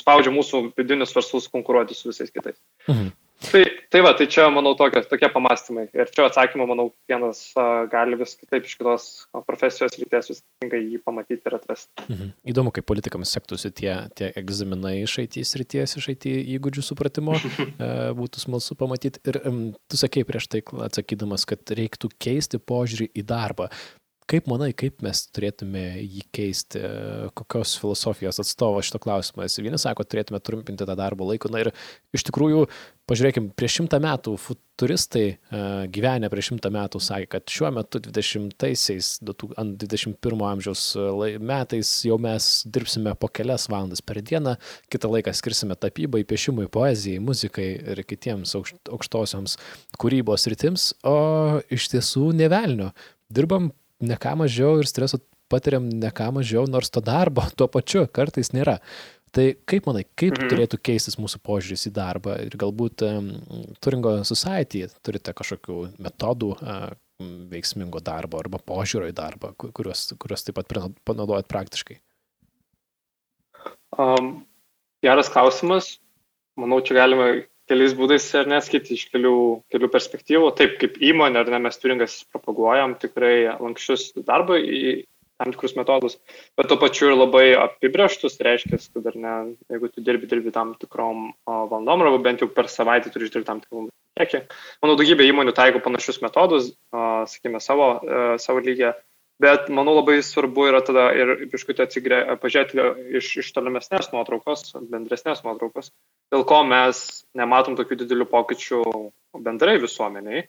spaudžia 0.00 0.34
mūsų 0.34 0.68
vidinius 0.78 1.14
verslus 1.14 1.48
konkuruoti 1.52 1.96
su 1.96 2.10
visais 2.10 2.32
kitais. 2.34 2.58
Mhm. 2.88 3.12
Tai, 3.38 3.62
tai 3.88 4.00
va, 4.02 4.10
tai 4.18 4.26
čia, 4.26 4.48
manau, 4.50 4.72
tokie, 4.74 4.98
tokie 5.06 5.28
pamastymai. 5.30 5.84
Ir 5.94 6.08
čia 6.10 6.24
atsakymą, 6.26 6.64
manau, 6.66 6.88
kiekvienas 6.90 7.44
gali 7.92 8.18
vis 8.18 8.34
kitaip 8.34 8.66
iš 8.66 8.74
kitos 8.80 9.04
profesijos 9.46 9.94
ryties 10.00 10.32
visiškai 10.32 10.80
jį 10.80 10.98
pamatyti 11.06 11.46
ir 11.46 11.56
atrasti. 11.60 11.92
Mhm. 12.08 12.32
Įdomu, 12.50 12.72
kaip 12.74 12.88
politikams 12.90 13.30
sektųsi 13.36 13.70
tie, 13.70 13.92
tie 14.18 14.32
egzaminai 14.40 14.96
iš 15.04 15.20
IT 15.22 15.38
srities, 15.46 15.94
iš 16.00 16.10
IT 16.16 16.26
įgūdžių 16.58 16.86
supratimo. 16.90 17.38
E, 17.78 17.86
būtų 18.16 18.40
smalsu 18.42 18.74
pamatyti. 18.78 19.20
Ir 19.28 19.36
tu 19.90 19.98
sakei 20.00 20.24
prieš 20.26 20.48
tai 20.50 20.60
atsakydamas, 20.86 21.44
kad 21.46 21.70
reiktų 21.78 22.10
keisti 22.20 22.58
požiūrį 22.58 23.06
į 23.14 23.22
darbą. 23.28 23.68
Kaip 24.28 24.44
manai, 24.50 24.74
kaip 24.76 25.00
mes 25.00 25.22
turėtume 25.32 25.82
jį 26.02 26.22
keisti, 26.36 26.80
kokios 27.38 27.70
filosofijos 27.80 28.36
atstovo 28.42 28.82
šito 28.84 29.00
klausimo? 29.00 29.46
Vieni 29.64 29.80
sako, 29.80 30.04
turėtume 30.04 30.36
trumpinti 30.44 30.84
tą 30.84 30.96
darbo 30.98 31.24
laiką. 31.30 31.48
Na 31.54 31.62
ir 31.62 31.70
iš 32.12 32.26
tikrųjų, 32.28 32.66
pažiūrėkime, 33.08 33.54
prieš 33.56 33.78
šimtą 33.78 34.02
metų 34.04 34.34
futuristai 34.42 35.24
e, 35.30 35.38
gyvenę 35.96 36.28
prieš 36.28 36.50
šimtą 36.50 36.72
metų 36.76 37.00
sakė, 37.06 37.30
kad 37.38 37.54
šiuo 37.54 37.72
metu 37.78 38.02
20-aisiais, 38.04 39.10
21 39.24 40.44
amžiaus 40.50 40.84
metais 41.40 41.94
jau 42.04 42.20
mes 42.20 42.50
dirbsime 42.68 43.16
po 43.16 43.32
kelias 43.32 43.64
valandas 43.72 44.04
per 44.04 44.20
dieną, 44.20 44.58
kitą 44.92 45.08
laiką 45.16 45.32
skirsime 45.40 45.80
tapybai, 45.80 46.26
piešimui, 46.28 46.68
poezijai, 46.68 47.24
muzikai 47.24 47.70
ir 47.96 48.04
kitiems 48.04 48.52
aukštosioms 48.60 49.56
kūrybos 49.96 50.50
rytims, 50.52 50.92
o 51.00 51.18
iš 51.72 51.94
tiesų 51.96 52.34
nevelnio. 52.44 52.92
Dirbam 53.32 53.72
ne 54.04 54.16
ką 54.20 54.34
mažiau 54.42 54.78
ir 54.82 54.88
streso 54.90 55.20
patiriam 55.48 55.86
ne 55.88 56.10
ką 56.14 56.30
mažiau, 56.38 56.66
nors 56.70 56.92
to 56.92 57.02
darbo 57.04 57.46
tuo 57.58 57.68
pačiu 57.72 58.06
kartais 58.12 58.52
nėra. 58.54 58.78
Tai 59.34 59.44
kaip 59.68 59.84
manai, 59.84 60.06
kaip 60.16 60.38
mhm. 60.38 60.48
turėtų 60.48 60.78
keistis 60.80 61.18
mūsų 61.20 61.42
požiūris 61.44 61.90
į 61.90 61.92
darbą 61.98 62.38
ir 62.46 62.54
galbūt 62.60 63.04
um, 63.04 63.28
Turingo 63.84 64.14
Society 64.24 64.86
turite 65.04 65.34
kažkokių 65.36 65.82
metodų 66.00 66.54
uh, 66.56 66.88
veiksmingo 67.52 68.00
darbo 68.04 68.40
arba 68.40 68.60
požiūrio 68.62 69.10
į 69.10 69.16
darbą, 69.18 69.52
kuriuos, 69.58 70.06
kuriuos 70.22 70.46
taip 70.46 70.56
pat 70.60 70.72
panaudojat 71.08 71.48
praktiškai? 71.50 71.98
Um, 73.98 74.46
geras 75.04 75.28
klausimas. 75.32 75.96
Manau, 76.58 76.80
čia 76.82 76.96
galima 76.98 77.28
keliais 77.68 77.94
būdais 77.98 78.26
ar 78.38 78.48
neskait 78.50 78.88
iš 78.94 79.06
kelių, 79.12 79.36
kelių 79.72 79.90
perspektyvų. 79.92 80.50
Taip, 80.58 80.78
kaip 80.80 80.98
įmonė, 81.10 81.42
ar 81.42 81.52
ne, 81.54 81.62
mes 81.68 81.78
turingas 81.80 82.18
propaguojam 82.32 82.96
tikrai 83.00 83.46
lankščius 83.60 84.10
darbą 84.24 84.58
į 84.58 85.04
tam 85.38 85.52
tikrus 85.54 85.76
metodus, 85.78 86.16
bet 86.58 86.66
tuo 86.66 86.78
pačiu 86.82 87.12
ir 87.12 87.14
labai 87.14 87.44
apibrieštus, 87.54 88.34
tai 88.38 88.48
reiškia, 88.48 88.80
kad 88.96 89.06
ar 89.06 89.18
ne, 89.22 89.34
jeigu 89.70 89.90
tu 89.92 90.02
dirbi, 90.02 90.26
dirbi 90.30 90.50
tam 90.54 90.72
tikrom 90.80 91.28
valandom, 91.46 92.02
arba 92.02 92.18
bent 92.24 92.42
jau 92.42 92.48
per 92.50 92.66
savaitę 92.72 93.12
turi 93.14 93.28
išdirbti 93.28 93.46
tam 93.46 93.60
tikrų 93.62 93.84
kiekį. 94.18 94.40
Manau, 94.82 94.96
daugybė 94.98 95.28
įmonių 95.30 95.54
taiko 95.54 95.82
panašius 95.84 96.18
metodus, 96.24 96.72
sakykime, 96.90 97.62
savo, 97.62 97.92
savo 98.42 98.64
lygiai 98.64 98.96
Bet 99.38 99.68
manau 99.70 99.94
labai 99.94 100.18
svarbu 100.26 100.64
yra 100.66 100.80
tada 100.82 101.12
ir 101.14 101.30
biškutį 101.52 101.84
atsigre, 101.84 102.16
pažiūrėti 102.42 103.18
iš, 103.20 103.28
iš 103.44 103.50
tolimesnės 103.54 104.10
nuotraukos, 104.10 104.72
bendresnės 104.90 105.44
nuotraukos, 105.44 105.92
dėl 106.34 106.42
ko 106.48 106.64
mes 106.66 107.02
nematom 107.38 107.76
tokių 107.78 108.00
didelių 108.00 108.26
pokyčių 108.32 108.80
bendrai 109.44 109.76
visuomeniai. 109.82 110.48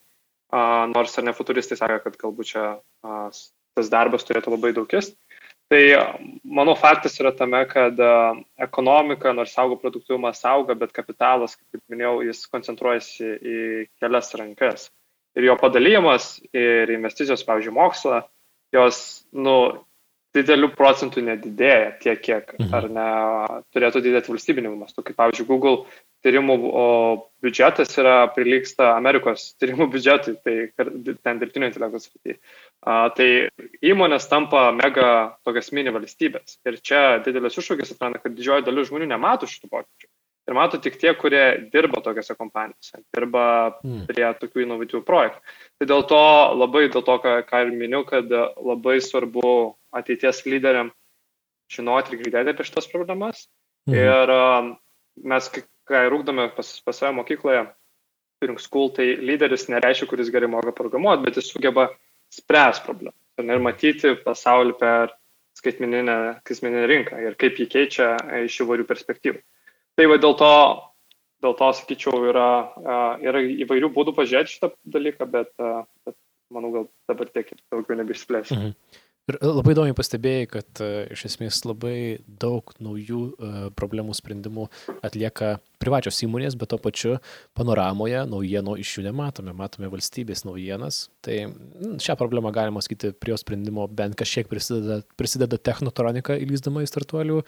Uh, 0.50 0.88
nors 0.90 1.14
ar 1.22 1.28
ne 1.28 1.36
futuristai 1.38 1.78
sako, 1.78 2.00
kad 2.02 2.16
galbūt 2.18 2.50
čia 2.50 2.64
uh, 2.80 3.28
tas 3.78 3.92
darbas 3.94 4.26
turėtų 4.26 4.56
labai 4.56 4.72
daug 4.74 4.90
kist. 4.90 5.14
Tai 5.70 5.82
mano 6.42 6.74
faktas 6.74 7.20
yra 7.22 7.30
tame, 7.38 7.62
kad 7.70 8.02
uh, 8.02 8.40
ekonomika, 8.58 9.36
nors 9.38 9.54
auga 9.62 9.78
produktyvumas 9.78 10.42
auga, 10.50 10.74
bet 10.74 10.96
kapitalas, 10.96 11.54
kaip 11.60 11.84
minėjau, 11.94 12.24
jis 12.26 12.42
koncentruojasi 12.50 13.30
į 13.38 13.60
kelias 14.02 14.34
rankas. 14.42 14.90
Ir 15.38 15.46
jo 15.52 15.60
padalymas 15.62 16.40
ir 16.50 16.90
investicijos, 16.98 17.46
pavyzdžiui, 17.46 17.78
mokslo, 17.78 18.24
jos, 18.76 19.00
nu, 19.34 19.56
didelių 20.36 20.70
procentų 20.78 21.24
nedidėja 21.26 21.94
tiek, 22.04 22.20
kiek 22.22 22.52
mhm. 22.60 22.74
ar 22.78 22.88
ne 22.94 23.08
turėtų 23.74 24.02
didėti 24.06 24.32
valstybiniu 24.34 24.76
mastu. 24.78 25.02
Kaip 25.06 25.18
pavyzdžiui, 25.18 25.48
Google 25.50 25.76
tyrimų 26.26 26.58
biudžetas 27.44 27.96
yra 27.98 28.28
prilyksta 28.36 28.92
Amerikos 28.94 29.50
tyrimų 29.62 29.90
biudžetui, 29.96 30.38
tai 30.46 30.56
ten 31.24 31.42
dirbtinio 31.42 31.72
intelekto 31.72 32.04
srityje. 32.04 32.38
Tai 33.18 33.30
įmonės 33.92 34.30
tampa 34.32 34.70
mega 34.76 35.10
tokias 35.48 35.74
mini 35.76 35.94
valstybės. 35.96 36.60
Ir 36.70 36.80
čia 36.86 37.04
didelis 37.26 37.58
iššūkis 37.60 37.96
atranda, 37.96 38.22
kad 38.22 38.38
didžioji 38.38 38.68
dalis 38.70 38.92
žmonių 38.92 39.10
nemato 39.10 39.50
šitų 39.50 39.72
pokyčių. 39.74 40.12
Ir 40.50 40.58
mato 40.58 40.80
tik 40.82 40.98
tie, 40.98 41.12
kurie 41.18 41.44
dirba 41.74 42.02
tokiuose 42.02 42.34
kompanijose, 42.38 43.04
dirba 43.14 43.44
mm. 43.84 44.06
prie 44.10 44.26
tokių 44.42 44.64
inovatyvių 44.66 45.02
projektų. 45.06 45.56
Tai 45.78 45.88
dėl 45.92 46.06
to 46.10 46.22
labai, 46.58 46.88
dėl 46.90 47.06
to, 47.06 47.18
ką, 47.22 47.36
ką 47.46 47.62
ir 47.68 47.74
miniu, 47.78 48.02
kad 48.08 48.34
labai 48.58 48.98
svarbu 49.06 49.52
ateities 49.94 50.42
lyderiam 50.50 50.90
žinoti 51.70 52.16
ir 52.16 52.24
girdėti 52.24 52.56
apie 52.56 52.66
šitas 52.66 52.90
problemas. 52.90 53.46
Mm. 53.86 54.00
Ir 54.02 54.34
um, 54.34 54.74
mes, 55.30 55.52
kai 55.90 56.04
rūkdame 56.10 56.50
pas, 56.58 56.74
pas 56.82 56.98
save 56.98 57.14
mokykloje, 57.20 57.68
Pink 58.40 58.62
School, 58.64 58.90
tai 58.96 59.12
lyderis 59.20 59.68
nereiškia, 59.70 60.08
kuris 60.10 60.34
gerai 60.34 60.50
moka 60.50 60.74
programuoti, 60.74 61.26
bet 61.28 61.38
jis 61.38 61.52
sugeba 61.52 61.90
spręs 62.34 62.80
problemą 62.86 63.14
ir 63.48 63.62
matyti 63.64 64.16
pasaulį 64.24 64.76
per 64.80 65.14
skaitmeninę, 65.58 66.18
skaitmeninę 66.44 66.88
rinką 66.90 67.22
ir 67.24 67.38
kaip 67.40 67.60
jį 67.60 67.68
keičia 67.72 68.10
iš 68.44 68.62
įvairių 68.66 68.86
perspektyvų. 68.90 69.40
Tai 69.98 70.06
va 70.12 70.18
dėl 70.22 70.36
to, 70.40 70.52
dėl 71.44 71.56
to 71.60 71.70
sakyčiau, 71.80 72.24
yra, 72.30 72.50
yra 73.26 73.42
įvairių 73.66 73.92
būdų 73.96 74.16
pažiūrėti 74.18 74.56
šitą 74.56 74.72
dalyką, 74.96 75.28
bet, 75.34 75.52
bet 76.06 76.18
manau, 76.54 76.72
gal 76.76 76.90
dabar 77.12 77.32
tiek 77.34 77.52
ir 77.54 77.62
daugiau 77.74 78.00
nebeišplėsiu. 78.02 78.58
Mhm. 78.58 79.06
Ir 79.30 79.38
labai 79.46 79.76
įdomiai 79.76 79.94
pastebėjai, 79.98 80.46
kad 80.50 80.82
uh, 80.82 81.04
iš 81.14 81.28
esmės 81.30 81.62
labai 81.68 82.20
daug 82.42 82.72
naujų 82.82 83.20
uh, 83.32 83.58
problemų 83.78 84.16
sprendimų 84.18 84.66
atlieka 85.06 85.60
privačios 85.80 86.18
įmonės, 86.26 86.58
bet 86.60 86.72
to 86.74 86.80
pačiu 86.82 87.12
panoramoje 87.58 88.24
naujienų 88.28 88.76
iš 88.82 88.98
jų 88.98 89.06
nematome. 89.06 89.54
Matome 89.56 89.90
valstybės 89.92 90.44
naujienas. 90.48 91.06
Tai 91.26 91.38
šią 92.04 92.16
problemą 92.20 92.52
galima 92.56 92.82
sakyti 92.84 93.14
prie 93.16 93.36
jos 93.36 93.46
sprendimo 93.46 93.86
bent 93.88 94.18
kažkiek 94.20 94.50
prisideda, 94.52 95.00
prisideda 95.20 95.60
technotronika 95.62 96.36
įlyzdama 96.42 96.84
į 96.84 96.90
startuolių 96.92 97.40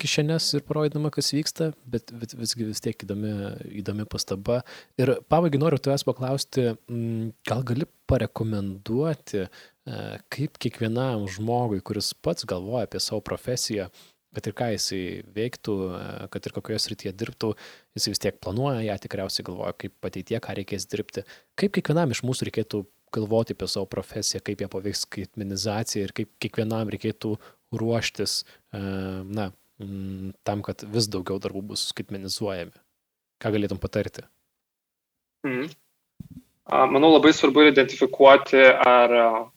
kišenės 0.00 0.48
ir 0.58 0.66
parodydama, 0.66 1.12
kas 1.14 1.30
vyksta, 1.36 1.70
bet 1.90 2.10
vis, 2.16 2.34
visgi 2.38 2.66
vis 2.72 2.82
tiek 2.82 3.06
įdomi, 3.06 3.34
įdomi 3.82 4.08
pastaba. 4.10 4.62
Ir 4.98 5.18
pabaigai 5.30 5.62
noriu 5.62 5.78
tavęs 5.78 6.06
paklausti, 6.08 6.72
gal 7.46 7.66
gali 7.68 7.86
parekomenduoti 8.10 9.46
E, 9.90 10.20
kaip 10.32 10.58
kiekvienam 10.60 11.26
žmogui, 11.30 11.80
kuris 11.84 12.12
pats 12.22 12.46
galvoja 12.48 12.86
apie 12.86 13.00
savo 13.02 13.22
profesiją, 13.24 13.88
kad 14.36 14.46
ir 14.46 14.54
ką 14.54 14.68
jisai 14.74 15.02
veiktų, 15.34 15.76
e, 15.96 16.02
kad 16.32 16.46
ir 16.46 16.54
kokioje 16.54 16.82
srityje 16.84 17.12
dirbtų, 17.22 17.52
jisai 17.98 18.14
vis 18.14 18.22
tiek 18.22 18.38
planuoja 18.44 18.84
ją, 18.84 18.98
tikriausiai 19.02 19.46
galvoja, 19.48 19.74
kaip 19.80 20.10
ateitie, 20.10 20.38
ką 20.42 20.56
reikės 20.60 20.86
dirbti. 20.90 21.24
Kaip 21.58 21.74
kiekvienam 21.78 22.14
iš 22.14 22.22
mūsų 22.28 22.50
reikėtų 22.50 22.84
galvoti 23.16 23.56
apie 23.56 23.70
savo 23.72 23.88
profesiją, 23.90 24.42
kaip 24.46 24.62
ją 24.62 24.68
paveiks 24.70 25.06
skaitmenizacija 25.08 26.06
ir 26.06 26.14
kaip 26.14 26.30
kiekvienam 26.44 26.92
reikėtų 26.94 27.34
ruoštis 27.80 28.42
e, 28.44 28.84
na, 29.40 29.50
tam, 30.46 30.62
kad 30.66 30.84
vis 30.92 31.08
daugiau 31.10 31.40
darbų 31.42 31.64
bus 31.72 31.88
skaitmenizuojami. 31.90 32.76
Ką 33.40 33.56
galėtum 33.56 33.80
patarti? 33.80 34.28
Mhm. 35.48 35.72
Manau, 36.70 37.08
labai 37.16 37.32
svarbu 37.34 37.64
identifikuoti, 37.66 38.60
ar 38.86 39.12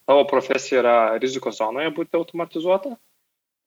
tavo 0.10 0.24
profesija 0.26 0.80
yra 0.82 0.94
rizikos 1.22 1.60
zonoje 1.60 1.92
būti 1.94 2.18
automatizuota. 2.18 2.96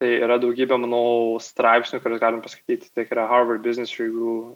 Tai 0.03 0.09
yra 0.27 0.37
daugybė, 0.43 0.77
manau, 0.83 1.39
straipsnių, 1.41 2.01
kuriuos 2.03 2.21
galim 2.21 2.43
paskaityti. 2.43 2.91
Tai 2.91 3.05
yra 3.07 3.29
Harvard 3.31 3.63
Business 3.63 3.95
Review, 4.01 4.51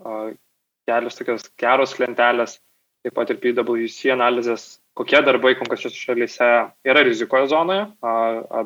kelios 0.90 1.16
tokios 1.20 1.46
geros 1.62 1.94
lentelės, 2.02 2.58
taip 3.06 3.14
pat 3.16 3.30
ir 3.30 3.38
PwC 3.40 4.10
analizės, 4.16 4.66
kokie 4.98 5.22
darbai 5.22 5.54
konkrečiose 5.60 5.96
šalyse 5.96 6.50
yra 6.90 7.06
rizikoje 7.06 7.46
zonoje, 7.54 7.86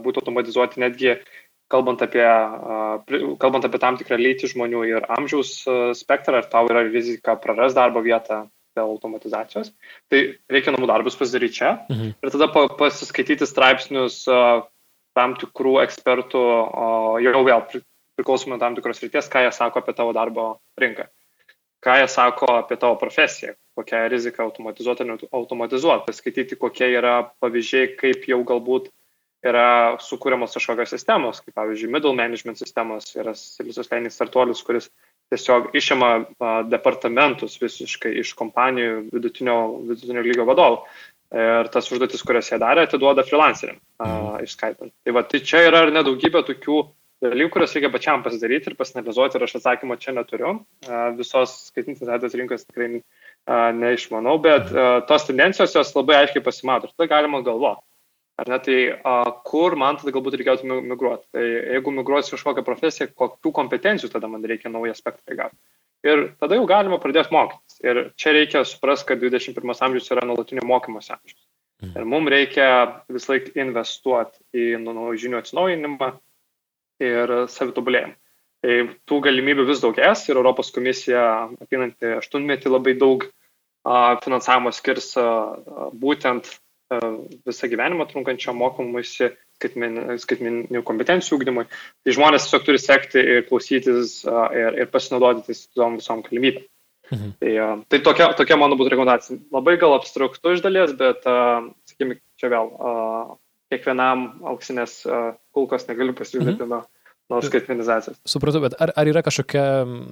būtų 0.09 0.25
automatizuoti 0.25 0.83
netgi 0.83 1.19
kalbant 1.71 2.01
apie, 2.07 2.25
kalbant 3.45 3.69
apie 3.69 3.83
tam 3.83 4.01
tikrą 4.01 4.17
lytį 4.25 4.55
žmonių 4.57 4.89
ir 4.89 5.07
amžiaus 5.19 5.61
spektrą, 6.01 6.41
ar 6.41 6.49
tau 6.49 6.65
yra 6.73 6.89
rizika 6.89 7.37
praras 7.37 7.77
darbo 7.77 8.01
vietą 8.05 8.47
dėl 8.75 8.95
automatizacijos. 8.95 9.73
Tai 10.13 10.21
reikia 10.51 10.75
namų 10.75 10.89
darbus 10.91 11.19
pasidaryti 11.19 11.61
čia 11.61 11.73
mhm. 11.89 12.15
ir 12.19 12.35
tada 12.35 12.51
pasiskaityti 12.79 13.49
straipsnius 13.49 14.25
tam 15.15 15.37
tikrų 15.39 15.79
ekspertų, 15.85 16.41
jau 17.23 17.43
vėl 17.47 17.67
priklausomai 18.19 18.59
tam 18.63 18.75
tikros 18.79 19.03
ryties, 19.03 19.31
ką 19.31 19.45
jie 19.47 19.53
sako 19.55 19.83
apie 19.83 19.95
tavo 19.97 20.15
darbo 20.17 20.47
rinką, 20.81 21.07
ką 21.85 22.01
jie 22.01 22.09
sako 22.11 22.51
apie 22.59 22.79
tavo 22.83 22.99
profesiją, 22.99 23.55
kokia 23.79 24.09
rizika 24.11 24.43
automatizuota, 24.47 25.07
automatizuota, 25.31 26.15
skaityti, 26.15 26.59
kokie 26.59 26.91
yra 26.99 27.21
pavyzdžiai, 27.43 27.95
kaip 27.99 28.27
jau 28.31 28.43
galbūt 28.47 28.91
yra 29.45 29.97
sukūriamos 30.01 30.55
kažkokios 30.57 30.95
sistemos, 30.95 31.43
kaip 31.45 31.57
pavyzdžiui, 31.59 31.93
middle 31.93 32.15
management 32.17 32.59
sistemos, 32.59 33.11
yra 33.19 33.35
Silicijos 33.37 33.91
leininis 33.91 34.17
startuolis, 34.17 34.63
kuris 34.65 34.89
tiesiog 35.35 35.75
išima 35.77 36.15
departamentus 36.71 37.59
visiškai 37.61 38.15
iš 38.23 38.33
kompanijų 38.39 39.09
vidutinio, 39.13 39.59
vidutinio 39.91 40.25
lygio 40.25 40.47
vadovų 40.49 40.85
ir 41.35 41.71
tas 41.75 41.89
užduotis, 41.91 42.23
kurias 42.27 42.51
jie 42.53 42.59
darė, 42.63 42.85
atiduoda 42.87 43.25
freelanceriam 43.27 43.81
uh, 43.99 44.37
iš 44.45 44.55
Skype. 44.55 44.91
Tai, 45.03 45.15
va, 45.17 45.25
tai 45.27 45.41
čia 45.43 45.65
yra 45.69 45.85
ar 45.87 45.93
nedaugybė 45.95 46.45
tokių 46.47 46.85
dalykų, 47.25 47.53
kuriuos 47.55 47.75
reikia 47.77 47.91
pačiam 47.93 48.23
pasidaryti 48.25 48.71
ir 48.71 48.77
pasinalizuoti 48.79 49.39
ir 49.39 49.47
aš 49.47 49.57
atsakymą 49.59 49.97
čia 50.01 50.15
neturiu. 50.17 50.59
Visos 51.19 51.55
skaitinės 51.71 52.05
atės 52.17 52.37
rinkos 52.37 52.67
tikrai 52.69 53.01
neišmanau, 53.79 54.37
bet 54.45 54.71
tos 55.09 55.27
tendencijos 55.29 55.75
jos 55.77 55.95
labai 55.97 56.21
aiškiai 56.23 56.45
pasimato 56.45 56.91
ir 56.91 56.95
tada 56.95 57.11
galima 57.17 57.41
galvoti. 57.47 57.85
Ar 58.35 58.49
ne, 58.51 58.59
tai 58.59 58.77
uh, 58.91 59.31
kur 59.47 59.77
man 59.79 60.01
tada 60.01 60.11
galbūt 60.15 60.35
reikėtų 60.41 60.67
migruoti? 60.83 61.29
Tai 61.37 61.45
jeigu 61.45 61.93
migruosiu 61.95 62.35
kažkokią 62.35 62.65
profesiją, 62.67 63.09
kokių 63.15 63.53
kompetencijų 63.55 64.11
tada 64.11 64.31
man 64.31 64.43
reikia 64.51 64.73
naują 64.75 64.97
aspektą 64.97 65.37
įgauti. 65.37 65.55
Ir 66.05 66.25
tada 66.43 66.59
jau 66.59 66.65
galima 66.69 66.99
pradėti 67.01 67.33
mokytis. 67.33 67.79
Ir 67.87 68.01
čia 68.21 68.35
reikia 68.35 68.65
suprasti, 68.69 69.07
kad 69.13 69.23
21 69.23 69.85
amžius 69.87 70.11
yra 70.13 70.27
nuolatinio 70.27 70.67
mokymosi 70.67 71.15
amžius. 71.15 71.39
Mhm. 71.85 71.95
Ir 71.95 72.11
mums 72.11 72.33
reikia 72.35 72.67
vis 73.13 73.29
laik 73.31 73.53
investuoti 73.55 74.43
į 74.51 74.67
naujų 74.83 75.23
žinių 75.25 75.41
atsinaujinimą 75.41 76.11
ir 77.07 77.35
savitobulėjimą. 77.55 78.19
Tai 78.65 78.77
tų 79.05 79.17
galimybių 79.27 79.67
vis 79.69 79.83
daugės 79.85 80.27
ir 80.27 80.39
Europos 80.41 80.71
komisija 80.73 81.25
ateinantį 81.61 82.17
aštuntmetį 82.19 82.71
labai 82.73 82.95
daug 82.97 83.27
finansavimo 84.25 84.73
skirs 84.73 85.11
būtent 86.01 86.49
visą 86.93 87.69
gyvenimą 87.71 88.07
trunkančiam 88.11 88.57
mokymuisi 88.61 89.31
skaitmeninių 89.63 90.83
kompetencijų 90.85 91.39
ūkdymui. 91.39 91.65
Tai 92.05 92.15
žmonės 92.17 92.47
tiesiog 92.47 92.67
turi 92.67 92.81
sekti 92.83 93.23
ir 93.23 93.47
klausytis 93.49 94.21
ir, 94.27 94.81
ir 94.83 94.91
pasinaudoti 94.93 95.47
tais 95.49 95.65
visom, 95.69 95.99
visom 96.01 96.25
galimybėm. 96.27 96.67
Mhm. 97.13 97.33
Tai, 97.41 97.55
tai 97.93 98.01
tokia, 98.05 98.31
tokia 98.37 98.57
mano 98.61 98.77
būtų 98.81 98.95
rekomendacija. 98.95 99.39
Labai 99.53 99.77
gal 99.81 99.97
abstraktu 99.97 100.55
iš 100.55 100.63
dalies, 100.65 100.95
bet, 100.99 101.25
sakykime, 101.89 102.19
čia 102.41 102.51
vėl 102.53 102.73
kiekvienam 103.73 104.27
auksinės 104.53 105.03
kulkos 105.55 105.89
negaliu 105.89 106.17
pasiūlyti 106.17 106.65
mhm. 106.65 106.71
nuo 106.73 106.85
nuo 107.33 107.41
skaitmenizacijos. 107.45 108.19
Supratau, 108.29 108.61
bet 108.65 108.77
ar, 108.83 108.93
ar 109.01 109.09
yra 109.09 109.23
kažkokia 109.25 109.65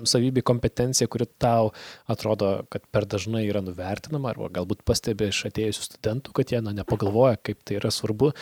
savybė, 0.08 0.44
kompetencija, 0.48 1.08
kuri 1.12 1.26
tau 1.40 1.70
atrodo, 2.10 2.52
kad 2.72 2.86
per 2.94 3.06
dažnai 3.10 3.44
yra 3.48 3.62
nuvertinama, 3.64 4.32
arba 4.32 4.48
galbūt 4.60 4.84
pastebi 4.88 5.28
iš 5.28 5.42
atėjusių 5.50 5.84
studentų, 5.88 6.34
kad 6.38 6.54
jie 6.54 6.62
na, 6.64 6.74
nepagalvoja, 6.80 7.36
kaip 7.44 7.60
tai 7.68 7.78
yra 7.80 7.92
svarbu. 7.92 8.32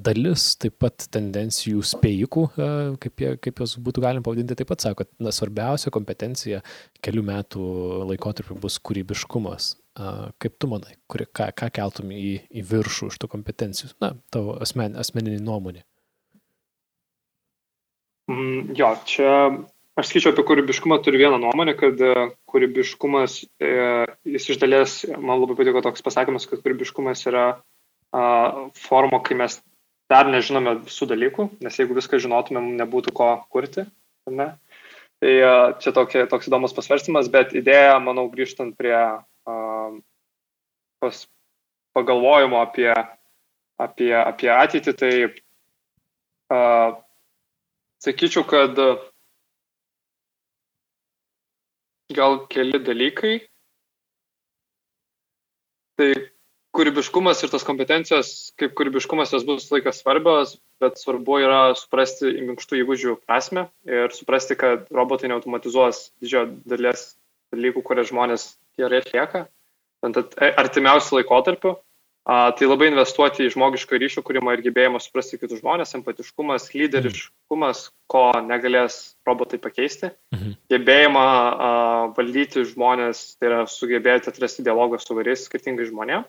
Dalis 0.00 0.46
taip 0.62 0.78
pat 0.80 1.08
tendencijų 1.12 1.82
spėjikų, 1.84 2.46
kaip, 3.02 3.24
jie, 3.24 3.34
kaip 3.44 3.64
jos 3.64 3.76
būtų 3.84 4.06
galima 4.06 4.24
pavadinti, 4.24 4.56
taip 4.58 4.70
pat 4.70 4.86
sako, 4.86 5.02
kad 5.02 5.12
na, 5.26 5.34
svarbiausia 5.34 5.92
kompetencija 5.94 6.62
kelių 7.04 7.26
metų 7.28 7.66
laikotarpiu 8.12 8.56
bus 8.62 8.78
kūrybiškumas. 8.80 9.74
Kaip 10.38 10.54
tu 10.62 10.70
manai, 10.70 10.94
kuri, 11.10 11.26
ką, 11.34 11.50
ką 11.58 11.72
keltum 11.74 12.14
į, 12.14 12.38
į 12.54 12.62
viršų 12.70 13.10
iš 13.10 13.18
tų 13.18 13.32
kompetencijų? 13.34 13.96
Na, 14.04 14.14
tavo 14.30 14.54
asmen, 14.62 14.94
asmeninį 14.94 15.42
nuomonį. 15.42 15.82
Mm, 18.28 18.74
jo, 18.76 18.90
čia 19.08 19.32
aš 19.98 20.10
skaičiau 20.10 20.34
apie 20.34 20.44
kūrybiškumą, 20.46 20.98
turiu 21.02 21.22
vieną 21.22 21.38
nuomonę, 21.40 21.72
kad 21.78 22.00
e, 22.04 22.28
kūrybiškumas, 22.50 23.40
e, 23.64 23.70
jis 24.28 24.50
iš 24.52 24.60
dalies, 24.60 24.98
man 25.16 25.40
labai 25.40 25.56
patiko 25.58 25.80
toks 25.84 26.04
pasakymas, 26.04 26.46
kad 26.50 26.60
kūrybiškumas 26.64 27.24
yra 27.30 27.48
forma, 28.08 29.18
kai 29.20 29.34
mes 29.36 29.58
dar 30.08 30.28
nežinome 30.32 30.78
visų 30.86 31.10
dalykų, 31.10 31.44
nes 31.60 31.74
jeigu 31.76 31.96
viską 31.96 32.20
žinotumėm, 32.24 32.70
nebūtų 32.78 33.12
ko 33.16 33.26
kurti. 33.52 33.84
Ne? 34.32 34.46
Tai 35.20 35.34
e, 35.34 35.50
čia 35.82 35.92
tokia, 35.96 36.28
toks 36.30 36.48
įdomus 36.52 36.76
pasvarstymas, 36.76 37.32
bet 37.32 37.56
idėja, 37.56 37.96
manau, 38.04 38.28
grįžtant 38.32 38.76
prie 38.76 38.96
pas, 41.00 41.20
pagalvojimo 41.96 42.60
apie, 42.60 42.92
apie, 43.80 44.12
apie 44.20 44.50
ateitį, 44.52 44.94
tai 45.00 45.12
Sakyčiau, 48.04 48.44
kad 48.46 48.78
e, 48.78 48.88
gal 52.14 52.44
keli 52.52 52.78
dalykai. 52.86 53.36
Tai 55.98 56.10
kūrybiškumas 56.78 57.42
ir 57.42 57.50
tos 57.50 57.66
kompetencijos, 57.66 58.30
kaip 58.60 58.76
kūrybiškumas 58.78 59.32
jos 59.34 59.46
bus 59.48 59.66
laikas 59.72 59.98
svarbios, 59.98 60.54
bet 60.78 61.00
svarbu 61.00 61.40
yra 61.42 61.62
suprasti 61.78 62.30
minkštų 62.46 62.78
įgūdžių 62.84 63.16
prasme 63.26 63.66
ir 63.88 64.14
suprasti, 64.14 64.54
kad 64.60 64.86
robotai 64.94 65.32
neautomatizuos 65.32 66.12
didžiojo 66.22 66.52
dalies 66.70 67.08
dalykų, 67.54 67.82
kurie 67.82 68.06
žmonės 68.06 68.52
gerai 68.78 69.02
atlieka. 69.02 69.48
Bent 70.04 70.38
artimiausių 70.38 71.18
laikotarpių 71.18 71.74
Tai 72.28 72.66
labai 72.68 72.90
investuoti 72.90 73.46
į 73.46 73.54
žmogišką 73.54 73.96
ryšio 74.02 74.20
kūrimą 74.20 74.52
ir 74.52 74.62
gebėjimą 74.66 74.98
suprasti 75.00 75.38
kitus 75.40 75.62
žmonės, 75.62 75.94
empatiškumas, 75.96 76.66
lyderiškumas, 76.74 77.86
ko 78.12 78.24
negalės 78.44 78.98
robotai 79.24 79.56
pakeisti, 79.64 80.10
mhm. 80.36 80.58
gebėjimą 80.68 81.24
uh, 81.24 82.02
valdyti 82.18 82.66
žmonės, 82.68 83.22
tai 83.40 83.48
yra 83.48 83.62
sugebėti 83.72 84.28
atrasti 84.28 84.66
dialogą 84.66 85.00
su 85.00 85.16
variais 85.16 85.46
skirtingais 85.48 85.88
žmonėmis. 85.88 86.28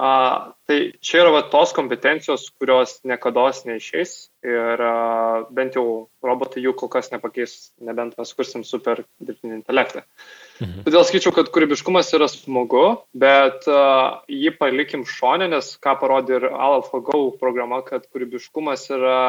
Uh, 0.00 0.54
tai 0.64 0.76
čia 1.04 1.18
yra 1.20 1.32
va, 1.34 1.40
tos 1.52 1.74
kompetencijos, 1.76 2.46
kurios 2.56 3.02
niekada 3.04 3.50
neišeis 3.68 4.30
ir 4.46 4.80
uh, 4.80 5.42
bent 5.52 5.76
jau 5.76 5.84
robotai 6.24 6.62
jų 6.64 6.72
kol 6.78 6.88
kas 6.88 7.10
nepakeis, 7.12 7.74
nebent 7.84 8.16
mes 8.16 8.32
kursim 8.38 8.64
super 8.64 9.02
dirbtinį 9.20 9.58
intelektą. 9.58 10.06
Uh, 10.06 10.50
Mhm. 10.60 10.82
Todėl 10.84 11.06
skaičiau, 11.08 11.32
kad 11.32 11.48
kūrybiškumas 11.54 12.10
yra 12.16 12.26
smagu, 12.28 12.84
bet 13.16 13.64
uh, 13.70 14.20
jį 14.28 14.52
palikim 14.58 15.06
šonę, 15.08 15.48
nes 15.54 15.72
ką 15.80 15.94
parodė 16.02 16.36
ir 16.36 16.48
AlphaGo 16.52 17.22
programa, 17.40 17.80
kad 17.86 18.04
kūrybiškumas 18.12 18.84
yra 18.92 19.20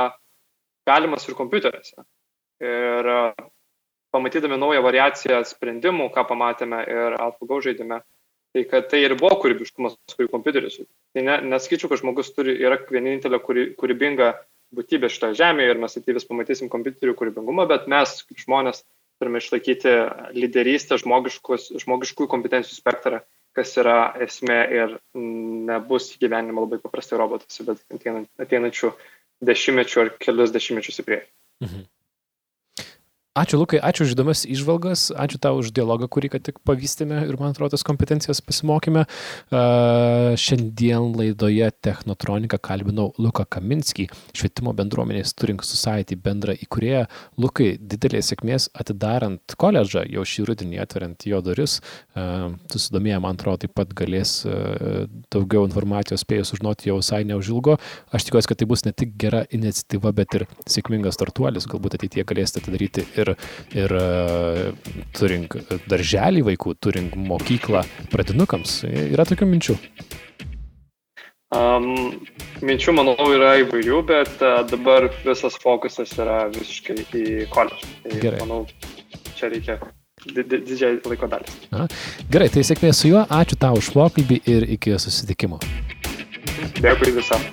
galimas 0.88 1.28
ir 1.30 1.38
kompiuteriuose. 1.40 2.04
Ir 2.68 3.12
uh, 3.14 3.48
pamatydami 4.12 4.60
naują 4.60 4.84
variaciją 4.84 5.40
sprendimų, 5.48 6.10
ką 6.12 6.26
pamatėme 6.34 6.84
ir 6.84 7.16
AlphaGo 7.16 7.62
žaidime, 7.64 8.02
tai 8.56 8.64
kad 8.68 8.88
tai 8.92 9.04
ir 9.06 9.16
buvo 9.20 9.38
kūrybiškumas, 9.42 9.98
kurį 10.16 10.30
kompiuteris. 10.32 10.80
Tai 11.16 11.26
ne, 11.28 11.38
neskaičiau, 11.54 11.92
kad 11.92 12.02
žmogus 12.02 12.32
turi, 12.36 12.58
yra 12.60 12.80
vienintelė 12.90 13.40
kūry, 13.44 13.68
kūrybinga 13.80 14.32
būtybė 14.76 15.10
šitoje 15.12 15.38
žemėje 15.40 15.74
ir 15.74 15.80
mes 15.84 15.98
ateivis 16.00 16.28
pamatysim 16.28 16.72
kompiuterių 16.72 17.16
kūrybingumą, 17.20 17.68
bet 17.72 17.88
mes 17.92 18.18
kaip 18.28 18.44
žmonės 18.44 18.84
turime 19.22 19.42
išlaikyti 19.42 19.96
lyderystę, 20.36 20.98
žmogiškųjų 21.02 22.30
kompetencijų 22.32 22.78
spektrą, 22.80 23.22
kas 23.56 23.74
yra 23.78 23.98
esmė 24.24 24.60
ir 24.74 24.96
nebus 25.14 26.14
gyvenimo 26.22 26.66
labai 26.66 26.80
paprastai 26.84 27.20
robotuose, 27.22 27.68
bet 27.68 27.84
ateinančių 28.42 28.94
dešimtmečių 29.46 30.06
ar 30.06 30.14
kelius 30.22 30.54
dešimtmečius 30.56 31.04
į 31.04 31.08
priekį. 31.10 31.30
Mhm. 31.68 31.90
Ačiū 33.32 33.62
Lukai, 33.62 33.78
ačiū 33.80 34.04
už 34.04 34.12
įdomias 34.12 34.42
išvalgas, 34.44 35.06
ačiū 35.16 35.40
tau 35.40 35.62
už 35.64 35.70
dialogą, 35.72 36.10
kurį 36.12 36.34
ką 36.34 36.40
tik 36.44 36.58
pavystėme 36.68 37.16
ir 37.24 37.38
man 37.40 37.54
atrodo 37.54 37.78
tas 37.78 37.86
kompetencijas 37.88 38.42
pasimokėme. 38.44 39.06
Uh, 39.08 40.34
šiandien 40.36 41.14
laidoje 41.16 41.70
Technotronika 41.80 42.60
kalbinau 42.60 43.14
Luką 43.16 43.46
Kaminskį, 43.56 44.10
švietimo 44.36 44.74
bendruomenės 44.76 45.32
Turing 45.40 45.64
Society 45.64 46.18
bendrą 46.20 46.58
įkūrėją. 46.60 47.06
Lukai, 47.40 47.70
didelės 47.80 48.34
sėkmės 48.34 48.66
atidarant 48.76 49.56
koledžą, 49.56 50.04
jau 50.12 50.28
šį 50.28 50.50
rudenį 50.52 50.84
atveriant 50.84 51.24
jo 51.32 51.40
duris. 51.40 51.78
Uh, 52.12 52.60
susidomėję, 52.76 53.22
man 53.24 53.40
atrodo, 53.40 53.62
taip 53.64 53.78
pat 53.80 53.96
galės 53.96 54.42
uh, 54.44 55.08
daugiau 55.32 55.64
informacijos 55.70 56.28
spėjus 56.28 56.52
užnuoti 56.60 56.92
jau 56.92 57.00
visai 57.00 57.24
neužilgo. 57.32 57.80
Aš 58.12 58.28
tikiuosi, 58.28 58.52
kad 58.52 58.60
tai 58.60 58.68
bus 58.76 58.84
ne 58.84 58.92
tik 58.92 59.16
gera 59.16 59.46
iniciatyva, 59.56 60.12
bet 60.20 60.36
ir 60.36 60.48
sėkmingas 60.68 61.16
startuolis. 61.16 61.72
Galbūt 61.72 61.96
ateityje 62.02 62.28
galėsite 62.28 62.68
tai 62.68 62.76
daryti 62.76 63.08
ir, 63.22 63.34
ir 63.78 63.96
uh, 63.98 64.90
turint 65.18 65.56
darželį 65.92 66.46
vaikų, 66.52 66.76
turint 66.82 67.16
mokyklą 67.16 67.86
pradinukams. 68.14 68.82
Yra 68.88 69.28
tokių 69.30 69.48
minčių? 69.54 69.78
Um, 71.52 72.22
minčių, 72.64 72.94
manau, 72.96 73.16
yra 73.36 73.58
įvairių, 73.60 73.98
bet 74.08 74.38
uh, 74.40 74.62
dabar 74.70 75.10
visas 75.26 75.58
fokusas 75.60 76.14
yra 76.16 76.46
visiškai 76.54 77.02
į 77.12 77.26
koledžą. 77.52 77.90
Tai, 78.06 78.20
Gerai. 78.24 78.40
manau, 78.46 78.62
čia 79.36 79.52
reikia 79.52 79.82
didžiąją 80.30 81.02
laiko 81.10 81.28
dalį. 81.28 81.58
Gerai, 82.32 82.48
tai 82.54 82.64
sėkmės 82.68 83.02
su 83.02 83.12
juo, 83.12 83.26
ačiū 83.26 83.58
tau 83.60 83.80
už 83.80 83.92
pokalbį 83.96 84.40
ir 84.48 84.68
iki 84.78 84.96
susitikimo. 85.02 85.60
Dėkui 86.80 87.12
visam. 87.18 87.44